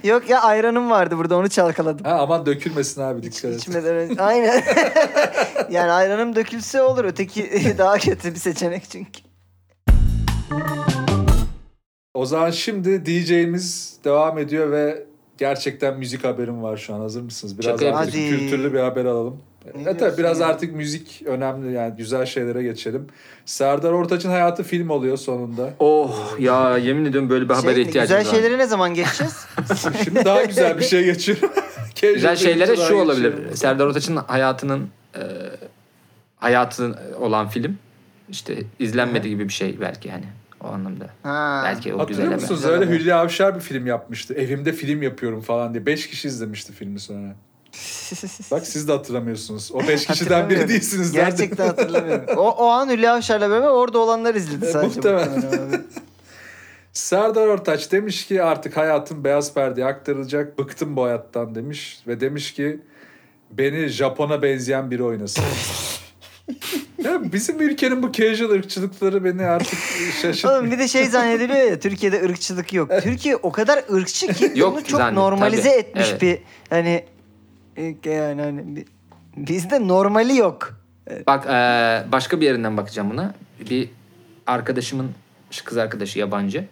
[0.04, 2.06] Yok ya ayranım vardı burada onu çalkaladım.
[2.06, 3.60] Ha, aman dökülmesin abi dikkat et.
[3.60, 4.22] İçmeden önce.
[4.22, 4.64] Aynen.
[5.70, 7.06] yani ayranım dökülse olur.
[7.06, 9.22] Öteki daha kötü bir seçenek çünkü.
[12.14, 15.04] O zaman şimdi DJ'miz devam ediyor ve
[15.38, 17.00] gerçekten müzik haberim var şu an.
[17.00, 17.60] Hazır mısınız?
[17.60, 19.42] Biraz Şaka artık kültürlü bir haber alalım.
[19.66, 20.48] Ne Evet, tabii diyorsun biraz ya?
[20.48, 23.08] artık müzik önemli yani güzel şeylere geçelim.
[23.46, 25.74] Serdar Ortaç'ın hayatı film oluyor sonunda.
[25.80, 28.42] Oh ya yemin ediyorum böyle bir habere Şey, ihtiyacımız güzel var.
[28.42, 29.46] şeylere ne zaman geçeceğiz?
[30.04, 31.50] Şimdi daha güzel bir şey geçiyorum.
[32.02, 33.30] Güzel şeylere şu olabilir.
[33.32, 33.58] Geçiyorum.
[33.58, 35.22] Serdar Ortaç'ın hayatının e,
[36.38, 37.78] hayatı olan film
[38.30, 40.24] işte izlenmedi gibi bir şey belki yani
[40.64, 41.10] o anlamda.
[41.24, 41.62] Ha.
[41.66, 42.42] Belki o güzel Hatırlıyor haber.
[42.42, 42.62] musunuz?
[42.62, 42.92] Güzel Öyle.
[42.92, 44.34] Hülya Avşar bir film yapmıştı.
[44.34, 45.86] Evimde film yapıyorum falan diye.
[45.86, 47.36] Beş kişi izlemişti filmi sonra.
[48.52, 49.72] Bak siz de hatırlamıyorsunuz.
[49.74, 51.12] O beş kişiden biri değilsiniz.
[51.12, 52.38] Gerçekten hatırlamıyorum.
[52.38, 54.96] O, o an Hülya Avşar'la beraber orada olanlar izledi E, sadece.
[54.96, 55.86] muhtemelen.
[56.94, 60.60] Serdar Ortaç demiş ki artık hayatım beyaz perdeye aktarılacak.
[60.60, 62.00] Bıktım bu hayattan demiş.
[62.08, 62.80] Ve demiş ki
[63.52, 65.44] beni Japon'a benzeyen biri oynasın.
[67.04, 69.80] ya bizim ülkenin bu casual ırkçılıkları beni artık
[70.22, 70.60] şaşırtmıyor.
[70.60, 72.92] Oğlum bir de şey zannediliyor ya Türkiye'de ırkçılık yok.
[73.04, 76.22] Türkiye o kadar ırkçı ki Yok bunu çok zannet- normalize tabii, etmiş evet.
[76.22, 77.06] bir hani
[78.06, 78.86] yani hani bir-
[79.38, 80.80] bizde normali yok.
[81.28, 81.52] Bak e,
[82.12, 83.34] başka bir yerinden bakacağım buna.
[83.70, 83.90] Bir
[84.48, 85.12] arkadaşımın
[85.66, 86.66] kız arkadaşı yabancı.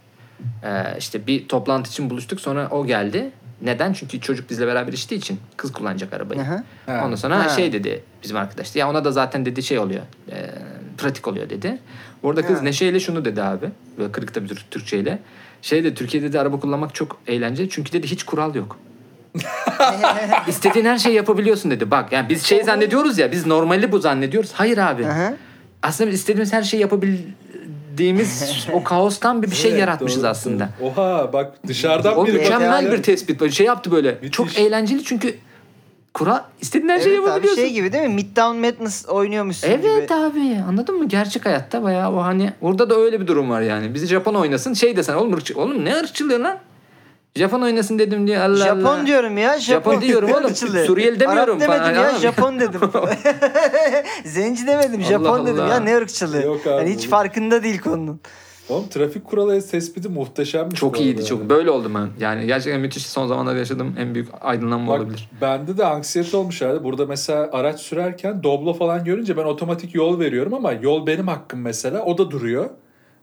[0.63, 3.31] E, işte bir toplantı için buluştuk sonra o geldi.
[3.61, 3.93] Neden?
[3.93, 6.41] Çünkü çocuk bizle beraber içtiği için kız kullanacak arabayı.
[6.41, 6.63] Aha.
[6.85, 7.01] Ha.
[7.05, 7.49] Ondan sonra Ha.
[7.49, 8.75] şey dedi bizim arkadaş.
[8.75, 10.01] Ya ona da zaten dedi şey oluyor.
[10.31, 10.49] e,
[10.97, 11.79] pratik oluyor dedi.
[12.23, 12.63] Orada kız Ha.
[12.63, 13.69] neşeyle şunu dedi abi.
[13.97, 15.19] Böyle kırık tabii Tür- Türkçeyle.
[15.61, 17.69] Şey dedi Türkiye'de de araba kullanmak çok eğlenceli.
[17.69, 18.79] Çünkü dedi hiç kural yok.
[20.47, 21.91] İstediğin her şeyi yapabiliyorsun dedi.
[21.91, 24.51] Bak yani biz şey zannediyoruz ya biz normali bu zannediyoruz.
[24.53, 25.05] Hayır abi.
[25.07, 25.33] Aha.
[25.83, 30.69] Aslında biz istediğimiz her şeyi yapabildiğimiz o kaostan bir bir şey Evet, yaratmışız doğru, aslında.
[30.81, 32.91] Oha bak dışarıdan O biri mükemmel bakıyor.
[32.97, 33.39] bir tespit.
[33.39, 34.11] Böyle şey yaptı böyle.
[34.11, 34.31] Müthiş.
[34.31, 35.35] Çok eğlenceli çünkü
[36.13, 37.61] kural istediğin her şeyi Evet abi yapabiliyorsun.
[37.61, 38.13] şey gibi değil mi?
[38.13, 40.13] Midtown Madness oynuyormuşsun Evet gibi.
[40.19, 41.07] abi anladın mı?
[41.07, 43.93] Gerçek hayatta bayağı o hani orada da öyle bir durum var yani.
[43.93, 46.57] Bizi Japon oynasın şey desen oğlum ırkçı, oğlum ne ırkçılığı lan?
[47.35, 49.05] Japon oynasın dedim diye Allah Japon Allah.
[49.07, 49.59] diyorum ya.
[49.59, 50.55] Japon, Japon diyorum oğlum.
[50.55, 52.19] Suriyeli demiyorum Arap demedim falan, ya.
[52.19, 52.81] Japon dedim.
[54.25, 54.99] Zenci demedim.
[54.99, 55.69] Allah Japon dedim Allah.
[55.73, 55.79] ya.
[55.79, 56.41] Ne ırkçılığı.
[56.41, 58.19] Yok abi, yani hiç farkında değil konunun.
[58.69, 60.79] Oğlum trafik kuralı tespiti muhteşemmiş.
[60.79, 61.49] Çok iyiydi çok.
[61.49, 62.07] Böyle oldum ben.
[62.19, 65.29] Yani gerçekten müthiş son zamanlarda yaşadığım en büyük aydınlanma Bak, olabilir.
[65.41, 66.83] bende de anksiyete olmuş herhalde.
[66.83, 71.61] Burada mesela araç sürerken doblo falan görünce ben otomatik yol veriyorum ama yol benim hakkım
[71.61, 72.03] mesela.
[72.05, 72.69] O da duruyor.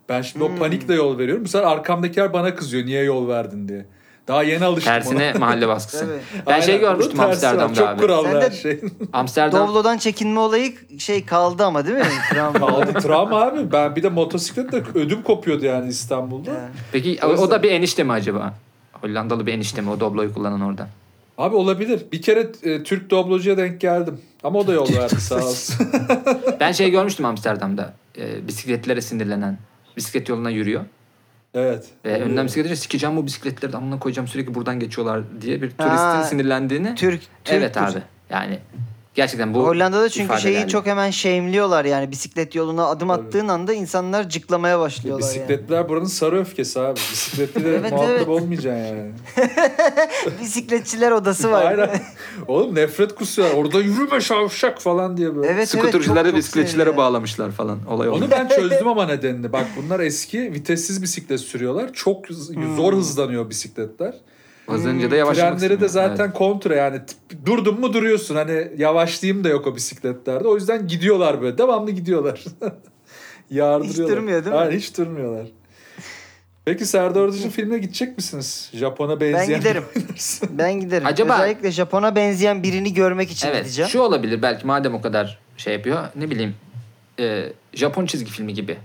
[0.09, 0.55] Ben şimdi Hmm.
[0.55, 1.45] o panikle yol veriyorum.
[1.45, 3.87] Bu sefer arkamdakiler bana kızıyor niye yol verdin diye.
[4.29, 5.39] Daha yeni alıştım Tersine ona.
[5.39, 5.99] mahalle baskısı.
[6.01, 6.45] Tabii.
[6.47, 7.21] Ben Aynen, şey görmüştüm.
[7.21, 8.01] Amsterdam'da Çok abi.
[8.01, 8.81] kurallı Sen her de- şey.
[9.13, 12.05] Amsterdam Doblo'dan çekinme olayı şey kaldı ama değil mi?
[12.33, 12.67] Travma.
[12.67, 13.73] Aldı travma abi.
[13.73, 16.51] Ben bir de motosikletle ödüm kopuyordu yani İstanbul'da.
[16.51, 16.71] Yani.
[16.93, 18.55] Peki O o, da bir enişte mi acaba?
[18.93, 20.89] Hollandalı bir enişte mi o Doblo'yu kullanan orada?
[21.39, 22.03] Abi olabilir.
[22.13, 24.21] Bir kere e, Türk doblocuya denk geldim.
[24.45, 25.87] Ama o da yol verdi sağ olsun.
[26.61, 27.95] Ben şey görmüştüm Amsterdam'da.
[28.19, 29.59] E, bisikletlere sinirlenen.
[29.97, 30.85] Bisiklet yoluna yürüyor.
[31.55, 31.89] Evet.
[32.05, 32.77] Ve önden bisiklet geçiyor.
[32.77, 36.95] Sikeceğim bu bisikletleri de amına koyacağım sürekli buradan geçiyorlar diye bir turistin Ha, sinirlendiğini.
[36.95, 38.03] Türk, Türk evet abi.
[38.31, 38.59] Yani
[39.19, 40.69] gerçekten bu Hollanda'da çünkü şeyi ifadelerle.
[40.69, 43.27] çok hemen shame'liyorlar yani bisiklet yoluna adım Tabii.
[43.27, 45.35] attığın anda insanlar cıklamaya başlıyorlar yani.
[45.37, 46.97] Bisikletler buranın sarı öfkesi abi.
[47.13, 48.29] Bisikletle Evet, muhatap evet.
[48.29, 49.13] olmayacaksın yani.
[50.41, 51.65] Bisikletçiler odası var.
[51.67, 51.91] Aynen.
[52.49, 53.57] Oğlum nefret kusuyorlar.
[53.57, 55.47] Orada yürüme şavşak falan diye böyle.
[55.47, 55.69] Evet evet.
[55.69, 57.79] Skutercıları çok- bisikletçilere bağlamışlar falan.
[57.91, 58.19] Olay oldu.
[58.19, 59.53] Onu ben çözdüm ama nedenini.
[59.53, 61.93] Bak bunlar eski vitessiz bisiklet sürüyorlar.
[61.93, 62.77] Çok Hmm.
[62.77, 64.15] zor hızlanıyor bisikletler.
[64.69, 67.01] Az önce de yavaşlamak Frenleri de zaten kontra yani.
[67.47, 68.35] Durdun mu duruyorsun.
[68.37, 70.49] Hani yavaşlayayım da yok o bisikletlerde.
[70.49, 71.59] O yüzden gidiyorlar böyle.
[71.59, 72.45] Devamlı gidiyorlar.
[73.51, 73.89] Yardırıyorlar.
[73.89, 74.61] Hiç durmuyor değil mi?
[74.61, 75.47] Aynen, hiç durmuyorlar.
[76.65, 78.71] Peki Serdar Ortaç'ın filmine gidecek misiniz?
[78.75, 79.49] Japon'a benzeyen.
[79.51, 79.85] Ben giderim.
[80.51, 81.07] Ben giderim.
[81.07, 83.63] Acaba- Özellikle Japon'a benzeyen birini görmek için Evet.
[83.63, 83.89] gideceğim.
[83.91, 86.05] Şu olabilir belki madem o kadar şey yapıyor.
[86.17, 86.55] Ne bileyim.
[87.21, 88.77] e, Japon çizgi filmi gibi.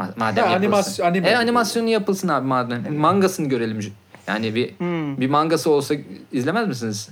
[0.00, 0.72] Ma- Madem Ha, yapılsın.
[0.72, 2.96] animasyon- anime E, animasyonu yapılsın abi madem.
[2.96, 3.92] Mangasını görelim.
[4.30, 5.20] Yani bir Hmm.
[5.20, 5.94] bir mangası olsa
[6.32, 7.08] izlemez misiniz?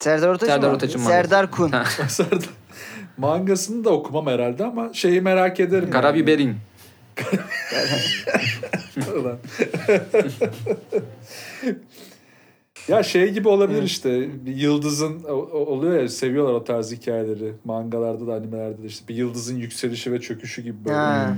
[0.00, 0.72] Serdar Ortaç Serdar?
[0.72, 1.22] Ortaç'ın mangası.
[1.22, 1.72] Serdar Kun.
[2.08, 2.48] Serdar.
[3.16, 5.90] Mangasını da okumam herhalde ama şeyi merak ederim.
[5.90, 6.56] Karabiberin.
[12.88, 14.28] Ya şey gibi olabilir işte.
[14.46, 17.52] Bir yıldızın oluyor ya seviyorlar o tarz hikayeleri.
[17.64, 20.96] Mangalarda da animelerde de işte bir yıldızın yükselişi ve çöküşü gibi böyle.
[20.96, 21.36] Ha.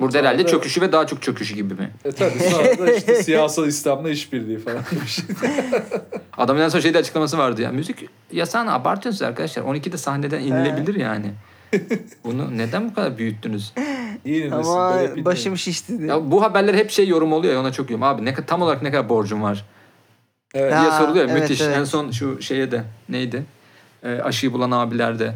[0.00, 1.90] Burada herhalde Sonra da- çöküşü ve daha çok çöküşü gibi mi?
[2.04, 5.24] E tabii sonra da işte siyasal İslam'la işbirliği falan bir şey.
[6.38, 7.72] Adamın en son şeyde açıklaması vardı ya.
[7.72, 9.62] Müzik yasağını abartıyorsunuz arkadaşlar.
[9.62, 11.30] 12'de sahneden inilebilir yani.
[12.24, 13.72] Bunu neden bu kadar büyüttünüz?
[14.24, 15.92] İyi Ama böyle başım şişti.
[15.92, 18.02] Ya bu haberler hep şey yorum oluyor ya ona çok yorum.
[18.02, 19.64] Abi ne, ka- tam olarak ne kadar borcum var
[20.54, 20.72] Evet.
[20.74, 21.24] Ha, diye soruluyor.
[21.28, 21.60] evet, Müthiş.
[21.60, 21.76] evet.
[21.76, 23.42] En son şu şeye de neydi?
[24.02, 25.34] Ee, aşıyı bulan abiler de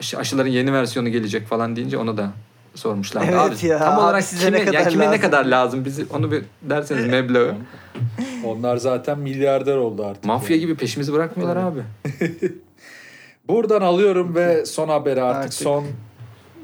[0.00, 2.30] aşı, aşıların yeni versiyonu gelecek falan deyince onu da
[2.78, 3.22] sormuşlar.
[3.28, 5.20] Evet abi, ya, tam abi olarak size kime, ne kadar ya kime ne lazım?
[5.22, 5.84] kadar lazım?
[5.84, 7.54] Bizi onu bir derseniz meblağı.
[8.44, 10.24] Onlar zaten milyarder oldu artık.
[10.24, 10.60] Mafya yani.
[10.60, 11.80] gibi peşimizi bırakmıyorlar abi.
[13.48, 15.84] Buradan alıyorum ve son haberi artık, Artık son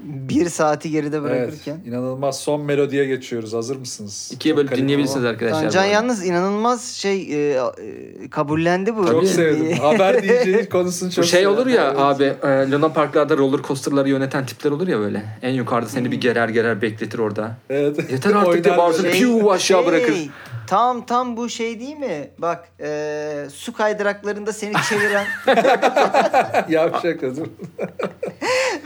[0.04, 1.80] Bir saati geride evet, bırakırken.
[1.86, 3.52] inanılmaz son melodiye geçiyoruz.
[3.52, 4.30] Hazır mısınız?
[4.34, 5.60] İkiye bölüp dinleyebilirsiniz arkadaşlar.
[5.60, 5.92] Can, bu Can arada.
[5.92, 9.06] yalnız inanılmaz şey e, e, kabullendi bu.
[9.06, 9.26] Çok Tabii.
[9.26, 9.72] sevdim.
[9.78, 11.98] Haber diyeceği konusunu çok Bu şey olur ya Evet.
[11.98, 15.24] abi e, Luna Parklarda roller coaster'ları yöneten tipler olur ya böyle.
[15.42, 16.12] En yukarıda seni Hmm.
[16.12, 17.56] bir gerer gerer bekletir orada.
[17.70, 18.10] Evet.
[18.12, 19.04] Yeter artık diye bağırsın.
[19.04, 19.18] böyle.
[19.18, 20.14] Piu aşağı bırakır.
[20.66, 22.28] Tam tam bu şey değil mi?
[22.38, 25.26] Bak e, su kaydıraklarında seni çeviren
[26.68, 27.48] Yavşak hazır.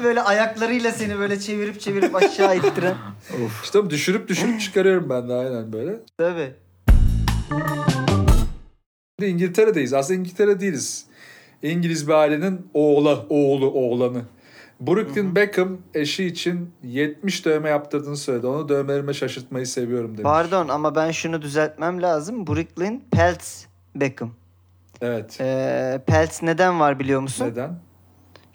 [0.04, 2.94] böyle ayaklarıyla seni böyle çevirip çevirip aşağı ittiren.
[3.64, 6.00] İşte düşürüp düşürüp çıkarıyorum ben de aynen böyle.
[6.18, 6.52] Tabii.
[9.20, 9.94] Şimdi İngiltere'deyiz.
[9.94, 11.06] Aslında İngiltere değiliz.
[11.62, 14.22] İngiliz bir ailenin oğlu, oğlu, oğlanı.
[14.80, 18.46] Brooklyn Beckham eşi için 70 dövme yaptırdığını söyledi.
[18.46, 20.22] Onu dövmelerime şaşırtmayı seviyorum demiş.
[20.22, 22.46] Pardon ama ben şunu düzeltmem lazım.
[22.46, 24.30] Brooklyn Peltz Beckham.
[25.00, 25.40] Evet.
[25.40, 27.46] E, Peltz neden var biliyor musun?
[27.46, 27.88] Neden?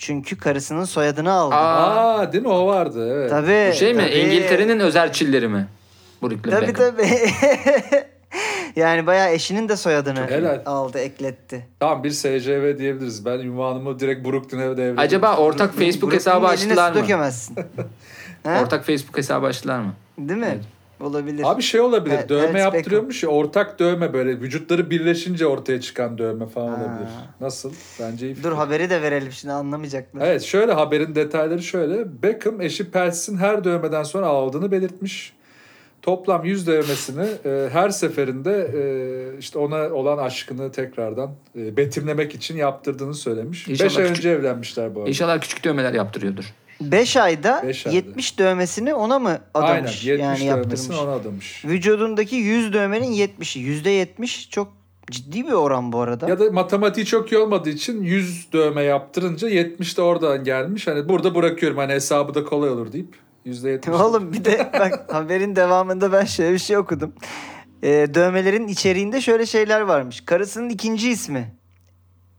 [0.06, 1.56] Çünkü karısının soyadını aldı.
[1.56, 2.50] Aa, değil mi?
[2.50, 3.10] O vardı.
[3.14, 3.30] Evet.
[3.30, 3.70] Tabii.
[3.72, 4.02] bu şey mi?
[4.02, 4.20] tabii.
[4.20, 5.68] İngiltere'nin özel çilleri mi?
[6.22, 6.92] Brooklyn Tabii Beckham.
[6.92, 7.20] tabii.
[8.76, 10.62] yani bayağı eşinin de soyadını Helal.
[10.66, 11.68] aldı, ekletti.
[11.80, 13.26] Tamam bir SCV diyebiliriz.
[13.26, 15.00] Ben ünvanımı direkt Brooklyn'e devredeyim.
[15.00, 17.04] Acaba ortak Facebook hesabı açtılar mı?
[17.04, 17.56] dökemezsin.
[18.46, 19.94] Ortak Facebook hesabı açtılar mı?
[20.18, 20.60] Değil mi?
[21.00, 21.44] Olabilir.
[21.46, 22.16] Abi şey olabilir.
[22.16, 23.30] Pel- dövme Peltz yaptırıyormuş ya.
[23.30, 24.30] Ortak dövme böyle.
[24.40, 26.74] Vücutları birleşince ortaya çıkan dövme falan Ha.
[26.76, 27.10] olabilir.
[27.42, 27.72] Nasıl?
[28.00, 28.36] Bence iyi.
[28.36, 28.52] Dur fikir.
[28.52, 30.28] haberi de verelim şimdi anlamayacaklar.
[30.28, 32.24] Evet şöyle haberin detayları şöyle.
[32.24, 35.34] Beckham eşi Peltz'in her dövmeden sonra aldığını belirtmiş.
[36.02, 42.58] Toplam 100 dövmesini e, her seferinde e, işte ona olan aşkını tekrardan e, betimlemek için
[42.58, 43.70] yaptırdığını söylemiş.
[43.70, 45.10] 5 İnşallah ay küçük- önce evlenmişler bu arada.
[45.10, 46.54] İnşallah küçük dövmeler yaptırıyordur.
[46.92, 47.96] 5 ayda Beş ayda.
[47.96, 50.06] 70 dövmesini ona mı Aynen adamış?
[50.06, 51.00] 70 yani dövmesini yaptırmış.
[51.00, 51.66] ona adamış.
[51.66, 53.62] Vücudundaki 100 dövmenin 70'i.
[53.62, 54.74] %70 çok
[55.12, 56.30] ciddi bir oran bu arada.
[56.30, 60.88] Ya da matematiği çok iyi olmadığı için 100 dövme yaptırınca 70 de oradan gelmiş.
[60.88, 63.16] Hani burada bırakıyorum hani hesabı da kolay olur deyip
[63.46, 63.92] %70.
[64.04, 67.14] Oğlum bir de bak haberin devamında ben şöyle bir şey okudum.
[67.84, 70.22] Ee, dövmelerin içeriğinde şöyle şeyler varmış.
[70.26, 71.56] Karısının ikinci ismi.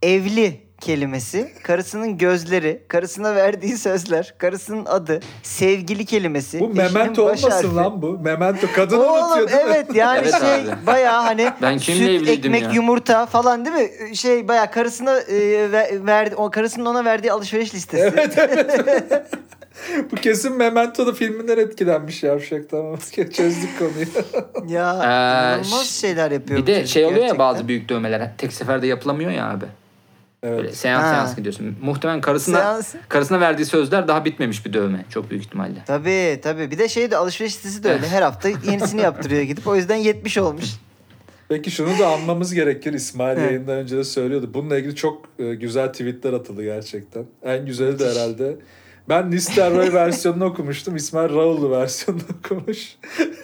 [0.02, 6.60] Evli kelimesi, karısının gözleri, karısına verdiği sözler, karısının adı, sevgili kelimesi.
[6.60, 7.74] Bu memento olmasın harfi.
[7.74, 8.18] lan bu.
[8.18, 9.72] Memento kadın Oğlum unutuyor değil mi?
[9.74, 10.86] evet yani Evet şey abi.
[10.86, 12.70] bayağı hani Ben süt, ekmek, ya?
[12.72, 14.16] yumurta falan değil mi?
[14.16, 18.12] Şey bayağı karısına e, ver, verdi, o karısının ona verdiği alışveriş listesi.
[18.16, 18.82] Evet evet.
[20.12, 22.96] Bu kesin Memento'da filminden etkilenmiş yavşak tamam.
[23.32, 24.06] Çözdük konuyu.
[24.74, 26.60] Ya Ee, inanılmaz şeyler yapıyor.
[26.60, 27.46] Bir de şey oluyor ya gerçekten.
[27.46, 29.64] bazı büyük dövmeler tek seferde yapılamıyor ya abi.
[30.44, 30.76] Böyle Evet.
[30.76, 31.10] seans Ha.
[31.14, 31.76] seans gidiyorsun.
[31.82, 32.94] Muhtemelen karısına Seans.
[33.08, 35.82] karısına verdiği sözler daha bitmemiş bir dövme çok büyük ihtimalle.
[35.86, 36.70] Tabii tabii.
[36.70, 38.08] Bir de şey de alışveriş listesi de öyle.
[38.08, 39.66] Her hafta yenisini yaptırıyor gidip.
[39.66, 40.64] O yüzden 70 olmuş.
[41.48, 42.92] Peki şunu da anmamız gerekir.
[42.92, 44.50] İsmail yayından önce de söylüyordu.
[44.54, 47.24] Bununla ilgili çok e, güzel tweetler atıldı gerçekten.
[47.42, 48.56] En güzeli de herhalde.
[49.08, 50.96] Ben Nistelrooy versiyonunu okumuştum.
[50.96, 52.96] İsmail Raul'lu versiyonunu okumuş.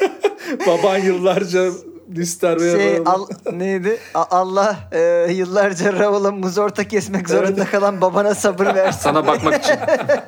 [0.67, 1.71] Baban yıllarca
[2.17, 3.15] Nistelrooy'a Şey bağlı.
[3.15, 3.99] al, neydi?
[4.15, 9.01] A- Allah e, yıllarca Raul'a muz orta kesmek zorunda kalan babana sabır versin.
[9.01, 9.75] Sana bakmak için.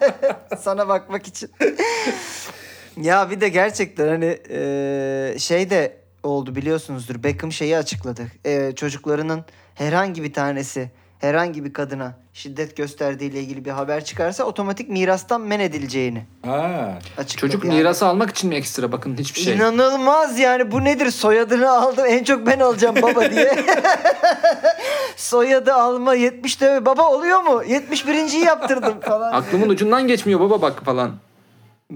[0.61, 1.51] Sana bakmak için.
[2.97, 7.22] ya bir de gerçekten hani e, şey de oldu biliyorsunuzdur.
[7.22, 8.22] Beckham şeyi açıkladı.
[8.45, 14.89] E, çocuklarının herhangi bir tanesi herhangi bir kadına şiddet gösterdiğiyle ilgili bir haber çıkarsa otomatik
[14.89, 16.99] mirastan men edileceğini Ha.
[17.18, 17.53] açıkladı.
[17.53, 17.74] Çocuk yani.
[17.74, 19.55] mirası almak için mi ekstra bakın hiçbir şey.
[19.55, 23.64] İnanılmaz yani bu nedir soyadını aldım en çok ben alacağım baba diye.
[25.16, 27.62] Soyadı alma 70 dövme baba oluyor mu?
[27.64, 29.33] 71.yi yaptırdım falan.
[29.33, 31.11] Aklımın ucundan geçmiyor baba bak falan.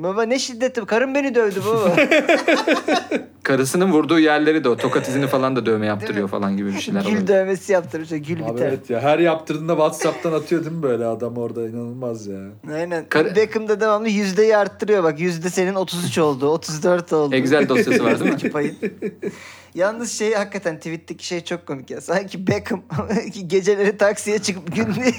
[0.02, 1.96] Baba ne şiddeti karım beni dövdü baba.
[3.42, 7.00] Karısının vurduğu yerleri de o tokat izini falan da dövme yaptırıyor falan gibi bir şeyler
[7.00, 7.26] gül oluyor.
[7.26, 8.66] dövmesi yaptırmış gül Abi biter.
[8.68, 9.00] evet ya.
[9.00, 11.68] Her yaptırdığında Whatsapp'tan atıyor değil mi böyle adam orada?
[11.68, 12.38] inanılmaz ya.
[12.74, 13.04] Aynen.
[13.08, 15.20] Kar- Beckham da devamlı yüzdeyi arttırıyor bak.
[15.20, 17.34] Yüzde senin 33 oldu, 34 oldu.
[17.34, 18.50] Excel dosyası var değil mi?
[18.52, 18.76] Payın.
[19.76, 22.00] Yalnız şey hakikaten tweet'teki şey çok komik ya.
[22.00, 22.82] Sanki Beckham
[23.46, 25.14] geceleri taksiye çıkıp gündüz,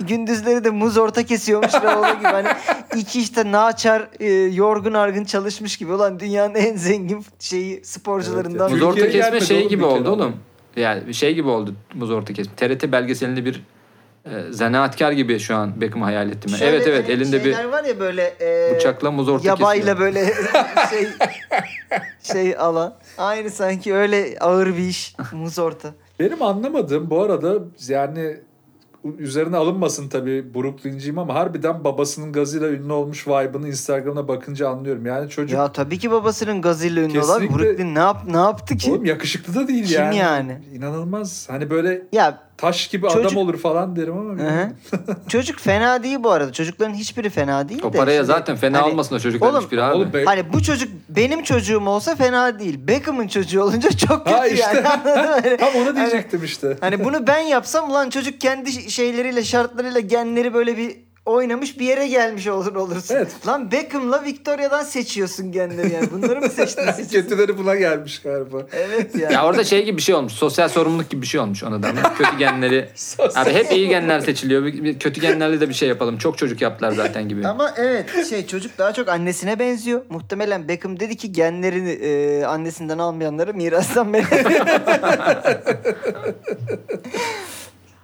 [0.00, 2.24] gündüzleri de muz orta kesiyormuş Raul'a gibi.
[2.24, 2.48] Hani
[2.96, 5.92] iki işte naçar e, yorgun argın çalışmış gibi.
[5.92, 8.82] Ulan dünyanın en zengin şeyi sporcularından Evet, Muz evet.
[8.82, 10.36] orta Türkiye'ye kesme şey gibi oldu oğlum.
[10.76, 12.54] Yani şey gibi oldu muz orta kesme.
[12.56, 13.62] TRT belgeselinde bir
[14.24, 16.50] e, zanaatkar gibi şu an Beckham'ı hayal ettim.
[16.50, 19.98] Şöyle evet evet elinde bir var ya böyle e, bıçakla muz orta yabayla kesiyor.
[19.98, 20.24] böyle
[20.90, 21.08] şey
[22.22, 22.94] şey alan.
[23.18, 25.16] Aynı sanki öyle ağır bir iş.
[25.32, 25.94] Muz orta.
[26.20, 27.54] Benim anlamadığım bu arada
[27.88, 28.36] yani
[29.18, 35.06] üzerine alınmasın tabii Brooklyn'ciyim ama harbiden babasının gazıyla ünlü olmuş vibe'ını Instagram'ına bakınca anlıyorum.
[35.06, 37.42] Yani çocuk Ya tabii ki babasının gazıyla ünlü olan.
[37.48, 38.90] Brooklyn ne yap ne yaptı ki?
[38.90, 40.16] oğlum yakışıklı da değil Kim yani.
[40.16, 40.58] yani?
[40.74, 41.46] İnanılmaz.
[41.50, 44.34] Hani böyle Ya taş gibi Çocuk- adam olur falan derim ama.
[45.28, 46.52] Çocuk fena değil bu arada.
[46.52, 47.96] Çocukların hiçbiri fena değil O de.
[47.98, 49.94] paraya şimdi zaten fena hani- olmasın o çocukların Oğlum- hiçbiri abi.
[49.96, 52.78] Oğlum be- Hani bu çocuk benim çocuğum olsa fena değil.
[52.88, 54.66] Beckham'ın çocuğu olunca çok kötü Ha işte.
[54.74, 54.88] yani.
[54.88, 55.56] Anladın mı?
[55.60, 56.76] Tam onu diyecektim işte.
[56.80, 60.96] Hani bunu ben yapsam ulan çocuk kendi şeyleriyle şartlarıyla genleri böyle bir
[61.26, 63.14] oynamış bir yere gelmiş olur olursun.
[63.14, 63.28] Evet.
[63.46, 66.10] Lan Beckham'la Victoria'dan seçiyorsun genleri yani.
[66.12, 66.84] Bunları mı seçtin?
[67.12, 68.56] Kötüleri buna gelmiş galiba.
[68.72, 69.32] evet yani.
[69.32, 70.32] Ya orada şey gibi bir şey olmuş.
[70.32, 71.92] Sosyal sorumluluk gibi bir şey olmuş ona da.
[72.18, 72.88] Kötü genleri.
[73.36, 74.64] Abi hep iyi genler seçiliyor.
[74.64, 76.18] Bir- bir Kötü genlerle de bir şey yapalım.
[76.18, 77.46] Çok çocuk yaptılar zaten gibi.
[77.48, 80.02] Ama evet şey çocuk daha çok annesine benziyor.
[80.08, 84.66] Muhtemelen Beckham dedi ki genlerini e, annesinden almayanları mirastan verelim.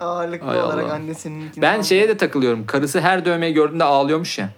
[0.01, 0.93] Ağırlıklı Hay olarak Allah.
[0.95, 1.51] annesinin.
[1.57, 2.67] Ben şeye de takılıyorum.
[2.67, 4.49] Karısı her dövmeyi gördüğünde ağlıyormuş ya.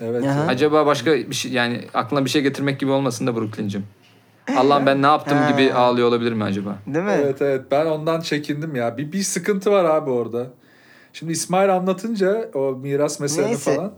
[0.00, 0.24] Evet.
[0.24, 0.44] Aha.
[0.48, 3.86] Acaba başka bir şey yani aklına bir şey getirmek gibi olmasın da Brooklyn'cim.
[4.56, 5.50] Allah'ım ben ne yaptım Ha.
[5.50, 6.78] gibi ağlıyor olabilir mi acaba?
[6.86, 7.12] Değil mi?
[7.22, 8.96] Evet evet ben ondan çekindim ya.
[8.96, 10.46] Bir, bir sıkıntı var abi orada.
[11.12, 13.74] Şimdi İsmail anlatınca o miras meseleni Neyse.
[13.76, 13.92] falan.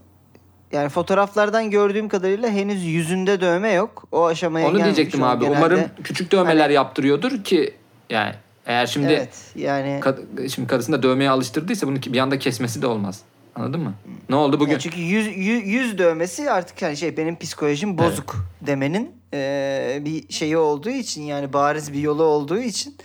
[0.73, 4.05] Yani fotoğraflardan gördüğüm kadarıyla henüz yüzünde dövme yok.
[4.13, 5.45] O aşamaya Onu diyecektim abi.
[5.45, 7.75] genelde- Umarım küçük dövmeler yaptırıyordur ki
[8.11, 8.33] yani
[8.67, 10.01] eğer şimdi Evet yani.
[10.03, 13.21] kad- şimdi karısını da dövmeye alıştırdıysa bunu bir anda kesmesi de olmaz.
[13.55, 13.95] Anladın mı?
[14.29, 14.73] Ne oldu bugün?
[14.73, 20.33] Ya çünkü yüz, yüz, yüz dövmesi artık hani şey benim psikolojim bozuk demenin eee, bir
[20.33, 22.97] şeyi olduğu için yani bariz bir yolu olduğu için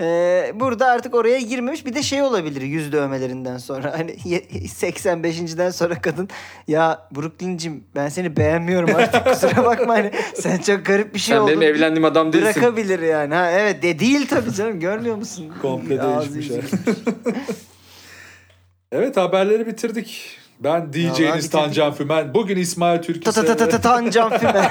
[0.00, 5.70] eee, burada artık oraya girmemiş bir de şey olabilir yüz dövmelerinden sonra hani ye- 85.den
[5.70, 6.28] sonra kadın
[6.68, 11.40] ya Brooklyn'cim ben seni beğenmiyorum artık kusura bakma hani sen çok garip bir şey Sen
[11.42, 11.60] oldun.
[11.60, 12.54] benim evlendiğim adam değilsin.
[12.62, 13.34] Bırakabilir yani.
[13.34, 15.52] Ha, evet de değil tabii canım görmüyor musun?
[15.62, 16.50] Komple değişmiş.
[18.92, 20.38] Evet haberleri bitirdik.
[20.60, 21.50] Ben DJ'niz.
[21.50, 22.34] Tancan Fümen.
[22.34, 24.70] Bugün İsmail Türküse ta ta ta ta Tancan Füme.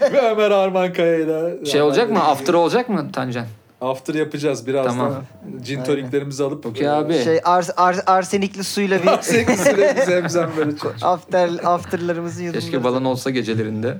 [0.12, 1.64] ve Ömer Arman Kaya'yla.
[1.64, 2.24] Şey olacak mı?
[2.24, 3.46] After olacak mı Tancan?
[3.84, 4.96] After yapacağız birazdan.
[4.96, 5.24] Tamam.
[5.62, 6.66] Cin toniklerimizi alıp.
[6.66, 7.24] Okey abi.
[7.24, 10.94] Şey ars, ars, arsenikli suyla bir Sevgili zemzem böyle çok.
[11.02, 12.64] after afterlarımızı yudumlarız.
[12.70, 13.98] Keşke balon olsa gecelerinde.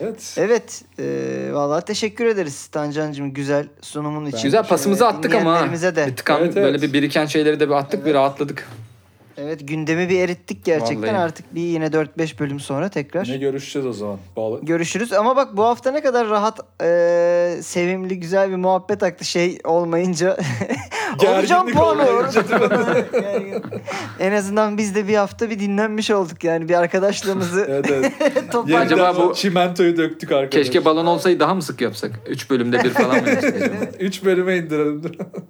[0.00, 0.34] Evet.
[0.36, 0.82] Evet.
[0.98, 1.04] E,
[1.52, 4.42] vallahi teşekkür ederiz Tancancığım güzel sunumun için.
[4.42, 5.60] Güzel pasımızı E, attık ama.
[5.96, 6.06] de.
[6.06, 6.66] Bir tıkan Evet, evet.
[6.66, 8.68] böyle bir biriken şeyleri de bir attık bir rahatladık.
[9.42, 11.02] Evet gündemi bir erittik gerçekten.
[11.14, 11.16] Vallahi.
[11.16, 13.28] Artık bir yine 4-5 bölüm sonra tekrar.
[13.28, 14.18] Ne görüşeceğiz o zaman?
[14.36, 14.60] Bağlı.
[14.64, 19.58] Görüşürüz ama bak bu hafta ne kadar rahat, e, sevimli, güzel bir muhabbet aktı şey
[19.64, 20.36] olmayınca.
[21.72, 22.10] Puanı.
[22.10, 22.44] olmayınca
[23.22, 23.54] Yani
[24.20, 28.12] en azından biz de bir hafta bir dinlenmiş olduk yani bir arkadaşlığımızı Evet evet.
[28.52, 28.92] toparladık.
[28.92, 30.62] Acaba bu- çimentoyu döktük arkadaşlar.
[30.62, 32.20] Keşke balon olsaydı daha mı sık yapsak?
[32.26, 33.74] Üç bölümde bir falan mı yapsak acaba?
[34.00, 35.02] Üç bölüme indirelim.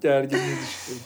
[0.03, 1.03] Gerginliği düşürelim.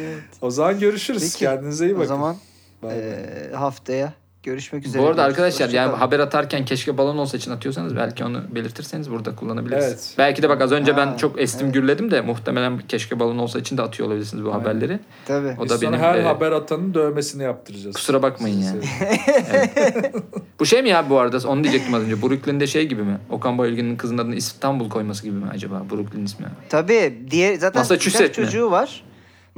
[0.00, 0.22] Evet.
[0.40, 1.22] O zaman görüşürüz.
[1.22, 1.38] Peki.
[1.38, 2.04] Kendinize iyi bakın.
[2.04, 2.36] O zaman
[2.84, 3.16] e,
[3.54, 4.12] haftaya
[4.42, 5.02] görüşmek üzere.
[5.02, 5.30] Bu arada diyoruz.
[5.32, 9.84] arkadaşlar yani haber atarken keşke balon olsa için atıyorsanız belki onu belirtirseniz burada kullanabiliriz.
[9.84, 10.14] Evet.
[10.18, 11.74] Belki de bak az önce ben Ha, çok estim evet.
[11.74, 14.60] gürledim de muhtemelen keşke balon olsa için de atıyor olabilirsiniz bu Aynen.
[14.60, 15.00] haberleri.
[15.26, 15.56] Tabii.
[15.60, 17.96] O Biz da benim her e, haber atanın dövmesini yaptıracağız.
[17.96, 18.82] Kusura bakmayın yani.
[18.86, 20.24] seviyorum.
[20.60, 22.22] Bu şey mi ya bu arada onu diyecektim az önce.
[22.22, 23.18] Brooklyn'de şey gibi mi?
[23.30, 25.82] Okan Bayülgen'in kızının adını İstanbul koyması gibi mi acaba?
[25.90, 26.46] Brooklyn ismi.
[26.68, 27.18] Tabii.
[27.30, 28.44] Diğer zaten Massachusetts birkaç mi?
[28.44, 29.04] çocuğu var.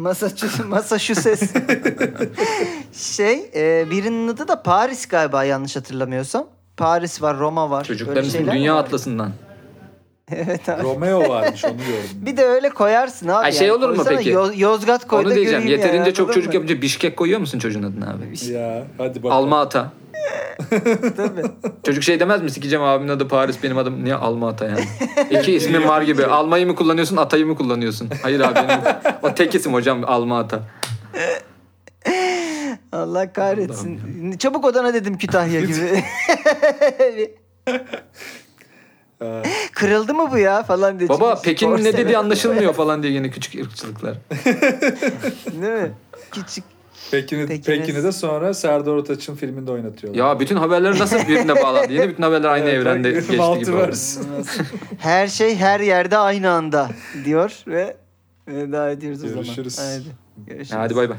[0.00, 0.68] Massachusetts.
[0.68, 1.52] Massachusetts.
[3.16, 6.46] şey, e, birinin adı da Paris galiba yanlış hatırlamıyorsam.
[6.76, 7.84] Paris var, Roma var.
[7.84, 8.80] Şeyler Dünya var.
[8.80, 9.32] Atlası'ndan.
[10.32, 10.82] Evet abi.
[10.82, 12.10] Romeo varmış onu gördüm.
[12.14, 13.44] Bir de öyle koyarsın abi.
[13.44, 14.30] Ay, şey olur mu Koysana, peki?
[14.30, 15.66] Yoz- Yozgat koy Onu da diyeceğim.
[15.66, 16.54] Yeterince yani, çok çocuk mı?
[16.54, 18.52] yapınca Bişkek koyuyor musun çocuğun adını abi?
[18.52, 19.44] ya hadi bakalım.
[19.44, 19.92] Almata.
[21.16, 21.42] Tabii.
[21.82, 22.50] Çocuk şey demez mi?
[22.50, 24.04] Sikeceğim abimin adı Paris benim adım.
[24.04, 24.84] Niye Almata yani?
[25.30, 26.26] İki ismin var gibi.
[26.26, 28.10] Almayı mı kullanıyorsun Atay'ı mı kullanıyorsun?
[28.22, 28.80] Hayır abi benim
[29.22, 30.60] o tek isim hocam Almata.
[32.92, 34.32] Allah kahretsin.
[34.38, 36.04] Çabuk odana dedim Kütahya gibi.
[39.72, 41.08] Kırıldı mı bu ya falan diye.
[41.08, 44.14] Baba spor ne dediği anlaşılmıyor falan diye yine küçük ırkçılıklar.
[45.52, 45.92] Değil mi?
[46.32, 46.64] Küçük.
[47.10, 47.66] Pekin'i, Pekiniz.
[47.78, 50.18] Pekin'i de sonra Serdar Ortaç'ın filminde oynatıyorlar.
[50.18, 51.92] Ya bütün haberler nasıl birbirine bağlandı?
[51.92, 53.76] Yine bütün haberler aynı Evet, evrende geçti gibi.
[54.98, 56.90] Her şey her yerde aynı anda
[57.24, 57.96] diyor ve
[58.48, 59.44] veda ediyoruz o zaman.
[59.44, 59.78] Görüşürüz.
[59.78, 60.04] Haydi.
[60.46, 60.72] Görüşürüz.
[60.72, 61.18] Hadi bay bay.